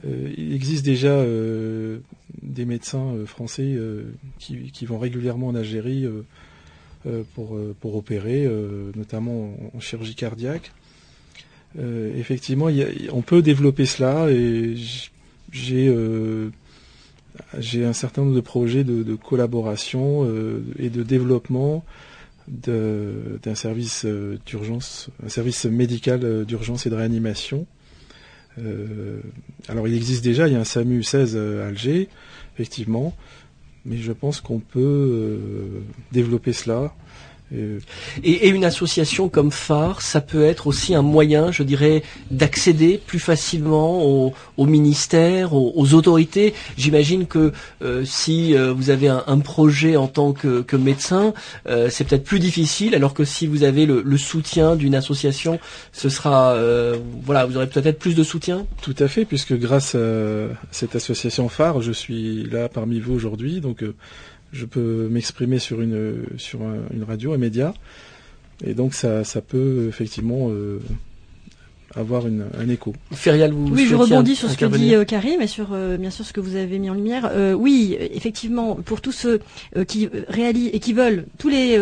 Euh, 0.06 0.32
il 0.38 0.54
existe 0.54 0.86
déjà 0.86 1.10
euh, 1.10 2.00
des 2.41 2.65
médecins 2.65 3.13
français 3.26 3.78
qui, 4.39 4.86
vont 4.86 5.00
régulièrement 5.00 5.48
en 5.48 5.56
Algérie 5.56 6.06
pour, 7.36 7.58
pour 7.82 7.96
opérer, 7.98 8.50
notamment 8.96 9.54
en, 9.76 9.80
chirurgie 9.82 10.15
cardiaque. 10.15 10.72
effectivement, 11.78 12.70
on 13.12 13.22
peut 13.22 13.41
développer 13.41 13.86
cela 13.86 14.32
et 14.32 14.76
j'ai 15.52 15.89
j'ai 17.60 17.86
un 17.86 17.93
certain 17.93 18.23
nombre 18.23 18.36
de 18.36 18.41
projets 18.41 18.84
de, 18.84 19.15
collaboration 19.15 20.26
et 20.78 20.89
de 20.89 21.04
développement 21.04 21.84
d'un 22.47 23.56
service 23.56 24.06
d'urgence, 24.45 25.10
un 25.26 25.30
service 25.30 25.65
médical 25.65 26.45
d'urgence 26.45 26.86
et 26.86 26.89
de 26.89 26.95
réanimation. 26.95 27.67
Euh, 28.60 29.19
alors 29.67 29.88
il 29.88 29.93
existe 29.93 30.23
déjà, 30.23 30.47
il 30.47 30.54
y 30.54 30.56
a 30.56 30.60
un 30.60 30.65
SAMU 30.65 31.04
16 31.04 31.38
à 31.38 31.67
Alger, 31.67 32.10
effectivement, 32.56 33.15
mais 33.86 33.97
je 33.97 34.12
pense 34.12 34.41
qu'on 34.41 34.60
peut 34.60 34.80
euh, 34.80 35.82
développer 36.12 36.54
cela 36.54 36.93
euh, 37.54 37.80
et, 38.24 38.50
une 38.50 38.66
association 38.66 39.30
comme 39.30 39.52
phare, 39.52 40.02
ça 40.02 40.22
peut 40.22 40.46
être 40.46 40.68
aussi 40.68 40.96
un 40.96 41.02
moyen, 41.02 41.52
je 41.52 41.64
dirais, 41.64 42.04
d'accéder 42.32 43.00
plus 43.06 43.20
facilement 43.20 44.04
au, 44.06 44.34
au 44.58 44.66
ministère, 44.66 45.54
aux, 45.54 45.94
autorités. 45.94 46.54
J'imagine 46.78 47.26
que 47.26 47.54
euh, 47.82 48.04
si 48.06 48.56
euh, 48.56 48.74
vous 48.74 48.90
avez 48.90 49.08
un, 49.08 49.40
projet 49.40 49.96
en 49.96 50.08
tant 50.08 50.34
que, 50.34 50.76
médecin, 50.76 51.34
c'est 51.90 52.06
peut-être 52.06 52.24
plus 52.24 52.40
difficile, 52.40 52.96
alors 52.96 53.14
que 53.14 53.24
si 53.24 53.48
vous 53.48 53.64
avez 53.64 53.86
le, 53.86 54.18
soutien 54.18 54.76
d'une 54.76 54.96
association, 54.96 55.60
ce 55.94 56.10
sera, 56.10 56.56
voilà, 57.24 57.46
vous 57.46 57.56
aurez 57.56 57.68
peut-être 57.68 58.00
plus 58.00 58.16
de 58.16 58.24
soutien. 58.24 58.66
Tout 58.82 58.96
à 59.00 59.08
fait, 59.08 59.26
puisque 59.26 59.54
grâce 59.54 59.96
à 59.96 60.48
cette 60.72 60.96
association 60.96 61.50
phare, 61.50 61.82
je 61.82 61.92
suis 61.92 62.44
là 62.44 62.68
parmi 62.68 63.00
vous 63.00 63.14
aujourd'hui, 63.14 63.62
donc 63.62 63.84
je 64.52 64.66
peux 64.66 65.08
m'exprimer 65.10 65.60
sur 65.60 65.82
une 65.82 66.26
sur 66.38 66.62
une 66.92 67.04
radio, 67.04 67.34
un 67.34 67.38
média, 67.38 67.74
et 68.64 68.74
donc 68.74 68.94
ça, 68.94 69.24
ça 69.24 69.42
peut 69.42 69.86
effectivement 69.88 70.50
euh, 70.50 70.80
avoir 71.98 72.24
un 72.26 72.70
écho. 72.70 72.94
Ferial, 73.12 73.52
vous 73.52 73.68
Oui, 73.74 73.86
je 73.86 73.96
rebondis 73.96 74.36
sur 74.36 74.50
ce 74.50 74.58
que 74.58 74.66
dit 74.66 74.96
euh, 74.96 75.06
Karim 75.06 75.42
et 75.42 75.48
sur 75.48 75.70
euh, 75.74 75.98
bien 75.98 76.10
sûr 76.10 76.26
ce 76.26 76.34
que 76.34 76.40
vous 76.40 76.56
avez 76.56 76.80
mis 76.80 76.90
en 76.90 76.94
lumière. 76.94 77.30
Euh, 77.32 77.54
oui, 77.54 77.98
effectivement, 78.00 78.76
pour 78.76 79.02
tous 79.02 79.12
ceux 79.12 79.40
qui 79.88 80.10
réalisent 80.28 80.70
et 80.74 80.80
qui 80.80 80.94
veulent, 80.94 81.26
tous 81.38 81.50
les, 81.50 81.80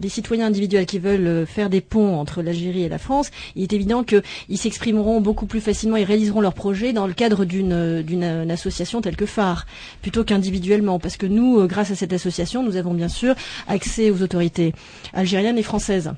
les 0.00 0.08
citoyens 0.08 0.46
individuels 0.46 0.86
qui 0.86 0.98
veulent 0.98 1.46
faire 1.46 1.70
des 1.70 1.80
ponts 1.80 2.18
entre 2.18 2.42
l'Algérie 2.42 2.82
et 2.82 2.88
la 2.88 2.98
France, 2.98 3.30
il 3.54 3.62
est 3.62 3.72
évident 3.72 4.04
qu'ils 4.04 4.58
s'exprimeront 4.58 5.20
beaucoup 5.20 5.46
plus 5.46 5.60
facilement 5.60 5.96
et 5.96 6.04
réaliseront 6.04 6.40
leurs 6.40 6.54
projets 6.54 6.92
dans 6.92 7.06
le 7.06 7.14
cadre 7.14 7.44
d'une 7.44 8.02
d'une 8.02 8.24
association 8.50 9.00
telle 9.00 9.16
que 9.16 9.26
phare, 9.26 9.66
plutôt 10.02 10.24
qu'individuellement, 10.24 10.98
parce 10.98 11.16
que 11.16 11.26
nous, 11.26 11.66
grâce 11.66 11.90
à 11.90 11.94
cette 11.94 12.12
association, 12.12 12.62
nous 12.62 12.76
avons 12.76 12.94
bien 12.94 13.08
sûr 13.08 13.34
accès 13.68 14.10
aux 14.10 14.22
autorités 14.22 14.72
algériennes 15.12 15.58
et 15.58 15.62
françaises. 15.62 16.12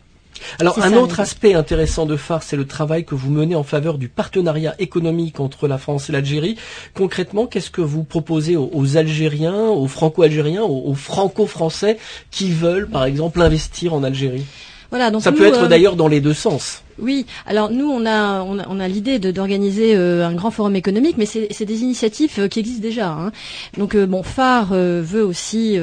Alors 0.61 0.83
un 0.83 0.93
autre 0.95 1.21
aspect 1.21 1.55
intéressant 1.55 2.07
de 2.07 2.17
phare, 2.17 2.43
c'est 2.43 2.57
le 2.57 2.67
travail 2.67 3.05
que 3.05 3.15
vous 3.15 3.31
menez 3.31 3.55
en 3.55 3.63
faveur 3.63 3.99
du 3.99 4.09
partenariat 4.09 4.75
économique 4.79 5.41
entre 5.41 5.69
la 5.69 5.79
France 5.79 6.09
et 6.09 6.13
l'Algérie. 6.13 6.57
Concrètement, 6.95 7.47
qu'est-ce 7.47 7.71
que 7.71 7.81
vous 7.81 8.05
proposez 8.05 8.57
aux, 8.57 8.97
Algériens, 8.97 9.67
aux 9.69 9.87
Franco-Algériens, 9.87 10.63
aux 10.63 10.95
Franco-Français 10.95 11.99
qui 12.31 12.51
veulent, 12.51 12.89
par 12.89 13.05
exemple, 13.05 13.41
investir 13.41 13.95
en 13.95 14.03
Algérie? 14.03 14.45
Voilà, 14.91 15.11
donc 15.11 15.23
Ça 15.23 15.33
peut 15.33 15.47
être 15.47 15.65
euh, 15.65 15.69
d'ailleurs 15.69 15.97
dans 15.97 16.09
les 16.09 16.21
deux 16.21 16.35
sens. 16.35 16.83
Oui, 17.01 17.27
alors 17.47 17.71
nous 17.71 17.89
on 17.89 18.07
a 18.07 18.43
on 18.43 18.81
a, 18.81 18.89
l'idée 18.89 19.19
d'organiser 19.19 19.95
euh, 19.95 20.27
un 20.27 20.35
grand 20.35 20.51
forum 20.51 20.77
économique, 20.77 21.17
mais 21.19 21.27
c'est 21.27 21.65
des 21.65 21.83
initiatives 21.83 22.35
euh, 22.39 22.49
qui 22.49 22.61
existent 22.61 22.83
déjà. 22.83 23.11
Hein. 23.11 23.33
Donc 23.77 23.97
bon, 23.97 24.23
phare 24.23 24.73
veut 24.73 25.25
aussi 25.25 25.79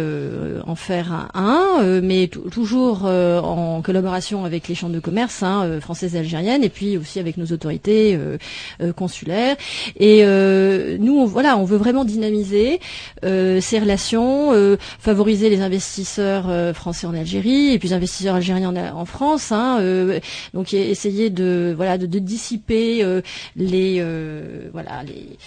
en 0.65 0.75
faire 0.75 1.30
un, 1.34 2.01
mais 2.01 2.28
toujours 2.28 3.06
en 3.06 3.82
collaboration 3.82 4.45
avec 4.45 4.67
les 4.67 4.75
chambres 4.75 4.93
de 4.93 4.99
commerce 4.99 5.43
hein, 5.43 5.80
françaises 5.82 6.15
et 6.15 6.19
algériennes, 6.19 6.63
et 6.63 6.69
puis 6.69 6.97
aussi 6.97 7.19
avec 7.19 7.38
nos 7.38 7.45
autorités 7.47 8.17
consulaires. 8.95 9.56
Et 9.99 10.23
nous, 10.99 11.28
voilà, 11.28 11.58
on 11.58 11.65
veut 11.65 11.78
vraiment 11.78 12.06
dynamiser 12.06 12.80
ces 13.23 13.80
relations, 13.80 14.78
favoriser 14.99 15.49
les 15.49 15.62
investisseurs 15.62 16.75
français 16.75 17.08
en 17.08 17.13
Algérie 17.13 17.73
et 17.73 17.80
puis 17.80 17.89
les 17.89 17.95
investisseurs 17.95 18.36
algériens 18.36 18.73
en, 18.93 19.06
France. 19.06 19.51
Hein, 19.51 19.78
euh, 19.82 20.19
donc 20.54 20.73
essayer 21.06 21.30
de 21.30 21.74
voilà 21.76 21.98
de, 21.98 22.20
dissiper 22.20 23.04
euh, 23.04 23.22
les 23.56 23.98
euh, 24.00 24.70
voilà 24.74 25.04
les 25.04 25.38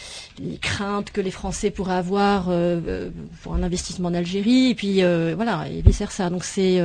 les 0.40 0.56
craintes 0.56 1.10
que 1.10 1.20
les 1.20 1.32
Français 1.32 1.70
pourraient 1.70 1.96
avoir 1.96 2.46
euh, 2.48 3.08
pour 3.42 3.54
un 3.54 3.62
investissement 3.64 4.08
en 4.08 4.14
Algérie, 4.14 4.70
et 4.70 4.74
puis 4.76 5.02
voilà, 5.34 5.66
et 5.68 5.82
vice 5.82 6.04
ça. 6.10 6.30
Donc 6.30 6.44
c'est. 6.44 6.78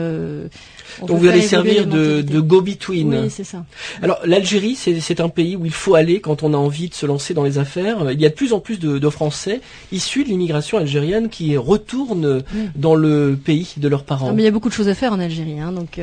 Donc 1.01 1.17
vous 1.19 1.27
allez 1.27 1.43
servir 1.43 1.85
de, 1.85 2.21
de 2.21 2.39
go-between. 2.39 3.13
Oui, 3.13 3.29
c'est 3.29 3.43
ça. 3.43 3.63
Alors 4.01 4.17
l'Algérie, 4.25 4.75
c'est 4.75 5.19
un 5.19 5.29
pays 5.29 5.55
où 5.55 5.67
il 5.67 5.71
faut 5.71 5.93
aller 5.93 6.19
quand 6.19 6.41
on 6.41 6.55
a 6.55 6.57
envie 6.57 6.89
de 6.89 6.95
se 6.95 7.05
lancer 7.05 7.35
dans 7.35 7.43
les 7.43 7.59
affaires. 7.59 8.11
Il 8.11 8.19
y 8.19 8.25
a 8.25 8.29
de 8.29 8.33
plus 8.33 8.53
en 8.53 8.59
plus 8.59 8.79
de, 8.79 8.97
de 8.97 9.09
Français 9.09 9.61
issus 9.91 10.23
de 10.23 10.29
l'immigration 10.29 10.79
algérienne 10.79 11.29
qui 11.29 11.55
retournent 11.55 12.41
dans 12.75 12.95
le 12.95 13.37
pays 13.37 13.75
de 13.77 13.87
leurs 13.87 14.03
parents. 14.03 14.33
mais 14.33 14.41
il 14.41 14.45
y 14.45 14.47
a 14.47 14.51
beaucoup 14.51 14.69
de 14.69 14.73
choses 14.73 14.87
à 14.87 14.95
faire 14.95 15.13
en 15.13 15.19
Algérie, 15.19 15.59
hein, 15.59 15.71
donc 15.71 16.01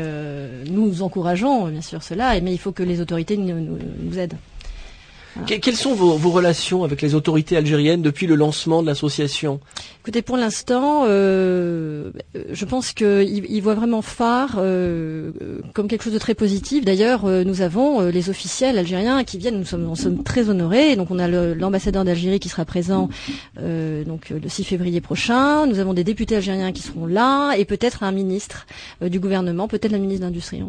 nous 0.70 1.02
encourageons 1.02 1.66
bien 1.66 1.83
sûr 1.83 2.04
cela, 2.04 2.40
mais 2.40 2.52
il 2.52 2.59
faut 2.61 2.73
que 2.73 2.83
les 2.83 3.01
autorités 3.01 3.37
nous 3.37 4.18
aident. 4.18 4.38
Quelles 5.46 5.76
sont 5.76 5.94
vos, 5.94 6.16
vos, 6.16 6.30
relations 6.30 6.84
avec 6.84 7.02
les 7.02 7.14
autorités 7.14 7.56
algériennes 7.56 8.02
depuis 8.02 8.26
le 8.26 8.34
lancement 8.34 8.82
de 8.82 8.86
l'association? 8.86 9.60
Écoutez, 10.02 10.22
pour 10.22 10.36
l'instant, 10.36 11.04
euh, 11.06 12.10
je 12.50 12.64
pense 12.64 12.92
qu'ils 12.92 13.44
ils 13.48 13.60
voient 13.60 13.74
vraiment 13.74 14.02
phare 14.02 14.56
euh, 14.58 15.30
comme 15.74 15.88
quelque 15.88 16.02
chose 16.02 16.14
de 16.14 16.18
très 16.18 16.34
positif. 16.34 16.84
D'ailleurs, 16.84 17.26
euh, 17.26 17.44
nous 17.44 17.60
avons 17.60 18.00
les 18.00 18.30
officiels 18.30 18.78
algériens 18.78 19.22
qui 19.24 19.38
viennent. 19.38 19.58
Nous 19.58 19.66
sommes, 19.66 19.84
nous 19.84 19.96
sommes 19.96 20.22
très 20.22 20.48
honorés. 20.48 20.96
Donc, 20.96 21.10
on 21.10 21.18
a 21.18 21.28
l'ambassadeur 21.28 22.04
d'Algérie 22.04 22.40
qui 22.40 22.48
sera 22.48 22.64
présent 22.64 23.08
donc 23.56 24.30
le 24.30 24.48
6 24.48 24.64
février 24.64 25.00
prochain. 25.00 25.66
Nous 25.66 25.78
avons 25.78 25.92
des 25.92 26.04
députés 26.04 26.36
algériens 26.36 26.72
qui 26.72 26.82
seront 26.82 27.06
là 27.06 27.52
et 27.52 27.64
peut-être 27.64 28.02
un 28.02 28.12
ministre 28.12 28.66
du 29.02 29.20
gouvernement, 29.20 29.68
peut-être 29.68 29.92
la 29.92 29.98
ministre 29.98 30.22
de 30.22 30.26
l'Industrie. 30.26 30.62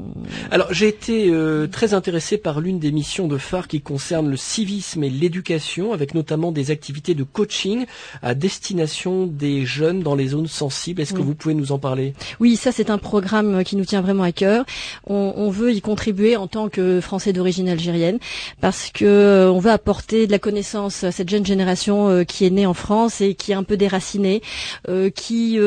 Alors, 0.52 0.67
j'ai 0.71 0.88
été 0.88 1.34
très 1.71 1.93
intéressé 1.93 2.38
par 2.38 2.60
l'une 2.60 2.80
des 2.80 2.91
missions 2.91 3.28
de 3.28 3.38
phare 3.38 3.67
qui 3.67 3.82
concerne 3.82 4.30
le 4.30 4.38
civisme 4.52 5.04
et 5.04 5.10
l'éducation, 5.10 5.94
avec 5.94 6.14
notamment 6.14 6.52
des 6.52 6.72
activités 6.72 7.16
de 7.16 7.24
coaching 7.24 7.86
à 8.22 8.34
destination 8.36 9.26
des 9.26 9.66
jeunes 9.66 10.02
dans 10.02 10.16
les 10.16 10.28
zones 10.28 10.48
sensibles. 10.48 11.02
Est-ce 11.02 11.14
que 11.14 11.22
vous 11.22 11.36
pouvez 11.36 11.54
nous 11.54 11.72
en 11.72 11.80
parler? 11.80 12.14
Oui, 12.40 12.58
ça 12.58 12.72
c'est 12.72 12.90
un 12.90 12.98
programme 12.98 13.64
qui 13.64 13.76
nous 13.78 13.86
tient 13.86 14.02
vraiment 14.02 14.24
à 14.24 14.32
cœur. 14.32 14.66
On, 15.08 15.50
veut 15.50 15.74
y 15.74 15.82
contribuer 15.82 16.36
en 16.36 16.48
tant 16.48 16.70
que 16.70 17.02
Français 17.02 17.34
d'origine 17.34 17.70
algérienne 17.70 18.20
parce 18.62 18.90
que 18.94 19.06
euh, 19.06 19.52
on 19.52 19.60
veut 19.60 19.72
apporter 19.72 20.28
de 20.28 20.32
la 20.32 20.40
connaissance 20.40 21.04
à 21.04 21.12
cette 21.12 21.30
jeune 21.30 21.46
génération 21.46 22.10
euh, 22.10 22.24
qui 22.24 22.46
est 22.46 22.50
née 22.50 22.66
en 22.66 22.74
France 22.74 23.22
et 23.22 23.36
qui 23.36 23.52
est 23.52 23.56
un 23.56 23.64
peu 23.64 23.78
déracinée, 23.78 24.42
euh, 24.90 25.10
qui 25.10 25.60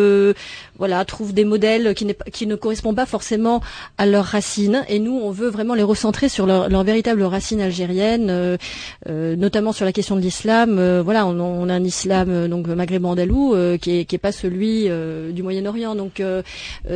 voilà 0.78 1.04
trouve 1.04 1.32
des 1.32 1.44
modèles 1.44 1.94
qui, 1.94 2.06
qui 2.32 2.46
ne 2.46 2.56
correspondent 2.56 2.96
pas 2.96 3.06
forcément 3.06 3.62
à 3.98 4.06
leurs 4.06 4.24
racines. 4.24 4.84
Et 4.88 4.98
nous, 4.98 5.18
on 5.22 5.30
veut 5.30 5.48
vraiment 5.48 5.74
les 5.74 5.82
recentrer 5.82 6.28
sur 6.28 6.46
leurs 6.46 6.68
leur 6.68 6.84
véritables 6.84 7.22
racines 7.22 7.60
algériennes, 7.60 8.58
notamment 9.06 9.72
sur 9.72 9.84
la 9.84 9.92
question 9.92 10.16
de 10.16 10.20
l'islam. 10.20 11.00
voilà, 11.00 11.26
on, 11.26 11.38
on, 11.38 11.68
a 11.68 11.74
un 11.74 11.84
islam 11.84 12.48
donc 12.48 12.66
maghrébin-andalou 12.68 13.54
euh, 13.54 13.78
qui, 13.78 13.90
est, 13.98 14.18
pas 14.18 14.32
celui 14.32 14.88
euh, 14.88 15.32
du 15.32 15.42
Moyen-Orient. 15.42 15.94
Donc 15.94 16.20
euh, 16.20 16.42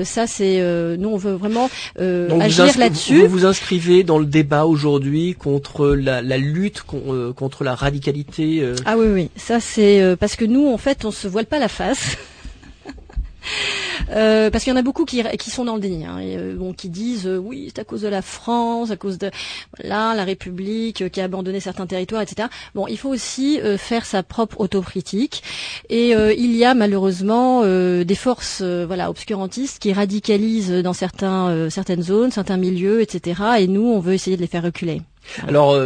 ça, 0.04 0.26
c'est 0.26 0.58
nous 0.98 1.08
on 1.08 1.16
veut 1.16 1.32
vraiment 1.32 1.70
agir 1.98 2.78
là-dessus. 2.78 3.22
Vous 3.22 3.38
vous 3.38 3.46
inscrivez 3.46 4.04
dans 4.04 4.18
le 4.18 4.26
débat 4.26 4.64
aujourd'hui 4.64 5.34
contre 5.34 5.88
la, 5.88 6.20
lutte 6.38 6.82
contre 6.82 7.64
la 7.64 7.74
radicalité. 7.74 8.64
Ah 8.84 8.96
oui, 8.96 9.06
oui, 9.12 9.30
ça 9.36 9.60
c'est 9.60 10.16
parce 10.18 10.36
que 10.36 10.44
nous, 10.44 10.68
en 10.68 10.78
fait, 10.78 11.04
on 11.04 11.10
se 11.10 11.28
voile 11.28 11.46
pas 11.46 11.58
la 11.58 11.68
face. 11.68 12.16
Euh, 14.10 14.48
parce 14.50 14.64
qu'il 14.64 14.72
y 14.72 14.74
en 14.74 14.78
a 14.78 14.82
beaucoup 14.82 15.04
qui, 15.04 15.22
sont 15.50 15.64
dans 15.66 15.74
le 15.74 15.80
déni, 15.80 16.06
hein, 16.06 16.18
et, 16.18 16.36
euh, 16.38 16.54
bon, 16.56 16.72
qui 16.72 16.88
disent 16.88 17.26
euh, 17.26 17.36
oui 17.36 17.66
c'est 17.68 17.80
à 17.80 17.84
cause 17.84 18.02
de 18.02 18.08
la 18.08 18.22
France, 18.22 18.90
à 18.90 18.96
cause 18.96 19.18
de 19.18 19.30
voilà 19.76 20.14
la 20.14 20.24
République 20.24 21.10
qui 21.10 21.20
a 21.20 21.24
abandonné 21.24 21.60
certains 21.60 21.86
territoires, 21.86 22.22
etc. 22.22 22.48
Bon, 22.74 22.86
il 22.86 22.96
faut 22.96 23.10
aussi 23.10 23.60
faire 23.76 24.06
sa 24.06 24.22
propre 24.22 24.60
autocritique, 24.60 25.42
et 25.90 26.12
il 26.12 26.56
y 26.56 26.64
a 26.64 26.74
malheureusement 26.74 27.62
des 27.64 28.14
forces 28.14 28.62
voilà 28.62 29.10
obscurantistes 29.10 29.78
qui 29.78 29.92
radicalisent 29.92 30.72
dans 30.72 30.94
certains 30.94 31.68
certaines 31.68 32.02
zones, 32.02 32.30
certains 32.30 32.56
milieux, 32.56 33.02
etc. 33.02 33.42
Et 33.58 33.66
nous, 33.66 33.84
on 33.84 34.00
veut 34.00 34.14
essayer 34.14 34.36
de 34.36 34.42
les 34.42 34.48
faire 34.48 34.62
reculer. 34.62 35.02
Alors, 35.46 35.76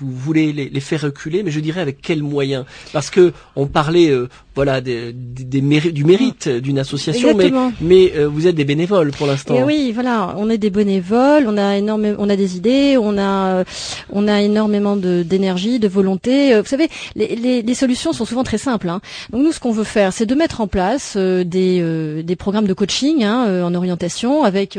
vous 0.00 0.10
voulez 0.10 0.52
les, 0.52 0.80
faire 0.80 1.02
reculer, 1.02 1.42
mais 1.42 1.50
je 1.50 1.60
dirais 1.60 1.80
avec 1.80 2.00
quels 2.00 2.22
moyens 2.22 2.64
Parce 2.92 3.10
que 3.10 3.32
on 3.54 3.66
parlait, 3.66 4.10
euh, 4.10 4.28
voilà, 4.54 4.80
des, 4.80 5.12
des, 5.12 5.60
du 5.60 6.04
mérite 6.04 6.48
d'une 6.48 6.78
association, 6.78 7.34
mais, 7.36 7.52
mais 7.80 8.12
euh, 8.16 8.28
vous 8.28 8.46
êtes 8.46 8.56
des 8.56 8.64
bénévoles 8.64 9.12
pour 9.12 9.26
l'instant. 9.26 9.56
Oui, 9.64 9.92
voilà, 9.92 10.34
on 10.36 10.50
est 10.50 10.58
des 10.58 10.70
bénévoles, 10.70 11.44
on 11.46 11.56
a 11.56 11.76
énormément, 11.76 12.16
on 12.18 12.28
a 12.28 12.36
des 12.36 12.56
idées, 12.56 12.96
on 12.98 13.18
a, 13.18 13.64
on 14.10 14.26
a 14.26 14.42
énormément 14.42 14.96
d'énergie, 14.96 15.78
de, 15.78 15.88
volonté. 15.88 16.54
Euh, 16.54 16.62
vous 16.62 16.68
savez, 16.68 16.88
les, 17.14 17.36
les, 17.36 17.62
les, 17.62 17.74
solutions 17.74 18.12
sont 18.12 18.24
souvent 18.24 18.44
très 18.44 18.58
simples. 18.58 18.88
Hein. 18.88 19.00
Donc 19.30 19.42
nous, 19.44 19.52
ce 19.52 19.60
qu'on 19.60 19.72
veut 19.72 19.84
faire, 19.84 20.12
c'est 20.12 20.26
de 20.26 20.34
mettre 20.34 20.60
en 20.60 20.66
place 20.66 21.16
des, 21.16 22.22
des 22.22 22.36
programmes 22.36 22.66
de 22.66 22.74
coaching 22.74 23.22
hein, 23.22 23.64
en 23.64 23.74
orientation, 23.74 24.42
avec, 24.42 24.78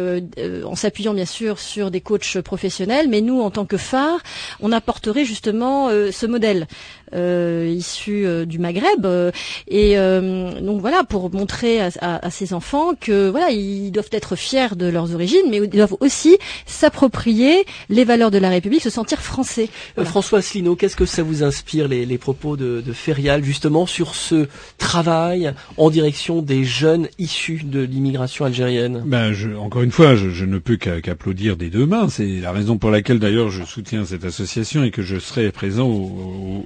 en 0.65 0.75
s'appuyant 0.75 1.13
bien 1.13 1.25
sûr 1.25 1.59
sur 1.59 1.89
des 1.89 2.01
coachs 2.01 2.41
professionnels, 2.41 3.07
mais 3.09 3.21
nous, 3.21 3.41
en 3.41 3.49
tant 3.49 3.65
que 3.65 3.77
femmes 3.77 3.98
on 4.59 4.71
apporterait 4.71 5.25
justement 5.25 5.89
ce 5.89 6.25
modèle 6.25 6.67
issu 7.13 8.45
du 8.45 8.59
Maghreb. 8.59 9.05
et 9.67 9.95
donc 9.95 10.81
voilà, 10.81 11.03
pour 11.03 11.31
montrer 11.33 11.81
à, 11.81 11.89
à, 12.01 12.29
ces 12.29 12.53
enfants 12.53 12.93
que 12.99 13.29
voilà, 13.29 13.51
ils 13.51 13.91
doivent 13.91 14.09
être 14.11 14.35
fiers 14.35 14.75
de 14.75 14.87
leurs 14.87 15.13
origines, 15.13 15.45
mais 15.49 15.57
ils 15.57 15.69
doivent 15.69 15.97
aussi 15.99 16.37
s'approprier 16.65 17.65
les 17.89 18.03
valeurs 18.03 18.31
de 18.31 18.37
la 18.37 18.49
République, 18.49 18.81
se 18.81 18.89
sentir 18.89 19.21
français. 19.21 19.69
François 20.03 20.39
Asselineau, 20.39 20.75
qu'est-ce 20.75 20.95
que 20.95 21.05
ça 21.05 21.23
vous 21.23 21.43
inspire 21.43 21.87
les, 21.87 22.05
les 22.05 22.17
propos 22.17 22.57
de, 22.57 22.81
de 22.85 22.93
Ferial 22.93 23.43
justement 23.43 23.85
sur 23.85 24.15
ce 24.15 24.47
travail 24.77 25.53
en 25.77 25.89
direction 25.89 26.41
des 26.41 26.63
jeunes 26.63 27.07
issus 27.17 27.61
de 27.63 27.81
l'immigration 27.81 28.45
algérienne? 28.45 29.03
Ben, 29.05 29.33
je, 29.33 29.49
Encore 29.51 29.81
une 29.81 29.91
fois, 29.91 30.15
je, 30.15 30.29
je 30.29 30.45
ne 30.45 30.57
peux 30.57 30.77
qu'applaudir 30.77 31.57
des 31.57 31.69
deux 31.69 31.85
mains. 31.85 32.09
C'est 32.09 32.39
la 32.41 32.51
raison 32.51 32.77
pour 32.77 32.91
laquelle 32.91 33.19
d'ailleurs 33.19 33.49
je 33.49 33.63
soutiens 33.63 34.05
cette 34.05 34.25
association 34.25 34.83
et 34.83 34.91
que 34.91 35.01
je 35.01 35.17
serai 35.19 35.51
présent 35.51 35.87
au, 35.87 36.65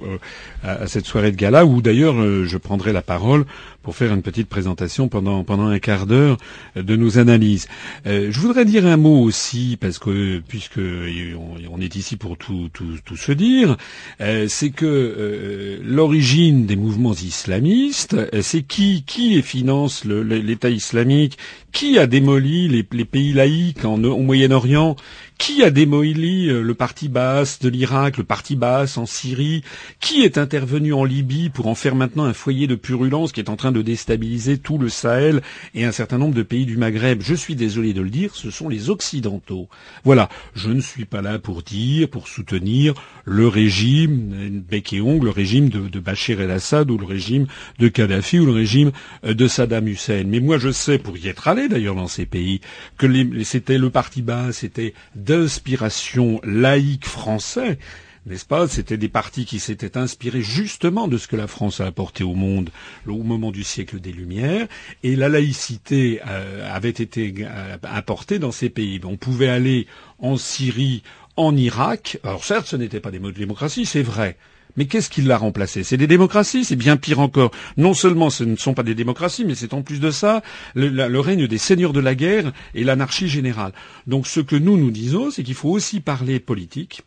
à, 0.62 0.86
cette 0.86 1.06
soirée 1.06 1.30
de 1.30 1.36
gala 1.36 1.66
où 1.66 1.82
d'ailleurs 1.82 2.20
euh, 2.20 2.44
je 2.44 2.56
prendrai 2.58 2.92
la 2.92 3.02
parole 3.02 3.44
pour 3.82 3.94
faire 3.96 4.14
une 4.14 4.22
petite 4.22 4.48
présentation 4.48 5.08
pendant 5.08 5.44
pendant 5.44 5.66
un 5.66 5.78
quart 5.78 6.06
d'heure 6.06 6.38
de 6.74 6.96
nos 6.96 7.18
analyses. 7.18 7.68
Euh, 8.06 8.28
je 8.30 8.40
voudrais 8.40 8.64
dire 8.64 8.86
un 8.86 8.96
mot 8.96 9.20
aussi 9.20 9.76
parce 9.78 9.98
que 9.98 10.40
puisque 10.46 10.78
on, 10.78 11.80
est 11.80 11.96
ici 11.96 12.16
pour 12.16 12.38
tout 12.38 12.70
tout, 12.72 12.96
tout 13.04 13.16
se 13.16 13.32
dire, 13.32 13.76
euh, 14.20 14.46
c'est 14.48 14.70
que 14.70 15.80
l'origine 15.84 16.66
des 16.66 16.76
mouvements 16.76 17.12
islamistes, 17.12 18.16
c'est 18.40 18.62
qui 18.62 19.04
qui 19.04 19.42
finance 19.42 20.04
l'État 20.04 20.70
islamique, 20.70 21.36
qui 21.72 21.98
a 21.98 22.06
démoli 22.06 22.68
les, 22.68 22.86
les 22.90 23.04
pays 23.04 23.32
laïcs 23.32 23.84
en, 23.84 24.02
au 24.02 24.18
Moyen-Orient, 24.20 24.96
qui 25.38 25.62
a 25.62 25.70
démoli 25.70 26.48
euh, 26.48 26.62
le 26.62 26.74
parti 26.74 27.08
basse 27.08 27.58
de 27.58 27.68
l'Irak, 27.68 28.18
le 28.18 28.24
parti 28.24 28.56
basse 28.56 28.96
en 28.98 29.06
Syrie? 29.06 29.62
Qui 30.00 30.22
est 30.22 30.38
intervenu 30.38 30.92
en 30.92 31.04
Libye 31.04 31.50
pour 31.50 31.66
en 31.66 31.74
faire 31.74 31.94
maintenant 31.94 32.24
un 32.24 32.32
foyer 32.32 32.66
de 32.66 32.74
purulence 32.74 33.32
qui 33.32 33.40
est 33.40 33.50
en 33.50 33.56
train 33.56 33.72
de 33.72 33.82
déstabiliser 33.82 34.58
tout 34.58 34.78
le 34.78 34.88
Sahel 34.88 35.42
et 35.74 35.84
un 35.84 35.92
certain 35.92 36.18
nombre 36.18 36.34
de 36.34 36.42
pays 36.42 36.66
du 36.66 36.76
Maghreb? 36.76 37.20
Je 37.22 37.34
suis 37.34 37.56
désolé 37.56 37.92
de 37.92 38.00
le 38.00 38.10
dire, 38.10 38.34
ce 38.34 38.50
sont 38.50 38.68
les 38.68 38.90
Occidentaux. 38.90 39.68
Voilà, 40.04 40.28
je 40.54 40.70
ne 40.70 40.80
suis 40.80 41.04
pas 41.04 41.22
là 41.22 41.38
pour 41.38 41.62
dire, 41.62 42.08
pour 42.08 42.28
soutenir 42.28 42.94
le 43.24 43.48
régime, 43.48 44.62
bec 44.68 44.92
et 44.92 45.00
ongle, 45.00 45.26
le 45.26 45.30
régime 45.30 45.68
de, 45.68 45.88
de 45.88 46.00
Bachir 46.00 46.40
el-Assad 46.40 46.90
ou 46.90 46.98
le 46.98 47.06
régime 47.06 47.46
de 47.78 47.88
Kadhafi 47.88 48.38
ou 48.38 48.46
le 48.46 48.52
régime 48.52 48.92
euh, 49.24 49.34
de 49.34 49.48
Saddam 49.48 49.88
Hussein. 49.88 50.24
Mais 50.26 50.40
moi 50.40 50.58
je 50.58 50.70
sais, 50.70 50.98
pour 50.98 51.16
y 51.16 51.28
être 51.28 51.48
allé 51.48 51.68
d'ailleurs 51.68 51.94
dans 51.96 52.08
ces 52.08 52.26
pays, 52.26 52.60
que 52.98 53.06
c'était 53.44 53.78
le 53.78 53.90
parti 53.90 54.22
basse, 54.22 54.58
c'était 54.58 54.94
d'inspiration 55.24 56.40
laïque 56.44 57.06
français, 57.06 57.78
n'est-ce 58.26 58.46
pas? 58.46 58.68
C'était 58.68 58.96
des 58.96 59.08
partis 59.08 59.44
qui 59.44 59.58
s'étaient 59.58 59.98
inspirés 59.98 60.40
justement 60.40 61.08
de 61.08 61.18
ce 61.18 61.28
que 61.28 61.36
la 61.36 61.46
France 61.46 61.80
a 61.80 61.86
apporté 61.86 62.24
au 62.24 62.34
monde 62.34 62.70
au 63.06 63.22
moment 63.22 63.50
du 63.50 63.64
siècle 63.64 64.00
des 64.00 64.12
Lumières, 64.12 64.66
et 65.02 65.16
la 65.16 65.28
laïcité 65.28 66.20
euh, 66.26 66.74
avait 66.74 66.88
été 66.90 67.34
euh, 67.40 67.76
apportée 67.82 68.38
dans 68.38 68.52
ces 68.52 68.70
pays. 68.70 69.00
On 69.04 69.16
pouvait 69.16 69.48
aller 69.48 69.86
en 70.18 70.36
Syrie, 70.36 71.02
en 71.36 71.56
Irak. 71.56 72.18
Alors 72.22 72.44
certes, 72.44 72.66
ce 72.66 72.76
n'était 72.76 73.00
pas 73.00 73.10
des 73.10 73.18
démocraties, 73.18 73.86
c'est 73.86 74.02
vrai. 74.02 74.36
Mais 74.76 74.86
qu'est-ce 74.86 75.10
qui 75.10 75.22
l'a 75.22 75.38
remplacé? 75.38 75.84
C'est 75.84 75.96
des 75.96 76.06
démocraties, 76.06 76.64
c'est 76.64 76.76
bien 76.76 76.96
pire 76.96 77.20
encore. 77.20 77.52
Non 77.76 77.94
seulement 77.94 78.30
ce 78.30 78.44
ne 78.44 78.56
sont 78.56 78.74
pas 78.74 78.82
des 78.82 78.94
démocraties, 78.94 79.44
mais 79.44 79.54
c'est 79.54 79.74
en 79.74 79.82
plus 79.82 80.00
de 80.00 80.10
ça 80.10 80.42
le, 80.74 81.18
règne 81.20 81.46
des 81.46 81.58
seigneurs 81.58 81.92
de 81.92 82.00
la 82.00 82.14
guerre 82.14 82.52
et 82.74 82.84
l'anarchie 82.84 83.28
générale. 83.28 83.72
Donc 84.06 84.26
ce 84.26 84.40
que 84.40 84.56
nous 84.56 84.76
nous 84.76 84.90
disons, 84.90 85.30
c'est 85.30 85.42
qu'il 85.42 85.54
faut 85.54 85.70
aussi 85.70 86.00
parler 86.00 86.40
politique 86.40 87.02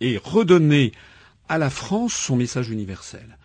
et 0.00 0.20
redonner 0.22 0.92
à 1.48 1.58
la 1.58 1.70
France 1.70 2.14
son 2.14 2.36
message 2.36 2.70
universel. 2.70 3.36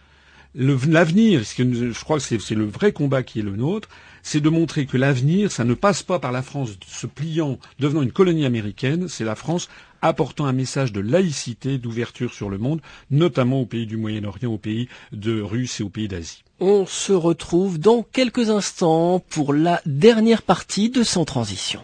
L'avenir, 0.56 1.42
je 1.44 2.04
crois 2.04 2.18
que 2.18 2.24
c'est 2.24 2.56
le 2.56 2.66
vrai 2.66 2.92
combat 2.92 3.22
qui 3.22 3.40
est 3.40 3.44
le 3.44 3.56
nôtre, 3.56 3.90
c'est 4.24 4.42
de 4.42 4.50
montrer 4.50 4.86
que 4.86 4.98
l'avenir, 4.98 5.52
ça 5.52 5.64
ne 5.64 5.74
passe 5.74 6.04
pas 6.04 6.20
par 6.20 6.32
la 6.32 6.42
France 6.42 6.72
se 6.88 7.06
pliant, 7.06 7.60
devenant 7.80 8.02
une 8.02 8.12
colonie 8.12 8.46
américaine, 8.46 9.08
c'est 9.08 9.24
la 9.24 9.36
France 9.36 9.70
apportant 10.08 10.46
un 10.46 10.54
message 10.54 10.92
de 10.92 11.00
laïcité, 11.00 11.78
d'ouverture 11.78 12.34
sur 12.34 12.50
le 12.50 12.58
monde, 12.58 12.82
notamment 13.12 13.62
aux 13.62 13.66
pays 13.66 13.86
du 13.86 13.98
Moyen-Orient, 13.98 14.52
aux 14.52 14.58
pays 14.58 14.88
de 15.12 15.42
Russe 15.42 15.80
et 15.80 15.84
aux 15.84 15.90
pays 15.90 16.08
d'Asie. 16.08 16.44
On 16.60 16.86
se 16.86 17.14
retrouve 17.14 17.80
dans 17.80 18.04
quelques 18.04 18.50
instants 18.50 19.20
pour 19.30 19.54
la 19.54 19.82
dernière 19.86 20.42
partie 20.42 20.90
de 20.90 21.04
Sans 21.04 21.26
Transition. 21.26 21.82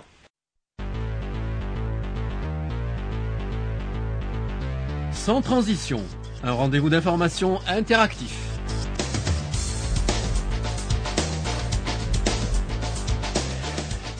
Sans 5.12 5.42
Transition, 5.42 6.02
un 6.44 6.52
rendez-vous 6.52 6.90
d'information 6.90 7.60
interactif. 7.68 8.53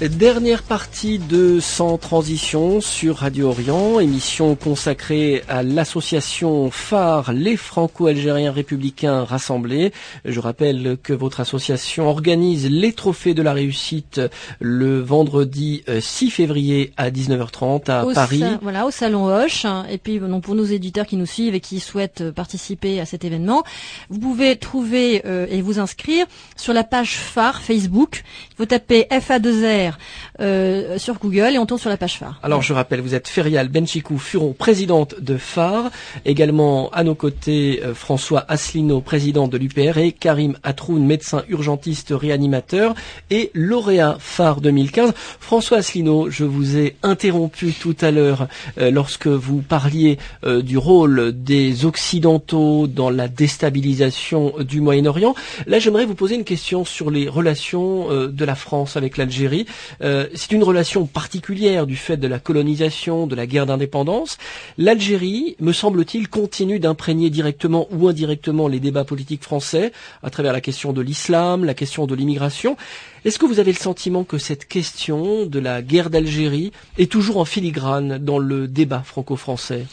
Dernière 0.10 0.64
partie 0.64 1.18
de 1.18 1.62
Sans 1.62 1.98
Transition 1.98 2.82
sur 2.82 3.18
Radio 3.18 3.48
Orient, 3.48 4.02
émission 4.02 4.54
consacrée 4.56 5.44
à 5.48 5.64
l'association 5.64 6.70
phare 6.72 7.32
Les 7.32 7.56
Franco-Algériens 7.56 8.52
Républicains 8.52 9.24
Rassemblés. 9.24 9.94
Je 10.26 10.42
rappelle 10.42 10.98
que 11.02 11.14
votre 11.14 11.40
association 11.40 12.10
organise 12.10 12.70
les 12.70 12.92
trophées 12.92 13.34
de 13.34 13.42
la 13.42 13.54
réussite 13.54 14.20
le 14.60 15.00
vendredi 15.00 15.86
6 15.88 16.26
euh, 16.26 16.30
février 16.30 16.92
à 16.98 17.10
19h30 17.10 17.90
à 17.90 18.06
Paris. 18.14 18.44
voilà, 18.62 18.86
au 18.86 18.92
Salon 18.92 19.28
Hoche. 19.28 19.66
Et 19.90 20.00
puis 20.00 20.20
pour 20.42 20.56
nos 20.56 20.66
éditeurs 20.66 21.06
qui 21.06 21.16
nous 21.16 21.26
suivent 21.26 21.56
et 21.56 21.62
qui 21.62 21.80
souhaitent 21.80 22.30
participer 22.32 23.00
à 23.00 23.06
cet 23.06 23.24
événement, 23.24 23.64
vous 24.10 24.20
pouvez 24.20 24.58
trouver 24.58 25.22
euh, 25.26 25.48
et 25.50 25.62
vous 25.62 25.80
inscrire 25.80 26.26
sur 26.58 26.74
la 26.74 26.84
page 26.84 27.16
phare 27.16 27.62
Facebook. 27.62 28.24
Il 28.52 28.56
faut 28.58 28.66
taper 28.66 29.08
FA2R 29.10 29.93
euh, 30.40 30.98
sur 30.98 31.20
Google 31.20 31.52
et 31.54 31.60
on 31.60 31.66
tourne 31.66 31.80
sur 31.80 31.90
la 31.90 31.98
page 31.98 32.18
phare. 32.18 32.40
Alors 32.44 32.62
je 32.62 32.74
rappelle, 32.74 33.02
vous 33.02 33.16
êtes 33.16 33.28
Ferial 33.28 33.70
Benchikou 33.70 34.18
Furon, 34.18 34.54
présidente 34.54 35.16
de 35.20 35.38
phare, 35.38 35.92
également 36.26 36.90
à 36.92 37.04
nos 37.04 37.16
côtés 37.16 37.82
euh, 37.84 37.94
François 37.94 38.46
Asselineau, 38.48 39.02
président 39.02 39.48
de 39.48 39.58
l'UPR 39.58 39.98
et 39.98 40.12
Karim 40.12 40.56
Atroun, 40.64 41.06
médecin 41.06 41.44
urgentiste 41.50 42.14
réanimateur 42.16 42.96
et 43.30 43.52
lauréat 43.54 44.18
phare 44.20 44.62
2015. 44.62 45.14
François 45.40 45.78
Asselineau, 45.78 46.30
je 46.30 46.46
vous 46.46 46.78
ai 46.78 46.96
interrompu 47.04 47.74
tout 47.74 47.96
à 48.02 48.12
l'heure 48.12 48.48
euh, 48.80 48.92
lorsque 48.92 49.28
vous 49.28 49.62
parliez 49.62 50.18
du 50.44 50.78
rôle 50.78 51.32
des 51.34 51.86
Occidentaux 51.86 52.88
dans 52.88 53.10
la 53.10 53.28
déstabilisation 53.28 54.54
du 54.60 54.82
Moyen-Orient. 54.82 55.36
Là, 55.68 55.80
j'aimerais 55.80 56.06
vous 56.06 56.16
poser 56.16 56.36
une 56.36 56.44
question 56.44 56.86
sur 56.86 57.12
les 57.12 57.28
relations 57.28 58.08
de 58.28 58.46
la 58.46 58.56
France 58.56 58.98
avec 58.98 59.18
l'Algérie. 59.18 59.66
Euh, 60.02 60.28
c'est 60.34 60.52
une 60.52 60.64
relation 60.64 61.06
particulière 61.06 61.88
du 61.88 61.96
fait 61.96 62.18
de 62.18 62.28
la 62.28 62.40
colonisation, 62.40 63.28
de 63.28 63.36
la 63.36 63.46
guerre 63.48 63.66
d'indépendance. 63.66 64.38
L'Algérie, 64.78 65.56
me 65.60 65.72
semble-t-il, 65.72 66.28
continue 66.28 66.80
d'imprégner 66.80 67.30
directement 67.30 67.88
ou 67.92 68.08
indirectement 68.08 68.68
les 68.68 68.80
débats 68.80 69.04
politiques 69.04 69.44
français 69.44 69.92
à 70.22 70.30
travers 70.30 70.54
la 70.54 70.62
question 70.62 70.94
de 70.94 71.02
l'islam, 71.02 71.66
la 71.66 71.74
question 71.74 72.08
de 72.08 72.16
l'immigration. 72.16 72.78
Est-ce 73.26 73.40
que 73.40 73.46
vous 73.46 73.60
avez 73.60 73.72
le 73.72 73.78
sentiment 73.78 74.24
que 74.24 74.38
cette 74.38 74.68
question 74.68 75.46
de 75.46 75.60
la 75.60 75.82
guerre 75.82 76.10
d'Algérie 76.10 76.72
est 76.98 77.12
toujours 77.12 77.38
en 77.38 77.46
filigrane 77.46 78.18
dans 78.18 78.40
le 78.40 78.68
débat 78.68 79.02
franco-français? 79.04 79.86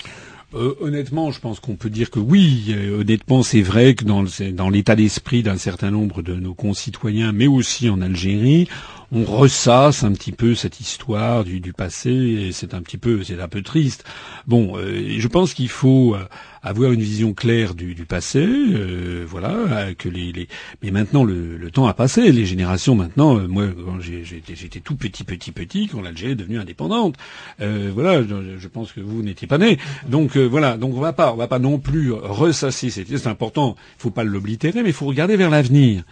Euh, 0.53 0.74
honnêtement, 0.80 1.30
je 1.30 1.38
pense 1.38 1.61
qu'on 1.61 1.76
peut 1.76 1.91
dire 1.91 2.11
que 2.11 2.18
oui. 2.18 2.74
honnêtement, 2.99 3.45
c'est 3.45 3.62
vrai 3.62 3.95
que 3.95 4.05
dans 4.05 4.68
l'état 4.68 4.97
d'esprit 4.97 5.45
d'un 5.45 5.57
certain 5.57 5.93
nombre 5.93 6.22
de 6.22 6.34
nos 6.34 6.55
concitoyens, 6.55 7.30
mais 7.30 7.47
aussi 7.47 7.88
en 7.88 8.01
Algérie, 8.01 8.68
on 9.12 9.24
ressasse 9.24 10.04
un 10.04 10.12
petit 10.12 10.32
peu 10.32 10.54
cette 10.54 10.80
histoire 10.80 11.44
du, 11.44 11.61
du 11.61 11.72
passé 11.72 12.11
et 12.11 12.52
c'est 12.52 12.74
un 12.74 12.82
petit 12.82 12.98
peu 12.98 13.24
c'est 13.24 13.40
un 13.40 13.48
peu 13.48 13.62
triste. 13.62 14.04
Bon, 14.46 14.76
euh, 14.76 15.16
je 15.18 15.28
pense 15.28 15.52
qu'il 15.54 15.68
faut 15.68 16.14
euh, 16.14 16.24
avoir 16.62 16.92
une 16.92 17.00
vision 17.00 17.32
claire 17.34 17.74
du, 17.74 17.94
du 17.94 18.04
passé, 18.04 18.46
euh, 18.46 19.24
voilà, 19.28 19.94
que 19.94 20.08
les, 20.08 20.48
mais 20.82 20.90
maintenant 20.90 21.24
le, 21.24 21.70
temps 21.70 21.86
a 21.86 21.94
passé, 21.94 22.32
les 22.32 22.46
générations 22.46 22.94
maintenant. 22.94 23.36
moi, 23.48 23.66
quand 23.68 24.00
j'étais 24.00 24.80
tout 24.80 24.96
petit, 24.96 25.24
petit, 25.24 25.52
petit, 25.52 25.88
quand 25.88 26.00
l'Algérie 26.00 26.32
est 26.32 26.36
devenue 26.36 26.58
indépendante, 26.58 27.16
voilà, 27.58 28.22
je, 28.22 28.58
je, 28.58 28.68
pense 28.68 28.92
que 28.92 29.00
vous 29.00 29.22
n'étiez 29.22 29.46
pas 29.46 29.58
né, 29.58 29.78
donc 30.08 30.36
voilà, 30.36 30.76
donc 30.76 30.94
on 30.96 31.00
va 31.00 31.12
pas, 31.12 31.32
on 31.32 31.36
va 31.36 31.46
pas 31.46 31.61
non 31.61 31.78
plus 31.78 32.12
ressasser. 32.12 32.90
C'est 32.90 33.26
important, 33.26 33.76
il 33.98 34.02
faut 34.02 34.11
pas 34.11 34.24
l'oblitérer, 34.24 34.82
mais 34.82 34.90
il 34.90 34.94
faut 34.94 35.06
regarder 35.06 35.36
vers 35.36 35.50
l'avenir. 35.50 36.02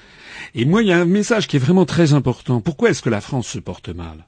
Et 0.54 0.64
moi, 0.64 0.82
il 0.82 0.88
y 0.88 0.92
a 0.92 0.98
un 0.98 1.04
message 1.04 1.48
qui 1.48 1.56
est 1.56 1.60
vraiment 1.60 1.84
très 1.84 2.12
important. 2.12 2.60
Pourquoi 2.60 2.90
est-ce 2.90 3.02
que 3.02 3.10
la 3.10 3.20
France 3.20 3.48
se 3.48 3.58
porte 3.58 3.88
mal? 3.88 4.26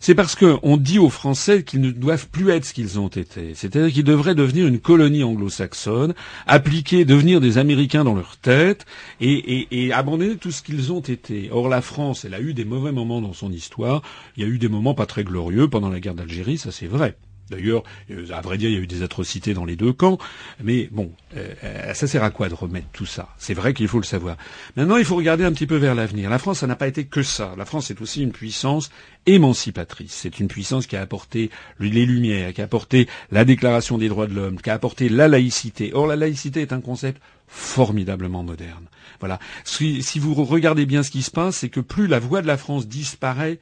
C'est 0.00 0.14
parce 0.14 0.34
qu'on 0.34 0.76
dit 0.76 0.98
aux 0.98 1.08
Français 1.08 1.62
qu'ils 1.62 1.80
ne 1.80 1.90
doivent 1.90 2.28
plus 2.28 2.50
être 2.50 2.64
ce 2.64 2.74
qu'ils 2.74 2.98
ont 2.98 3.08
été. 3.08 3.54
C'est-à-dire 3.54 3.92
qu'ils 3.92 4.04
devraient 4.04 4.34
devenir 4.34 4.66
une 4.66 4.78
colonie 4.78 5.24
anglo-saxonne, 5.24 6.14
appliquer, 6.46 7.04
devenir 7.04 7.40
des 7.40 7.58
Américains 7.58 8.04
dans 8.04 8.14
leur 8.14 8.36
tête 8.36 8.84
et, 9.20 9.32
et, 9.32 9.84
et 9.84 9.92
abandonner 9.92 10.36
tout 10.36 10.50
ce 10.50 10.62
qu'ils 10.62 10.92
ont 10.92 11.00
été. 11.00 11.48
Or, 11.50 11.68
la 11.68 11.80
France, 11.80 12.24
elle 12.24 12.34
a 12.34 12.40
eu 12.40 12.54
des 12.54 12.64
mauvais 12.64 12.92
moments 12.92 13.20
dans 13.20 13.32
son 13.32 13.50
histoire. 13.52 14.02
Il 14.36 14.42
y 14.42 14.46
a 14.46 14.48
eu 14.48 14.58
des 14.58 14.68
moments 14.68 14.94
pas 14.94 15.06
très 15.06 15.24
glorieux 15.24 15.68
pendant 15.68 15.88
la 15.88 16.00
guerre 16.00 16.14
d'Algérie, 16.14 16.58
ça 16.58 16.72
c'est 16.72 16.86
vrai. 16.86 17.16
D'ailleurs, 17.50 17.84
euh, 18.10 18.26
à 18.32 18.40
vrai 18.40 18.58
dire, 18.58 18.70
il 18.70 18.74
y 18.74 18.76
a 18.76 18.80
eu 18.80 18.86
des 18.86 19.02
atrocités 19.02 19.54
dans 19.54 19.64
les 19.64 19.76
deux 19.76 19.92
camps, 19.92 20.18
mais 20.62 20.88
bon, 20.90 21.12
euh, 21.36 21.94
ça 21.94 22.06
sert 22.06 22.24
à 22.24 22.30
quoi 22.30 22.48
de 22.48 22.54
remettre 22.54 22.88
tout 22.92 23.06
ça? 23.06 23.28
C'est 23.38 23.54
vrai 23.54 23.72
qu'il 23.74 23.88
faut 23.88 23.98
le 24.00 24.04
savoir. 24.04 24.36
Maintenant, 24.76 24.96
il 24.96 25.04
faut 25.04 25.16
regarder 25.16 25.44
un 25.44 25.52
petit 25.52 25.66
peu 25.66 25.76
vers 25.76 25.94
l'avenir. 25.94 26.28
La 26.28 26.38
France, 26.38 26.58
ça 26.58 26.66
n'a 26.66 26.76
pas 26.76 26.88
été 26.88 27.04
que 27.04 27.22
ça. 27.22 27.54
La 27.56 27.64
France 27.64 27.90
est 27.90 28.00
aussi 28.00 28.22
une 28.22 28.32
puissance 28.32 28.90
émancipatrice. 29.26 30.12
C'est 30.12 30.40
une 30.40 30.48
puissance 30.48 30.86
qui 30.86 30.96
a 30.96 31.00
apporté 31.00 31.50
les 31.78 32.06
Lumières, 32.06 32.52
qui 32.52 32.60
a 32.60 32.64
apporté 32.64 33.08
la 33.30 33.44
Déclaration 33.44 33.98
des 33.98 34.08
droits 34.08 34.26
de 34.26 34.34
l'homme, 34.34 34.60
qui 34.60 34.70
a 34.70 34.74
apporté 34.74 35.08
la 35.08 35.28
laïcité. 35.28 35.92
Or, 35.94 36.06
la 36.06 36.16
laïcité 36.16 36.62
est 36.62 36.72
un 36.72 36.80
concept 36.80 37.20
formidablement 37.46 38.42
moderne. 38.42 38.86
Voilà. 39.20 39.38
Si, 39.64 40.02
si, 40.02 40.18
vous 40.18 40.34
regardez 40.34 40.86
bien 40.86 41.02
ce 41.02 41.10
qui 41.10 41.22
se 41.22 41.30
passe, 41.30 41.56
c'est 41.58 41.68
que 41.68 41.80
plus 41.80 42.06
la 42.06 42.18
voix 42.18 42.42
de 42.42 42.46
la 42.46 42.56
France 42.56 42.86
disparaît 42.88 43.58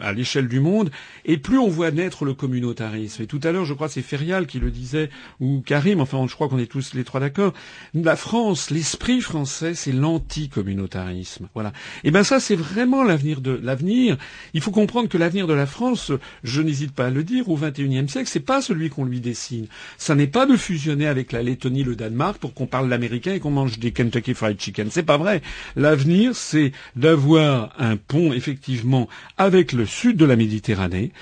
à 0.00 0.12
l'échelle 0.12 0.48
du 0.48 0.60
monde, 0.60 0.90
et 1.24 1.38
plus 1.38 1.58
on 1.58 1.68
voit 1.68 1.90
naître 1.90 2.24
le 2.24 2.34
communautarisme. 2.34 3.22
Et 3.22 3.26
tout 3.26 3.40
à 3.42 3.52
l'heure, 3.52 3.64
je 3.64 3.74
crois, 3.74 3.88
c'est 3.88 4.02
Ferial 4.02 4.46
qui 4.46 4.58
le 4.58 4.70
disait, 4.70 5.10
ou 5.40 5.62
Karim, 5.64 6.00
enfin, 6.00 6.24
je 6.28 6.34
crois 6.34 6.48
qu'on 6.48 6.58
est 6.58 6.66
tous 6.66 6.94
les 6.94 7.04
trois 7.04 7.20
d'accord. 7.20 7.52
La 7.94 8.16
France, 8.16 8.70
l'esprit 8.70 9.20
français, 9.20 9.74
c'est 9.74 9.92
l'anti-communautarisme. 9.92 11.48
Voilà. 11.54 11.72
Et 12.04 12.10
ben 12.10 12.24
ça, 12.24 12.40
c'est 12.40 12.56
vraiment 12.56 13.02
l'avenir 13.04 13.40
de 13.40 13.58
l'avenir. 13.62 14.16
Il 14.54 14.60
faut 14.60 14.70
comprendre 14.70 15.08
que 15.08 15.18
l'avenir 15.18 15.46
de 15.46 15.54
la 15.54 15.66
France, 15.66 16.12
je 16.42 16.62
n'hésite 16.62 16.92
pas 16.92 17.06
à 17.06 17.10
le 17.10 17.24
dire, 17.24 17.48
au 17.48 17.56
XXIe 17.56 18.08
siècle, 18.08 18.28
c'est 18.28 18.40
pas 18.40 18.62
celui 18.62 18.90
qu'on 18.90 19.04
lui 19.04 19.20
dessine. 19.20 19.66
Ça 19.96 20.14
n'est 20.14 20.26
pas 20.26 20.46
de 20.46 20.56
fusionner 20.56 21.06
avec 21.06 21.32
la 21.32 21.42
Lettonie, 21.42 21.84
le 21.84 21.96
Danemark, 21.96 22.38
pour 22.38 22.54
qu'on 22.54 22.66
parle 22.66 22.88
l'américain 22.88 23.34
et 23.34 23.40
qu'on 23.40 23.50
mange 23.50 23.78
des 23.78 23.92
Kentucky 23.92 24.34
Fried 24.34 24.60
Chicken. 24.60 24.90
C'est 24.98 25.04
pas 25.04 25.16
vrai. 25.16 25.42
L'avenir, 25.76 26.34
c'est 26.34 26.72
d'avoir 26.96 27.72
un 27.78 27.96
pont, 27.96 28.32
effectivement, 28.32 29.08
avec 29.36 29.70
le 29.72 29.86
sud 29.86 30.16
de 30.16 30.24
la 30.24 30.34
Méditerranée. 30.34 31.12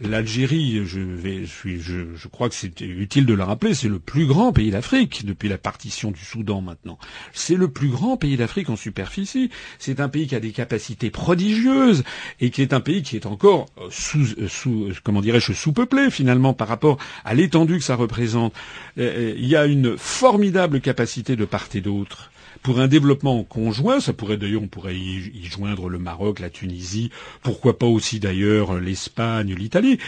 L'Algérie, 0.00 0.82
je, 0.86 1.00
vais, 1.00 1.44
je, 1.44 1.78
je, 1.78 2.14
je 2.14 2.28
crois 2.28 2.48
que 2.50 2.54
c'est 2.54 2.80
utile 2.82 3.24
de 3.26 3.32
le 3.34 3.42
rappeler, 3.42 3.74
c'est 3.74 3.88
le 3.88 3.98
plus 3.98 4.26
grand 4.26 4.52
pays 4.52 4.70
d'Afrique 4.70 5.24
depuis 5.24 5.48
la 5.48 5.56
partition 5.56 6.10
du 6.10 6.22
Soudan 6.22 6.60
maintenant. 6.60 6.98
C'est 7.32 7.54
le 7.56 7.68
plus 7.68 7.88
grand 7.88 8.18
pays 8.18 8.36
d'Afrique 8.36 8.68
en 8.68 8.76
superficie. 8.76 9.50
C'est 9.78 10.00
un 10.00 10.10
pays 10.10 10.26
qui 10.26 10.34
a 10.34 10.40
des 10.40 10.50
capacités 10.50 11.08
prodigieuses 11.10 12.04
et 12.40 12.50
qui 12.50 12.60
est 12.60 12.74
un 12.74 12.80
pays 12.80 13.02
qui 13.02 13.16
est 13.16 13.24
encore 13.24 13.66
euh, 13.78 13.88
sous, 13.90 14.34
euh, 14.38 14.48
sous 14.48 14.88
comment 15.02 15.22
dirais-je, 15.22 15.52
sous-peuplé 15.54 16.10
finalement 16.10 16.52
par 16.52 16.68
rapport 16.68 16.98
à 17.24 17.32
l'étendue 17.34 17.78
que 17.78 17.84
ça 17.84 17.96
représente. 17.96 18.54
Euh, 18.98 19.34
il 19.36 19.46
y 19.46 19.56
a 19.56 19.64
une 19.64 19.96
formidable 19.96 20.80
capacité 20.82 21.36
de 21.36 21.44
part 21.46 21.68
et 21.74 21.80
d'autre 21.80 22.30
pour 22.66 22.80
un 22.80 22.88
développement 22.88 23.44
conjoint, 23.44 24.00
ça 24.00 24.12
pourrait 24.12 24.38
d'ailleurs, 24.38 24.60
on 24.60 24.66
pourrait 24.66 24.96
y, 24.96 25.44
joindre 25.44 25.88
le 25.88 26.00
Maroc, 26.00 26.40
la 26.40 26.50
Tunisie, 26.50 27.12
pourquoi 27.44 27.78
pas 27.78 27.86
aussi 27.86 28.18
d'ailleurs 28.18 28.74
l'Espagne, 28.80 29.54
l'Italie. 29.56 29.98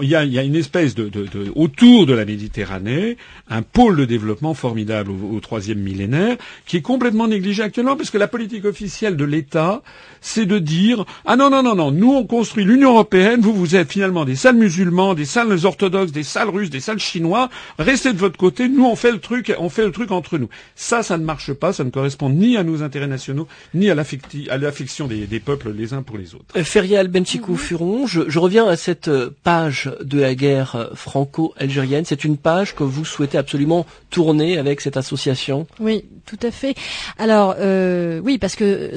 Il 0.00 0.08
y 0.08 0.14
a, 0.14 0.24
y 0.24 0.38
a, 0.38 0.44
une 0.44 0.54
espèce 0.54 0.94
de, 0.94 1.08
de, 1.08 1.24
de, 1.24 1.50
autour 1.56 2.06
de 2.06 2.14
la 2.14 2.24
Méditerranée, 2.24 3.16
un 3.50 3.62
pôle 3.62 3.96
de 3.96 4.04
développement 4.04 4.54
formidable 4.54 5.10
au, 5.10 5.40
troisième 5.40 5.80
millénaire, 5.80 6.36
qui 6.66 6.76
est 6.76 6.82
complètement 6.82 7.26
négligé 7.26 7.64
actuellement, 7.64 7.96
parce 7.96 8.10
que 8.10 8.18
la 8.18 8.28
politique 8.28 8.64
officielle 8.64 9.16
de 9.16 9.24
l'État, 9.24 9.82
c'est 10.20 10.46
de 10.46 10.60
dire 10.60 11.04
ah 11.24 11.34
non 11.34 11.50
non 11.50 11.64
non 11.64 11.74
non, 11.74 11.90
nous 11.90 12.12
on 12.12 12.24
construit 12.24 12.64
l'Union 12.64 12.92
européenne, 12.92 13.40
vous 13.40 13.52
vous 13.52 13.74
êtes 13.74 13.90
finalement 13.90 14.24
des 14.24 14.36
sales 14.36 14.54
musulmans, 14.54 15.14
des 15.14 15.24
sales 15.24 15.66
orthodoxes, 15.66 16.12
des 16.12 16.22
sales 16.22 16.48
russes, 16.48 16.70
des 16.70 16.78
sales 16.78 17.00
chinois, 17.00 17.50
restez 17.80 18.12
de 18.12 18.18
votre 18.18 18.38
côté, 18.38 18.68
nous 18.68 18.84
on 18.84 18.94
fait 18.94 19.10
le 19.10 19.18
truc, 19.18 19.52
on 19.58 19.68
fait 19.68 19.84
le 19.84 19.90
truc 19.90 20.12
entre 20.12 20.38
nous. 20.38 20.48
Ça, 20.76 21.02
ça 21.02 21.18
ne 21.18 21.24
marche 21.24 21.52
pas, 21.52 21.72
ça 21.72 21.82
ne 21.82 21.90
correspond 21.90 22.03
ni 22.30 22.56
à 22.56 22.64
nos 22.64 22.82
intérêts 22.82 23.06
nationaux, 23.06 23.46
ni 23.74 23.90
à 23.90 23.94
l'affection 23.94 25.06
des, 25.06 25.26
des, 25.26 25.40
peuples 25.40 25.70
les 25.72 25.92
uns 25.92 26.02
pour 26.02 26.18
les 26.18 26.34
autres. 26.34 26.56
Euh, 26.56 26.64
Ferial 26.64 27.08
Benchikou 27.08 27.52
mhm. 27.52 27.58
Furon, 27.58 28.06
je, 28.06 28.22
je, 28.28 28.38
reviens 28.38 28.66
à 28.66 28.76
cette 28.76 29.08
euh, 29.08 29.30
page 29.42 29.90
de 30.02 30.20
la 30.20 30.34
guerre 30.34 30.76
euh, 30.76 30.86
franco-algérienne. 30.94 32.04
C'est 32.04 32.24
une 32.24 32.36
page 32.36 32.74
que 32.74 32.84
vous 32.84 33.04
souhaitez 33.04 33.38
absolument 33.38 33.86
tourner 34.10 34.58
avec 34.58 34.80
cette 34.80 34.96
association? 34.96 35.66
Oui, 35.80 36.04
tout 36.26 36.38
à 36.42 36.50
fait. 36.50 36.74
Alors, 37.18 37.56
euh, 37.58 38.20
oui, 38.22 38.38
parce 38.38 38.56
que 38.56 38.92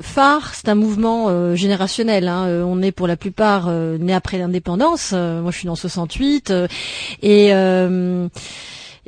phare, 0.00 0.54
c'est 0.54 0.68
un 0.68 0.74
mouvement 0.74 1.54
générationnel. 1.54 2.28
Hein. 2.28 2.64
On 2.66 2.82
est 2.82 2.92
pour 2.92 3.06
la 3.06 3.16
plupart 3.16 3.70
nés 3.70 4.14
après 4.14 4.38
l'indépendance. 4.38 5.12
moi, 5.12 5.50
je 5.50 5.58
suis 5.58 5.66
dans 5.66 5.76
68. 5.76 6.52
et 7.22 7.52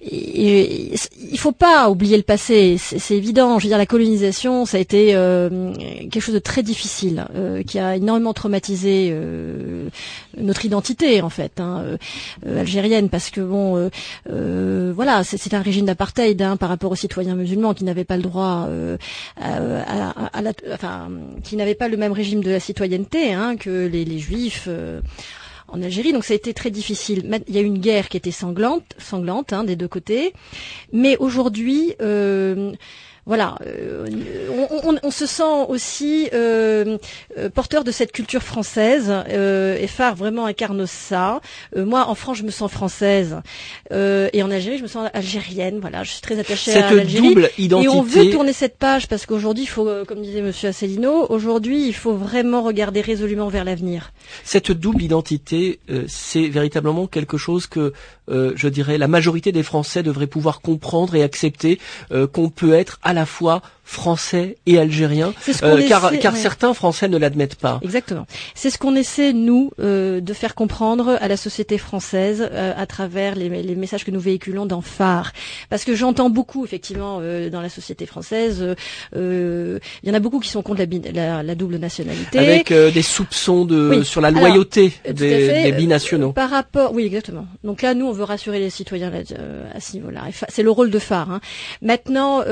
et, 0.03 0.95
il 1.31 1.39
faut 1.39 1.53
pas 1.53 1.89
oublier 1.89 2.17
le 2.17 2.23
passé, 2.23 2.77
c'est 2.79 3.17
évident. 3.17 3.59
Je 3.59 3.65
veux 3.65 3.69
dire, 3.69 3.79
la 3.79 3.87
colonisation, 3.87 4.67
ça 4.67 4.77
a 4.77 4.81
été 4.81 5.15
euh, 5.15 5.73
quelque 5.75 6.21
chose 6.21 6.35
de 6.35 6.41
très 6.41 6.63
difficile, 6.63 7.27
euh, 7.35 7.63
qui 7.63 7.79
a 7.79 7.97
énormément 7.97 8.33
traumatisé 8.33 9.11
euh, 9.13 9.89
notre 10.37 10.65
identité 10.65 11.23
en 11.23 11.31
fait 11.31 11.61
hein, 11.61 11.85
algérienne, 12.47 13.09
parce 13.09 13.31
que 13.31 13.41
bon, 13.41 13.91
voilà, 14.95 15.25
c'est 15.25 15.55
un 15.55 15.63
régime 15.63 15.87
d'apartheid 15.87 16.41
hein, 16.43 16.57
par 16.57 16.69
rapport 16.69 16.91
aux 16.93 16.97
citoyens 16.97 17.37
musulmans 17.37 17.75
qui 17.75 17.85
n'avaient 17.85 18.05
pas 18.05 18.17
le 18.17 18.23
droit, 18.23 18.69
à, 19.41 20.29
à, 20.33 20.43
la, 20.43 20.53
enfin, 20.73 21.09
qui 21.43 21.57
n'avaient 21.57 21.75
pas 21.75 21.89
le 21.89 21.97
même 21.97 22.13
régime 22.13 22.43
de 22.43 22.51
la 22.51 22.61
citoyenneté 22.61 23.33
hein, 23.33 23.57
que 23.57 23.87
les, 23.87 24.05
les 24.05 24.19
juifs 24.19 24.69
en 25.75 25.83
Algérie. 25.83 26.13
Donc 26.13 26.25
ça 26.25 26.33
a 26.33 26.37
été 26.37 26.55
très 26.55 26.71
difficile. 26.71 27.41
Il 27.49 27.55
y 27.55 27.59
a 27.59 27.61
eu 27.61 27.67
une 27.67 27.79
guerre 27.79 28.09
qui 28.09 28.17
était 28.17 28.31
sanglante, 28.31 28.85
sanglante 28.99 29.53
hein, 29.53 29.65
des 29.65 29.77
deux 29.77 29.89
côtés. 29.89 30.33
Mais 30.93 31.17
aujourd'hui, 31.19 31.95
euh, 32.01 32.73
voilà, 33.27 33.57
euh, 33.67 34.07
on, 35.03 35.11
se 35.11 35.25
sent 35.25 35.43
aussi 35.69 36.29
euh, 36.35 36.99
euh, 37.39 37.49
porteur 37.49 37.83
de 37.83 37.91
cette 37.91 38.13
culture 38.13 38.43
française 38.43 39.11
et 39.29 39.87
Phare 39.87 40.15
vraiment 40.15 40.45
incarne 40.45 40.87
ça. 40.87 41.41
moi, 41.75 42.07
en 42.09 42.15
France, 42.15 42.39
je 42.39 42.43
me 42.43 42.51
sens 42.51 42.71
française 42.71 43.39
et 43.91 44.43
en 44.43 44.51
Algérie, 44.51 44.79
je 44.79 44.83
me 44.83 44.89
sens 44.89 45.09
algérienne. 45.15 45.79
Voilà, 45.81 46.03
je 46.03 46.11
suis 46.11 46.21
très 46.21 46.39
attachée 46.39 46.75
à 46.75 46.93
l'Algérie. 46.93 47.29
double 47.29 47.51
identité. 47.57 47.87
Et 47.87 47.89
on 47.89 48.03
veut 48.03 48.31
tourner 48.31 48.53
cette 48.53 48.77
page 48.77 49.09
parce 49.09 49.25
qu'aujourd'hui, 49.25 49.65
il 49.65 49.69
faut, 49.69 49.89
comme 50.07 50.21
disait 50.21 50.43
Monsieur 50.43 50.69
Asselineau, 50.69 51.27
aujourd'hui, 51.31 51.87
il 51.87 51.95
faut 51.95 52.15
vraiment 52.15 52.63
regarder 52.63 53.01
résolument 53.01 53.49
vers 53.49 53.65
l'avenir. 53.65 54.13
Cette 54.45 54.71
double 54.71 55.03
identité, 55.03 55.81
c'est 56.09 56.49
véritablement 56.49 57.07
quelque 57.07 57.39
chose 57.39 57.67
que 57.67 57.95
je 58.29 58.69
dirais 58.69 58.99
la 58.99 59.09
majorité 59.09 59.53
des 59.53 59.63
Français 59.63 60.03
devraient 60.03 60.27
pouvoir 60.27 60.61
comprendre 60.61 61.15
et 61.15 61.23
accepter 61.23 61.79
qu'on 62.33 62.51
peut 62.51 62.75
être 62.75 62.99
à 63.03 63.14
la 63.15 63.27
fois 63.27 63.63
français 63.85 64.57
et 64.67 64.79
algérien, 64.79 65.35
euh, 65.63 65.87
car, 65.87 66.11
car 66.19 66.37
certains 66.37 66.73
Français 66.73 67.07
ne 67.07 67.19
l'admettent 67.19 67.55
pas. 67.55 67.81
Exactement. 67.83 68.27
C'est 68.55 68.71
ce 68.71 68.79
qu'on 68.79 68.97
essaie, 68.97 69.33
nous, 69.33 69.71
euh, 69.79 70.21
de 70.21 70.33
faire 70.33 70.55
comprendre 70.55 71.19
à 71.21 71.29
la 71.29 71.37
société 71.37 71.77
française 71.77 72.49
euh, 72.51 72.73
à 72.77 72.87
travers 72.87 73.35
les, 73.35 73.49
les, 73.49 73.75
messages 73.77 74.05
que 74.05 74.11
nous 74.11 74.21
véhiculons 74.21 74.65
dans 74.65 74.81
Phare. 74.81 75.33
Parce 75.69 75.85
que 75.85 75.95
j'entends 75.95 76.31
beaucoup, 76.31 76.65
effectivement, 76.65 77.21
dans 77.51 77.61
la 77.61 77.69
société 77.69 78.07
française, 78.07 78.75
il 79.15 79.81
y 80.03 80.11
en 80.11 80.15
a 80.15 80.21
beaucoup 80.21 80.41
qui 80.41 80.49
sont 80.49 80.63
contre 80.63 80.83
la, 81.13 81.43
la, 81.43 81.55
double 81.55 81.77
nationalité. 81.77 82.39
Avec 82.39 82.73
des 82.73 83.03
soupçons 83.03 83.65
de, 83.65 84.03
sur 84.03 84.21
la 84.21 84.31
loyauté 84.31 84.93
des, 85.05 85.13
des, 85.65 85.73
binationaux. 85.73 86.33
par 86.33 86.51
rapport, 86.51 86.95
oui, 86.95 87.05
exactement. 87.05 87.47
Donc 87.63 87.83
là, 87.83 87.95
nous, 87.95 88.07
on 88.07 88.13
veut 88.13 88.25
rassurer 88.25 88.59
les 88.59 88.71
citoyens 88.71 89.13
à 89.75 89.81
ce 89.81 89.93
niveau-là. 89.95 90.23
C'est 90.49 90.63
le 90.63 90.71
rôle 90.71 90.91
de 90.91 90.99
Phare. 90.99 91.31
Hein. 91.31 91.41
Maintenant, 91.83 92.43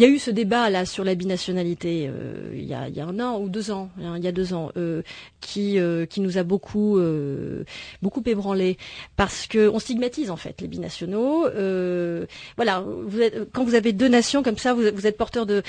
il 0.00 0.04
y 0.04 0.06
a 0.06 0.08
eu 0.08 0.18
ce 0.18 0.30
débat 0.30 0.70
là 0.70 0.86
sur 0.86 1.04
la 1.04 1.14
binationalité 1.14 2.08
euh, 2.08 2.52
il, 2.54 2.64
y 2.64 2.72
a, 2.72 2.88
il, 2.88 2.96
y 2.96 3.00
a, 3.00 3.06
un 3.06 3.20
an 3.20 3.38
ou 3.38 3.50
deux 3.50 3.70
ans, 3.70 3.90
hein, 4.02 4.14
il 4.16 4.24
y 4.24 4.28
a 4.28 4.32
deux 4.32 4.54
ans, 4.54 4.70
euh, 4.78 5.02
qui 5.42 5.78
euh, 5.78 6.06
qui 6.06 6.22
nous 6.22 6.38
a 6.38 6.42
beaucoup 6.42 6.98
euh, 6.98 7.64
beaucoup 8.00 8.22
ébranlé 8.24 8.78
parce 9.16 9.46
que 9.46 9.68
on 9.68 9.78
stigmatise 9.78 10.30
en 10.30 10.36
fait 10.36 10.60
les 10.62 10.68
binationaux. 10.68 11.46
Euh, 11.48 12.24
voilà, 12.56 12.82
vous 13.04 13.20
êtes, 13.20 13.52
quand 13.52 13.62
vous 13.64 13.74
avez 13.74 13.92
deux 13.92 14.08
nations 14.08 14.42
comme 14.42 14.56
ça, 14.56 14.72
vous, 14.72 14.84
vous 14.94 15.06
êtes 15.06 15.18
porteur 15.18 15.44
de 15.44 15.62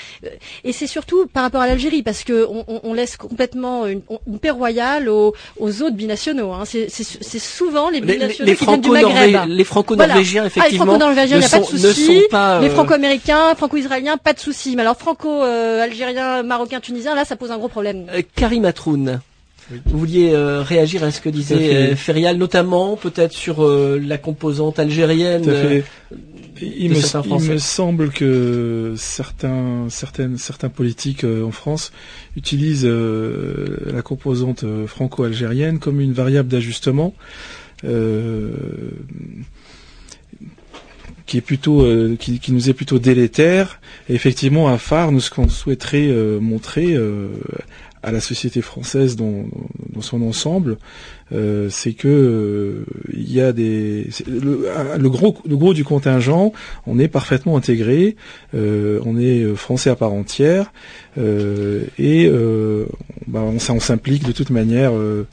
et 0.64 0.72
c'est 0.72 0.86
surtout 0.86 1.26
par 1.26 1.42
rapport 1.42 1.60
à 1.60 1.66
l'Algérie 1.66 2.02
parce 2.02 2.24
que 2.24 2.46
on, 2.48 2.64
on, 2.82 2.94
laisse 2.94 3.18
complètement 3.18 3.86
une, 3.86 4.00
une 4.26 4.38
paix 4.38 4.50
royale 4.50 5.10
aux, 5.10 5.34
aux 5.58 5.82
autres 5.82 5.96
binationaux. 5.96 6.52
Hein. 6.52 6.64
C'est 6.64 7.38
souvent 7.38 7.90
les 7.90 8.00
binationaux 8.00 8.46
les, 8.46 8.52
les 8.52 8.56
qui 8.56 8.64
viennent 8.64 8.80
du 8.80 8.90
Maghreb. 8.90 9.48
Les 9.48 9.64
franco-norvégiens 9.64 10.46
effectivement. 10.46 10.84
Ah, 10.84 10.86
les 10.86 10.90
franco-norvégiens, 10.90 11.36
il 11.36 11.40
n'y 11.40 11.44
a 11.44 11.48
pas 11.50 11.58
de 11.58 11.64
souci. 11.64 12.22
Les 12.62 12.70
franco-américains, 12.70 13.54
franco-israéliens, 13.56 14.16
pas 14.22 14.32
de 14.32 14.38
souci. 14.38 14.76
Mais 14.76 14.82
alors 14.82 14.96
franco-algérien, 14.96 16.42
marocain, 16.42 16.80
tunisien, 16.80 17.14
là, 17.14 17.24
ça 17.24 17.36
pose 17.36 17.50
un 17.50 17.58
gros 17.58 17.68
problème. 17.68 18.06
Karim 18.34 18.64
Atroun. 18.64 19.20
Vous 19.86 19.98
vouliez 19.98 20.32
euh, 20.32 20.62
réagir 20.62 21.04
à 21.04 21.10
ce 21.10 21.20
que 21.20 21.28
disait 21.28 21.74
euh, 21.74 21.96
Ferial, 21.96 22.36
notamment 22.36 22.96
peut-être 22.96 23.32
sur 23.32 23.64
euh, 23.64 23.98
la 24.02 24.18
composante 24.18 24.78
algérienne. 24.78 25.44
il, 26.60 26.90
me, 26.90 27.58
semble 27.58 28.10
que 28.10 28.94
certains, 28.96 29.86
certaines, 29.88 30.36
certains 30.36 30.68
politiques 30.68 31.24
en 31.24 31.52
France 31.52 31.92
utilisent 32.36 32.86
la 32.86 34.02
composante 34.02 34.64
franco-algérienne 34.86 35.78
comme 35.78 36.00
une 36.00 36.12
variable 36.12 36.48
d'ajustement 36.48 37.14
qui 41.32 41.38
est 41.38 41.40
plutôt 41.40 41.86
qui, 42.18 42.52
nous 42.52 42.68
est 42.68 42.74
plutôt 42.74 42.98
délétère. 42.98 43.80
Effectivement, 44.10 44.68
à 44.68 44.76
phare, 44.76 45.12
nous 45.12 45.20
ce 45.20 45.30
qu'on 45.30 45.48
souhaiterait 45.48 46.08
montrer 46.42 46.94
à 48.02 48.10
la 48.10 48.20
société 48.20 48.62
française 48.62 49.16
dans, 49.16 49.44
dans 49.92 50.00
son 50.00 50.22
ensemble, 50.22 50.78
euh, 51.32 51.68
c'est 51.70 51.92
que 51.92 52.08
euh, 52.08 52.84
il 53.12 53.32
y 53.32 53.40
a 53.40 53.52
des 53.52 54.08
le, 54.26 54.66
le, 54.98 55.10
gros 55.10 55.36
le 55.46 55.56
gros 55.56 55.72
du 55.72 55.84
contingent, 55.84 56.52
on 56.86 56.98
est 56.98 57.08
parfaitement 57.08 57.56
intégré, 57.56 58.16
euh, 58.54 59.00
on 59.06 59.18
est 59.18 59.54
français 59.54 59.88
à 59.88 59.96
part 59.96 60.12
entière 60.12 60.72
et 61.16 62.30
bah, 63.26 63.40
on, 63.42 63.56
on 63.56 63.80
s'implique 63.80 64.24
de 64.24 64.32
toute 64.32 64.50
manière 64.50 64.92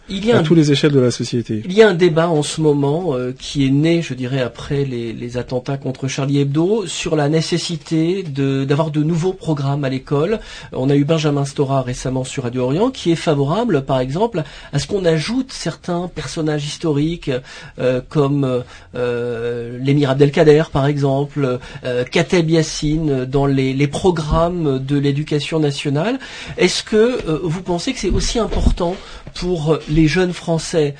il 0.09 0.31
à 0.31 0.41
tous 0.41 0.55
les 0.55 0.71
échelles 0.71 0.91
de 0.91 0.99
la 0.99 1.11
société. 1.11 1.63
Il 1.65 1.73
y 1.73 1.81
a 1.81 1.89
un 1.89 1.93
débat 1.93 2.29
en 2.29 2.43
ce 2.43 2.59
moment 2.61 3.15
qui 3.37 3.65
est 3.65 3.69
né, 3.69 4.01
je 4.01 4.13
dirais, 4.13 4.41
après 4.41 4.83
les, 4.83 5.13
les, 5.13 5.37
attentats 5.37 5.77
contre 5.77 6.07
Charlie 6.07 6.39
Hebdo 6.39 6.85
sur 6.85 7.15
la 7.15 7.29
nécessité 7.29 8.23
d'avoir 8.23 8.91
de, 8.91 8.99
de 8.99 9.05
nouveaux 9.05 9.33
programmes 9.33 9.85
à 9.85 9.89
l'école. 9.89 10.39
On 10.73 10.89
a 10.89 10.95
eu 10.95 11.05
Benjamin 11.05 11.45
Stora 11.45 11.81
récemment 11.81 12.25
sur 12.25 12.43
Radio 12.43 12.58
Orient 12.59 12.91
qui 12.91 13.11
est 13.11 13.15
favorable, 13.15 13.83
par 13.83 13.99
exemple, 13.99 14.43
à 14.73 14.79
ce 14.79 14.87
qu'on 14.87 15.05
ajoute 15.05 15.51
certains 15.51 16.09
personnages 16.13 16.65
historiques 16.65 17.31
euh, 17.79 18.01
comme 18.07 18.63
euh, 18.95 19.79
l'émir 19.81 20.09
Abdelkader 20.09 20.63
par 20.71 20.85
exemple, 20.85 21.59
euh, 21.83 22.03
Kateb 22.03 22.49
Yassine 22.49 23.25
dans 23.25 23.45
les, 23.45 23.73
les 23.73 23.87
programmes 23.87 24.79
de 24.79 24.97
l'éducation 24.97 25.59
nationale. 25.59 26.19
Est-ce 26.57 26.83
que 26.83 26.95
euh, 26.95 27.39
vous 27.43 27.61
pensez 27.61 27.93
que 27.93 27.99
c'est 27.99 28.09
aussi 28.09 28.39
important 28.39 28.95
pour 29.35 29.77
les 29.89 30.07
jeunes 30.07 30.33
Français 30.33 30.95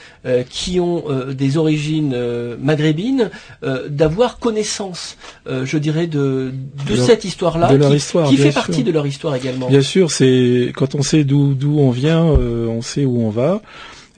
qui 0.49 0.79
ont 0.79 1.03
des 1.31 1.57
origines 1.57 2.15
maghrébines 2.61 3.29
d'avoir 3.87 4.39
connaissance, 4.39 5.17
je 5.47 5.77
dirais, 5.77 6.07
de, 6.07 6.51
de, 6.87 6.95
cette 6.95 7.23
histoire-là, 7.23 7.69
qui, 7.69 8.29
qui 8.29 8.37
fait 8.37 8.51
partie 8.51 8.83
de 8.83 8.91
leur 8.91 9.07
histoire 9.07 9.35
également. 9.35 9.67
Bien 9.67 9.81
sûr, 9.81 10.11
c'est 10.11 10.71
quand 10.75 10.95
on 10.95 11.01
sait 11.01 11.23
d'où 11.23 11.53
d'où 11.53 11.79
on 11.79 11.91
vient, 11.91 12.23
on 12.23 12.81
sait 12.81 13.05
où 13.05 13.21
on 13.21 13.29
va. 13.29 13.61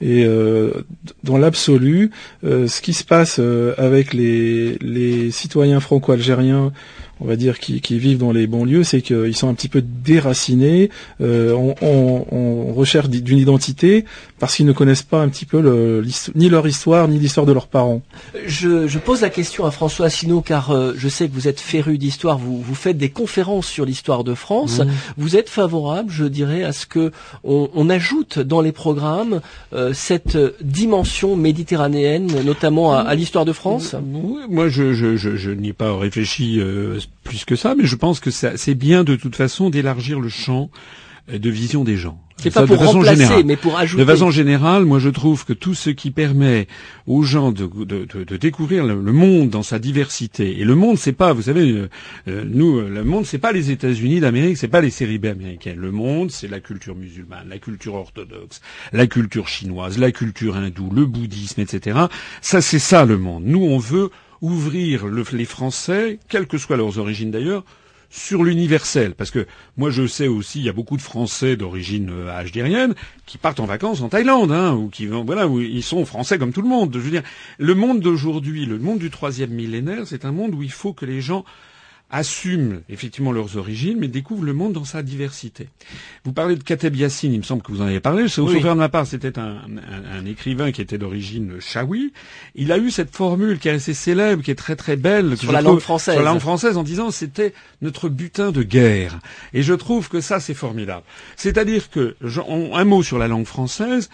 Et 0.02 0.24
euh, 0.24 0.84
dans 1.22 1.38
l'absolu, 1.38 2.10
euh, 2.44 2.66
ce 2.66 2.80
qui 2.80 2.92
se 2.92 3.04
passe 3.04 3.36
euh, 3.38 3.72
avec 3.78 4.12
les, 4.12 4.76
les 4.80 5.30
citoyens 5.30 5.78
franco-algériens 5.78 6.72
on 7.20 7.26
va 7.26 7.36
dire, 7.36 7.58
qui, 7.58 7.80
vivent 7.98 8.18
dans 8.18 8.32
les 8.32 8.46
banlieues, 8.46 8.84
c'est 8.84 9.02
qu'ils 9.02 9.36
sont 9.36 9.48
un 9.48 9.54
petit 9.54 9.68
peu 9.68 9.82
déracinés, 9.82 10.90
euh, 11.20 11.52
on, 11.80 12.72
recherche 12.72 13.08
d'une 13.08 13.38
identité 13.38 14.04
parce 14.38 14.56
qu'ils 14.56 14.66
ne 14.66 14.72
connaissent 14.72 15.02
pas 15.02 15.20
un 15.20 15.28
petit 15.28 15.44
peu 15.44 15.60
le, 15.60 16.04
ni 16.34 16.48
leur 16.48 16.66
histoire 16.66 17.06
ni 17.06 17.18
l'histoire 17.18 17.46
de 17.46 17.52
leurs 17.52 17.66
parents. 17.66 18.02
Je, 18.46 18.98
pose 18.98 19.20
la 19.20 19.30
question 19.30 19.66
à 19.66 19.70
François 19.70 20.06
Asselineau 20.06 20.40
car 20.40 20.70
euh, 20.70 20.94
je 20.96 21.08
sais 21.08 21.28
que 21.28 21.34
vous 21.34 21.48
êtes 21.48 21.60
féru 21.60 21.98
d'histoire, 21.98 22.38
vous, 22.38 22.60
vous 22.60 22.74
faites 22.74 22.96
des 22.96 23.10
conférences 23.10 23.66
sur 23.66 23.84
l'histoire 23.84 24.24
de 24.24 24.34
France. 24.34 24.80
Mmh. 24.80 24.90
Vous 25.18 25.36
êtes 25.36 25.48
favorable, 25.48 26.10
je 26.10 26.24
dirais, 26.24 26.64
à 26.64 26.72
ce 26.72 26.86
que 26.86 27.12
on, 27.44 27.90
ajoute 27.90 28.38
dans 28.38 28.62
les 28.62 28.72
programmes 28.72 29.40
euh, 29.74 29.92
cette 29.92 30.38
dimension 30.62 31.36
méditerranéenne, 31.36 32.28
notamment 32.44 32.94
à, 32.94 33.14
l'histoire 33.14 33.44
de 33.44 33.52
France? 33.52 33.94
moi, 34.48 34.68
je, 34.68 34.92
je, 34.94 35.16
je, 35.16 35.50
n'y 35.50 35.68
ai 35.68 35.72
pas 35.72 35.96
réfléchi 35.96 36.58
euh, 36.58 36.98
plus 37.24 37.44
que 37.44 37.56
ça, 37.56 37.74
mais 37.74 37.84
je 37.84 37.96
pense 37.96 38.20
que 38.20 38.30
c'est 38.30 38.74
bien 38.74 39.04
de 39.04 39.16
toute 39.16 39.36
façon 39.36 39.70
d'élargir 39.70 40.20
le 40.20 40.28
champ 40.28 40.70
euh, 41.30 41.38
de 41.38 41.50
vision 41.50 41.84
des 41.84 41.96
gens. 41.96 42.20
C'est 42.36 42.50
pas 42.50 42.66
pour 42.66 42.78
remplacer, 42.78 43.44
mais 43.44 43.56
pour 43.56 43.78
ajouter. 43.78 44.02
De 44.02 44.10
façon 44.10 44.32
générale, 44.32 44.84
moi 44.84 44.98
je 44.98 45.08
trouve 45.08 45.44
que 45.44 45.52
tout 45.52 45.74
ce 45.74 45.90
qui 45.90 46.10
permet 46.10 46.66
aux 47.06 47.22
gens 47.22 47.52
de, 47.52 47.68
de, 47.84 48.24
de, 48.24 48.36
découvrir 48.36 48.84
le, 48.84 48.96
monde 49.12 49.48
dans 49.48 49.62
sa 49.62 49.78
diversité, 49.78 50.58
et 50.58 50.64
le 50.64 50.74
monde 50.74 50.98
c'est 50.98 51.12
pas, 51.12 51.32
vous 51.32 51.42
savez, 51.42 51.70
euh, 51.70 51.88
euh, 52.26 52.44
nous, 52.44 52.80
le 52.80 53.04
monde 53.04 53.24
c'est 53.24 53.38
pas 53.38 53.52
les 53.52 53.70
États-Unis 53.70 54.18
d'Amérique, 54.18 54.56
c'est 54.56 54.66
pas 54.66 54.80
les 54.80 54.90
séries 54.90 55.18
B 55.18 55.26
américaines. 55.26 55.78
Le 55.78 55.92
monde 55.92 56.32
c'est 56.32 56.48
la 56.48 56.58
culture 56.58 56.96
musulmane, 56.96 57.48
la 57.48 57.58
culture 57.58 57.94
orthodoxe, 57.94 58.60
la 58.92 59.06
culture 59.06 59.46
chinoise, 59.46 59.98
la 59.98 60.10
culture 60.10 60.56
hindoue, 60.56 60.90
le 60.92 61.06
bouddhisme, 61.06 61.60
etc. 61.60 62.06
Ça 62.40 62.60
c'est 62.60 62.80
ça 62.80 63.04
le 63.04 63.18
monde. 63.18 63.44
Nous 63.46 63.62
on 63.62 63.78
veut 63.78 64.10
ouvrir 64.42 65.06
les 65.06 65.44
Français, 65.44 66.18
quelles 66.28 66.46
que 66.46 66.58
soient 66.58 66.76
leurs 66.76 66.98
origines 66.98 67.30
d'ailleurs, 67.30 67.64
sur 68.12 68.44
l'universel. 68.44 69.14
Parce 69.14 69.30
que 69.30 69.46
moi, 69.78 69.90
je 69.90 70.06
sais 70.06 70.28
aussi, 70.28 70.58
il 70.58 70.66
y 70.66 70.68
a 70.68 70.74
beaucoup 70.74 70.98
de 70.98 71.02
Français 71.02 71.56
d'origine 71.56 72.10
euh, 72.10 72.94
qui 73.24 73.38
partent 73.38 73.60
en 73.60 73.64
vacances 73.64 74.02
en 74.02 74.10
Thaïlande, 74.10 74.52
hein, 74.52 74.74
ou 74.74 74.88
qui 74.88 75.06
vont, 75.06 75.24
voilà, 75.24 75.48
où 75.48 75.60
ils 75.60 75.82
sont 75.82 76.04
français 76.04 76.38
comme 76.38 76.52
tout 76.52 76.60
le 76.60 76.68
monde. 76.68 76.92
Je 76.92 76.98
veux 76.98 77.10
dire, 77.10 77.22
le 77.58 77.74
monde 77.74 78.00
d'aujourd'hui, 78.00 78.66
le 78.66 78.78
monde 78.78 78.98
du 78.98 79.10
troisième 79.10 79.50
millénaire, 79.50 80.06
c'est 80.06 80.26
un 80.26 80.32
monde 80.32 80.54
où 80.54 80.62
il 80.62 80.70
faut 80.70 80.92
que 80.92 81.06
les 81.06 81.22
gens 81.22 81.46
assument 82.12 82.82
effectivement 82.90 83.32
leurs 83.32 83.56
origines, 83.56 83.98
mais 83.98 84.06
découvrent 84.06 84.44
le 84.44 84.52
monde 84.52 84.74
dans 84.74 84.84
sa 84.84 85.02
diversité. 85.02 85.68
Vous 86.24 86.32
parlez 86.32 86.56
de 86.56 86.62
Kateb 86.62 86.94
Yassine, 86.94 87.32
il 87.32 87.38
me 87.38 87.42
semble 87.42 87.62
que 87.62 87.72
vous 87.72 87.80
en 87.80 87.86
avez 87.86 88.00
parlé. 88.00 88.24
Au 88.38 88.48
oui. 88.48 88.60
de 88.60 88.72
ma 88.74 88.90
part, 88.90 89.06
c'était 89.06 89.38
un, 89.38 89.56
un, 90.12 90.26
écrivain 90.26 90.72
qui 90.72 90.82
était 90.82 90.98
d'origine 90.98 91.58
chaoui. 91.60 92.12
Il 92.54 92.70
a 92.70 92.78
eu 92.78 92.90
cette 92.90 93.16
formule 93.16 93.58
qui 93.58 93.68
est 93.68 93.72
assez 93.72 93.94
célèbre, 93.94 94.42
qui 94.42 94.50
est 94.50 94.56
très 94.56 94.76
très 94.76 94.96
belle. 94.96 95.36
Sur 95.38 95.52
la 95.52 95.62
langue 95.62 95.80
française. 95.80 96.14
Sur 96.14 96.22
la 96.22 96.30
langue 96.30 96.40
française 96.40 96.76
en 96.76 96.82
disant 96.82 97.10
c'était 97.10 97.54
notre 97.80 98.10
butin 98.10 98.52
de 98.52 98.62
guerre. 98.62 99.18
Et 99.54 99.62
je 99.62 99.72
trouve 99.72 100.10
que 100.10 100.20
ça, 100.20 100.38
c'est 100.38 100.54
formidable. 100.54 101.04
C'est-à-dire 101.36 101.90
que, 101.90 102.14
un 102.74 102.84
mot 102.84 103.02
sur 103.02 103.18
la 103.18 103.28
langue 103.28 103.46
française, 103.46 104.10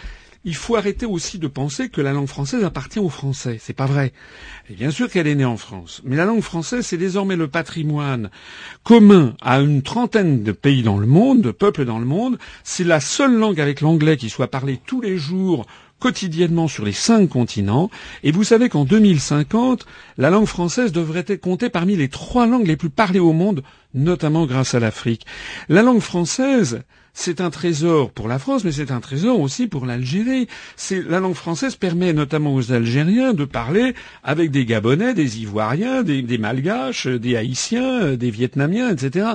il 0.48 0.54
faut 0.54 0.76
arrêter 0.76 1.04
aussi 1.04 1.38
de 1.38 1.46
penser 1.46 1.90
que 1.90 2.00
la 2.00 2.14
langue 2.14 2.26
française 2.26 2.64
appartient 2.64 2.98
aux 2.98 3.10
Français. 3.10 3.58
C'est 3.60 3.74
pas 3.74 3.84
vrai. 3.84 4.14
Et 4.70 4.72
bien 4.72 4.90
sûr 4.90 5.10
qu'elle 5.10 5.26
est 5.26 5.34
née 5.34 5.44
en 5.44 5.58
France. 5.58 6.00
Mais 6.06 6.16
la 6.16 6.24
langue 6.24 6.40
française, 6.40 6.86
c'est 6.86 6.96
désormais 6.96 7.36
le 7.36 7.48
patrimoine 7.48 8.30
commun 8.82 9.34
à 9.42 9.60
une 9.60 9.82
trentaine 9.82 10.42
de 10.42 10.52
pays 10.52 10.82
dans 10.82 10.96
le 10.96 11.06
monde, 11.06 11.42
de 11.42 11.50
peuples 11.50 11.84
dans 11.84 11.98
le 11.98 12.06
monde. 12.06 12.38
C'est 12.64 12.84
la 12.84 12.98
seule 12.98 13.36
langue 13.36 13.60
avec 13.60 13.82
l'anglais 13.82 14.16
qui 14.16 14.30
soit 14.30 14.48
parlée 14.48 14.80
tous 14.86 15.02
les 15.02 15.18
jours 15.18 15.66
quotidiennement 16.00 16.66
sur 16.66 16.86
les 16.86 16.92
cinq 16.92 17.28
continents. 17.28 17.90
Et 18.22 18.32
vous 18.32 18.44
savez 18.44 18.70
qu'en 18.70 18.86
2050, 18.86 19.84
la 20.16 20.30
langue 20.30 20.46
française 20.46 20.92
devrait 20.92 21.24
être 21.26 21.42
comptée 21.42 21.68
parmi 21.68 21.94
les 21.94 22.08
trois 22.08 22.46
langues 22.46 22.66
les 22.66 22.76
plus 22.76 22.88
parlées 22.88 23.18
au 23.18 23.34
monde, 23.34 23.62
notamment 23.92 24.46
grâce 24.46 24.74
à 24.74 24.80
l'Afrique. 24.80 25.26
La 25.68 25.82
langue 25.82 26.00
française, 26.00 26.80
c'est 27.18 27.40
un 27.40 27.50
trésor 27.50 28.12
pour 28.12 28.28
la 28.28 28.38
France, 28.38 28.62
mais 28.62 28.70
c'est 28.70 28.92
un 28.92 29.00
trésor 29.00 29.40
aussi 29.40 29.66
pour 29.66 29.86
l'Algérie. 29.86 30.46
C'est, 30.76 31.02
la 31.02 31.18
langue 31.18 31.34
française 31.34 31.74
permet 31.74 32.12
notamment 32.12 32.54
aux 32.54 32.70
Algériens 32.70 33.34
de 33.34 33.44
parler 33.44 33.94
avec 34.22 34.52
des 34.52 34.64
Gabonais, 34.64 35.14
des 35.14 35.40
Ivoiriens, 35.40 36.04
des, 36.04 36.22
des 36.22 36.38
Malgaches, 36.38 37.08
des 37.08 37.34
Haïtiens, 37.34 38.14
des 38.14 38.30
Vietnamiens, 38.30 38.90
etc. 38.90 39.30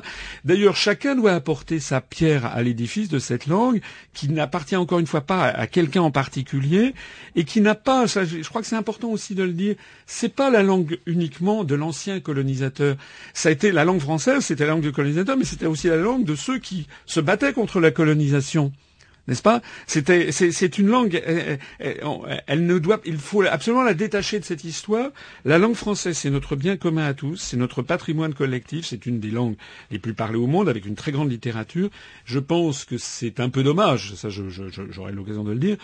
D'ailleurs, 0.46 0.78
chacun 0.78 1.16
doit 1.16 1.34
apporter 1.34 1.82
sa 1.82 2.00
pierre 2.00 2.46
à 2.46 2.64
l'édifice 2.64 3.10
de 3.10 3.20
cette 3.20 3.48
langue 3.48 3.82
qui 4.14 4.30
n'appartient 4.30 4.78
encore 4.78 5.00
une 5.00 5.08
fois 5.08 5.22
pas 5.22 5.44
à, 5.44 5.68
quelqu'un 5.68 6.04
en 6.04 6.12
particulier 6.12 6.94
et 7.36 7.44
qui 7.44 7.60
n'a 7.60 7.76
pas, 7.76 8.08
ça, 8.08 8.24
je 8.24 8.48
crois 8.48 8.62
que 8.62 8.68
c'est 8.68 8.78
important 8.78 9.10
aussi 9.10 9.36
de 9.36 9.44
le 9.44 9.52
dire, 9.52 9.76
c'est 10.06 10.34
pas 10.34 10.50
la 10.50 10.64
langue 10.64 11.00
uniquement 11.06 11.66
de 11.66 11.76
l'ancien 11.76 12.22
colonisateur. 12.22 12.96
Ça 13.34 13.50
a 13.50 13.52
été 13.52 13.74
la 13.74 13.84
langue 13.84 14.00
française, 14.00 14.40
c'était 14.40 14.66
la 14.66 14.72
langue 14.72 14.84
du 14.84 14.94
colonisateur, 14.94 15.36
mais 15.36 15.44
c'était 15.44 15.66
aussi 15.66 15.88
la 15.88 15.98
langue 15.98 16.24
de 16.24 16.36
ceux 16.36 16.60
qui 16.60 16.88
se 17.06 17.20
battaient 17.20 17.52
contre 17.52 17.73
la 17.80 17.92
colonisation 17.92 18.72
n'est-ce 19.28 19.42
pas? 19.42 19.62
C'est, 19.88 20.78
une 20.78 20.88
langue. 20.88 21.22
Elle, 22.48 22.66
ne 22.66 22.78
doit, 22.80 23.00
il 23.06 23.18
faut 23.18 23.42
absolument 23.44 23.84
la 23.84 23.94
détacher 23.94 24.40
de 24.40 24.46
cette 24.46 24.64
histoire. 24.64 25.12
La 25.46 25.58
langue 25.58 25.76
française, 25.76 26.18
c'est 26.18 26.30
notre 26.30 26.56
bien 26.56 26.78
commun 26.78 27.06
à 27.06 27.14
tous, 27.14 27.38
c'est 27.38 27.58
notre 27.58 27.82
patrimoine 27.82 28.34
collectif, 28.34 28.86
c'est 28.86 29.06
une 29.06 29.20
des 29.20 29.32
langues 29.32 29.56
les 29.92 30.00
plus 30.00 30.14
parlées 30.14 30.38
au 30.38 30.48
monde, 30.48 30.70
avec 30.70 30.86
une 30.86 30.96
très 30.96 31.12
grande 31.12 31.32
littérature. 31.32 31.90
Je 32.26 32.40
pense 32.40 32.86
que 32.86 32.98
c'est 32.98 33.40
un 33.40 33.50
peu 33.50 33.64
dommage, 33.64 34.16
ça, 34.16 34.30
j'aurai 34.30 35.12
l'occasion 35.12 35.44
de 35.44 35.52
le 35.52 35.60
dire, 35.60 35.78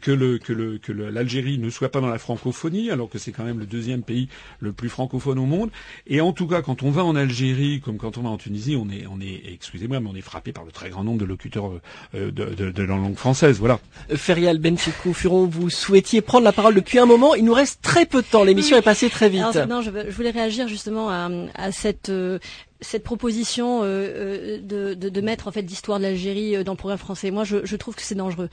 que 0.00 0.92
l'Algérie 0.92 1.58
ne 1.58 1.70
soit 1.70 1.90
pas 1.90 2.00
dans 2.00 2.08
la 2.08 2.18
francophonie, 2.18 2.90
alors 2.90 3.08
que 3.08 3.18
c'est 3.18 3.32
quand 3.32 3.44
même 3.44 3.58
le 3.58 3.66
deuxième 3.66 4.02
pays 4.02 4.28
le 4.60 4.72
plus 4.72 4.88
francophone 4.88 5.38
au 5.38 5.46
monde. 5.46 5.70
Et 6.06 6.20
en 6.20 6.32
tout 6.32 6.46
cas, 6.46 6.62
quand 6.62 6.82
on 6.82 6.90
va 6.90 7.04
en 7.04 7.16
Algérie, 7.16 7.80
comme 7.80 7.98
quand 7.98 8.18
on 8.18 8.22
va 8.22 8.30
en 8.30 8.38
Tunisie, 8.38 8.76
on 8.76 8.88
est, 8.90 9.52
excusez-moi, 9.52 10.00
mais 10.00 10.08
on 10.08 10.14
est 10.14 10.20
frappé 10.20 10.52
par 10.52 10.64
le 10.64 10.72
très 10.72 10.90
grand 10.90 11.04
nombre 11.04 11.18
de 11.18 11.24
locuteurs 11.24 11.72
euh, 12.14 12.30
de, 12.30 12.83
en 12.90 12.98
langue 12.98 13.16
française, 13.16 13.58
voilà. 13.58 13.78
Ferial 14.14 14.58
Benfikou 14.58 15.12
Furon, 15.12 15.46
vous 15.46 15.70
souhaitiez 15.70 16.20
prendre 16.20 16.44
la 16.44 16.52
parole 16.52 16.74
depuis 16.74 16.98
un 16.98 17.06
moment. 17.06 17.34
Il 17.34 17.44
nous 17.44 17.54
reste 17.54 17.80
très 17.82 18.06
peu 18.06 18.22
de 18.22 18.26
temps. 18.26 18.44
L'émission 18.44 18.76
est 18.76 18.82
passée 18.82 19.08
très 19.08 19.28
vite. 19.28 19.56
non, 19.68 19.82
je, 19.82 19.90
voulais 20.10 20.30
réagir 20.30 20.68
justement 20.68 21.08
à, 21.10 21.72
cette 21.72 22.10
euh, 22.10 22.38
cette 22.84 23.02
proposition 23.02 23.82
euh, 23.82 23.86
euh, 23.86 24.94
de, 24.94 25.08
de, 25.08 25.20
mettre 25.20 25.48
en 25.48 25.50
fait 25.52 25.62
d'histoire 25.62 25.98
de 25.98 26.04
l'Algérie 26.04 26.54
euh, 26.56 26.62
dans 26.64 26.72
le 26.72 26.76
programme 26.76 26.98
français, 26.98 27.30
moi 27.30 27.44
je, 27.44 27.64
je 27.64 27.76
trouve 27.76 27.94
que 27.94 28.02
c'est 28.02 28.14
dangereux 28.14 28.48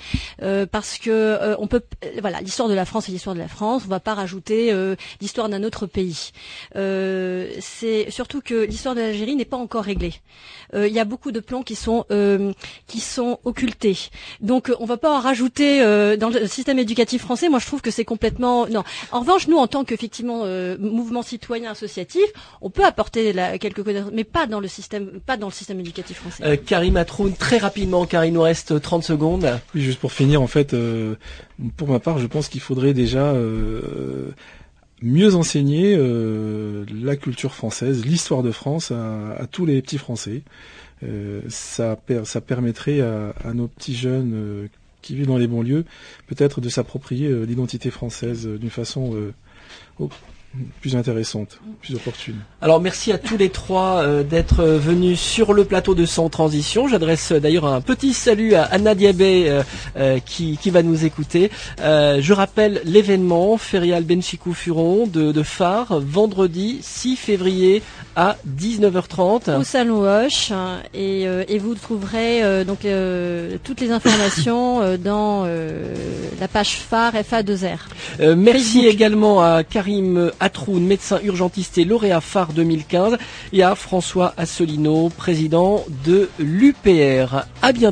parce 0.71 0.97
que 0.97 1.55
on 1.59 1.67
peut 1.67 1.81
voilà 2.21 2.41
l'histoire 2.41 2.69
de 2.69 2.73
la 2.73 2.85
France 2.85 3.09
et 3.09 3.11
l'histoire 3.11 3.35
de 3.35 3.41
la 3.41 3.47
France, 3.47 3.83
on 3.85 3.89
va 3.89 3.99
pas 3.99 4.13
rajouter 4.13 4.73
l'histoire 5.19 5.49
d'un 5.49 5.63
autre 5.63 5.85
pays. 5.85 6.31
c'est 6.73 8.09
surtout 8.09 8.41
que 8.41 8.65
l'histoire 8.65 8.95
de 8.95 9.01
l'Algérie 9.01 9.35
n'est 9.35 9.45
pas 9.45 9.57
encore 9.57 9.83
réglée. 9.83 10.13
Il 10.73 10.87
y 10.87 10.99
a 10.99 11.05
beaucoup 11.05 11.31
de 11.31 11.39
plans 11.39 11.63
qui 11.63 11.75
sont 11.75 12.05
qui 12.87 12.99
sont 12.99 13.39
occultés. 13.43 13.97
Donc 14.39 14.71
on 14.79 14.85
va 14.85 14.97
pas 14.97 15.15
en 15.15 15.19
rajouter 15.19 15.79
dans 16.17 16.29
le 16.29 16.47
système 16.47 16.79
éducatif 16.79 17.21
français. 17.21 17.49
Moi 17.49 17.59
je 17.59 17.65
trouve 17.67 17.81
que 17.81 17.91
c'est 17.91 18.05
complètement 18.05 18.67
non. 18.67 18.83
En 19.11 19.19
revanche 19.19 19.47
nous 19.47 19.57
en 19.57 19.67
tant 19.67 19.83
qu'effectivement 19.83 20.45
mouvement 20.79 21.21
citoyen 21.21 21.71
associatif, 21.71 22.25
on 22.61 22.69
peut 22.69 22.85
apporter 22.85 23.33
la, 23.33 23.57
quelques 23.57 23.83
connaissances 23.83 24.11
mais 24.21 24.25
pas 24.25 24.45
dans 24.45 24.59
le 24.59 24.67
système, 24.67 25.19
pas 25.25 25.35
dans 25.35 25.47
le 25.47 25.51
système 25.51 25.79
éducatif 25.79 26.17
français. 26.17 26.43
Euh, 26.45 26.55
Karim 26.55 26.95
Atroun, 26.95 27.33
très 27.33 27.57
rapidement, 27.57 28.05
car 28.05 28.23
il 28.23 28.33
nous 28.33 28.41
reste 28.41 28.79
30 28.79 29.03
secondes. 29.03 29.59
Oui, 29.73 29.81
juste 29.81 29.99
pour 29.99 30.11
finir, 30.11 30.43
en 30.43 30.47
fait, 30.47 30.75
euh, 30.75 31.15
pour 31.75 31.87
ma 31.87 31.99
part, 31.99 32.19
je 32.19 32.27
pense 32.27 32.47
qu'il 32.47 32.61
faudrait 32.61 32.93
déjà 32.93 33.31
euh, 33.31 34.29
mieux 35.01 35.33
enseigner 35.33 35.95
euh, 35.97 36.85
la 37.01 37.15
culture 37.15 37.55
française, 37.55 38.05
l'histoire 38.05 38.43
de 38.43 38.51
France 38.51 38.91
à, 38.91 39.31
à, 39.31 39.47
tous 39.47 39.65
les 39.65 39.81
petits 39.81 39.97
Français. 39.97 40.43
Euh, 41.03 41.41
ça, 41.49 41.95
per 41.95 42.25
ça 42.25 42.41
permettrait 42.41 43.01
à, 43.01 43.33
à, 43.43 43.55
nos 43.55 43.67
petits 43.67 43.95
jeunes 43.95 44.33
euh, 44.35 44.67
qui 45.01 45.15
vivent 45.15 45.25
dans 45.25 45.39
les 45.39 45.47
banlieues 45.47 45.83
peut-être 46.27 46.61
de 46.61 46.69
s'approprier 46.69 47.27
euh, 47.27 47.43
l'identité 47.43 47.89
française 47.89 48.45
d'une 48.47 48.69
façon 48.69 49.15
plus 50.81 50.95
intéressante, 50.95 51.59
plus 51.81 51.95
opportune. 51.95 52.35
Alors 52.61 52.81
merci 52.81 53.11
à 53.11 53.17
tous 53.17 53.37
les 53.37 53.49
trois 53.49 54.03
euh, 54.03 54.23
d'être 54.23 54.63
venus 54.63 55.19
sur 55.19 55.53
le 55.53 55.63
plateau 55.63 55.95
de 55.95 56.05
Sans 56.05 56.29
Transition. 56.29 56.87
J'adresse 56.89 57.31
euh, 57.31 57.39
d'ailleurs 57.39 57.65
un 57.65 57.79
petit 57.79 58.13
salut 58.13 58.55
à 58.55 58.63
Anna 58.63 58.93
Diabé 58.93 59.61
euh, 59.97 60.19
qui, 60.19 60.57
qui, 60.57 60.69
va 60.69 60.83
nous 60.83 61.05
écouter. 61.05 61.51
je 61.79 62.33
rappelle 62.33 62.81
l'événement 62.85 63.57
Ferial 63.57 64.03
Benchikou 64.03 64.53
Furon 64.53 65.07
de, 65.07 65.31
de 65.31 65.43
Phare, 65.43 65.99
vendredi 65.99 66.79
6 66.81 67.15
février 67.15 67.81
à 68.15 68.37
19h30. 68.47 69.59
Au 69.59 69.63
Salon 69.63 70.01
Hoche 70.01 70.51
et, 70.93 71.23
et, 71.23 71.57
vous 71.59 71.75
trouverez 71.75 72.63
donc 72.65 72.85
toutes 73.63 73.81
les 73.81 73.91
informations 73.91 74.97
dans 74.97 75.45
la 76.39 76.47
page 76.47 76.77
Phare 76.77 77.13
FA2R. 77.13 78.35
merci 78.35 78.73
Facebook. 78.73 78.93
également 78.93 79.43
à 79.43 79.63
Karim 79.63 80.31
Atroun, 80.39 80.83
médecin 80.85 81.19
urgentiste 81.23 81.77
et 81.77 81.85
lauréat 81.85 82.21
phare 82.21 82.53
2015, 82.53 83.17
et 83.53 83.63
à 83.63 83.75
François 83.75 84.33
Assolino, 84.37 85.09
président 85.09 85.85
de 86.05 86.29
l'UPR. 86.39 87.45
À 87.61 87.71
bientôt. 87.71 87.89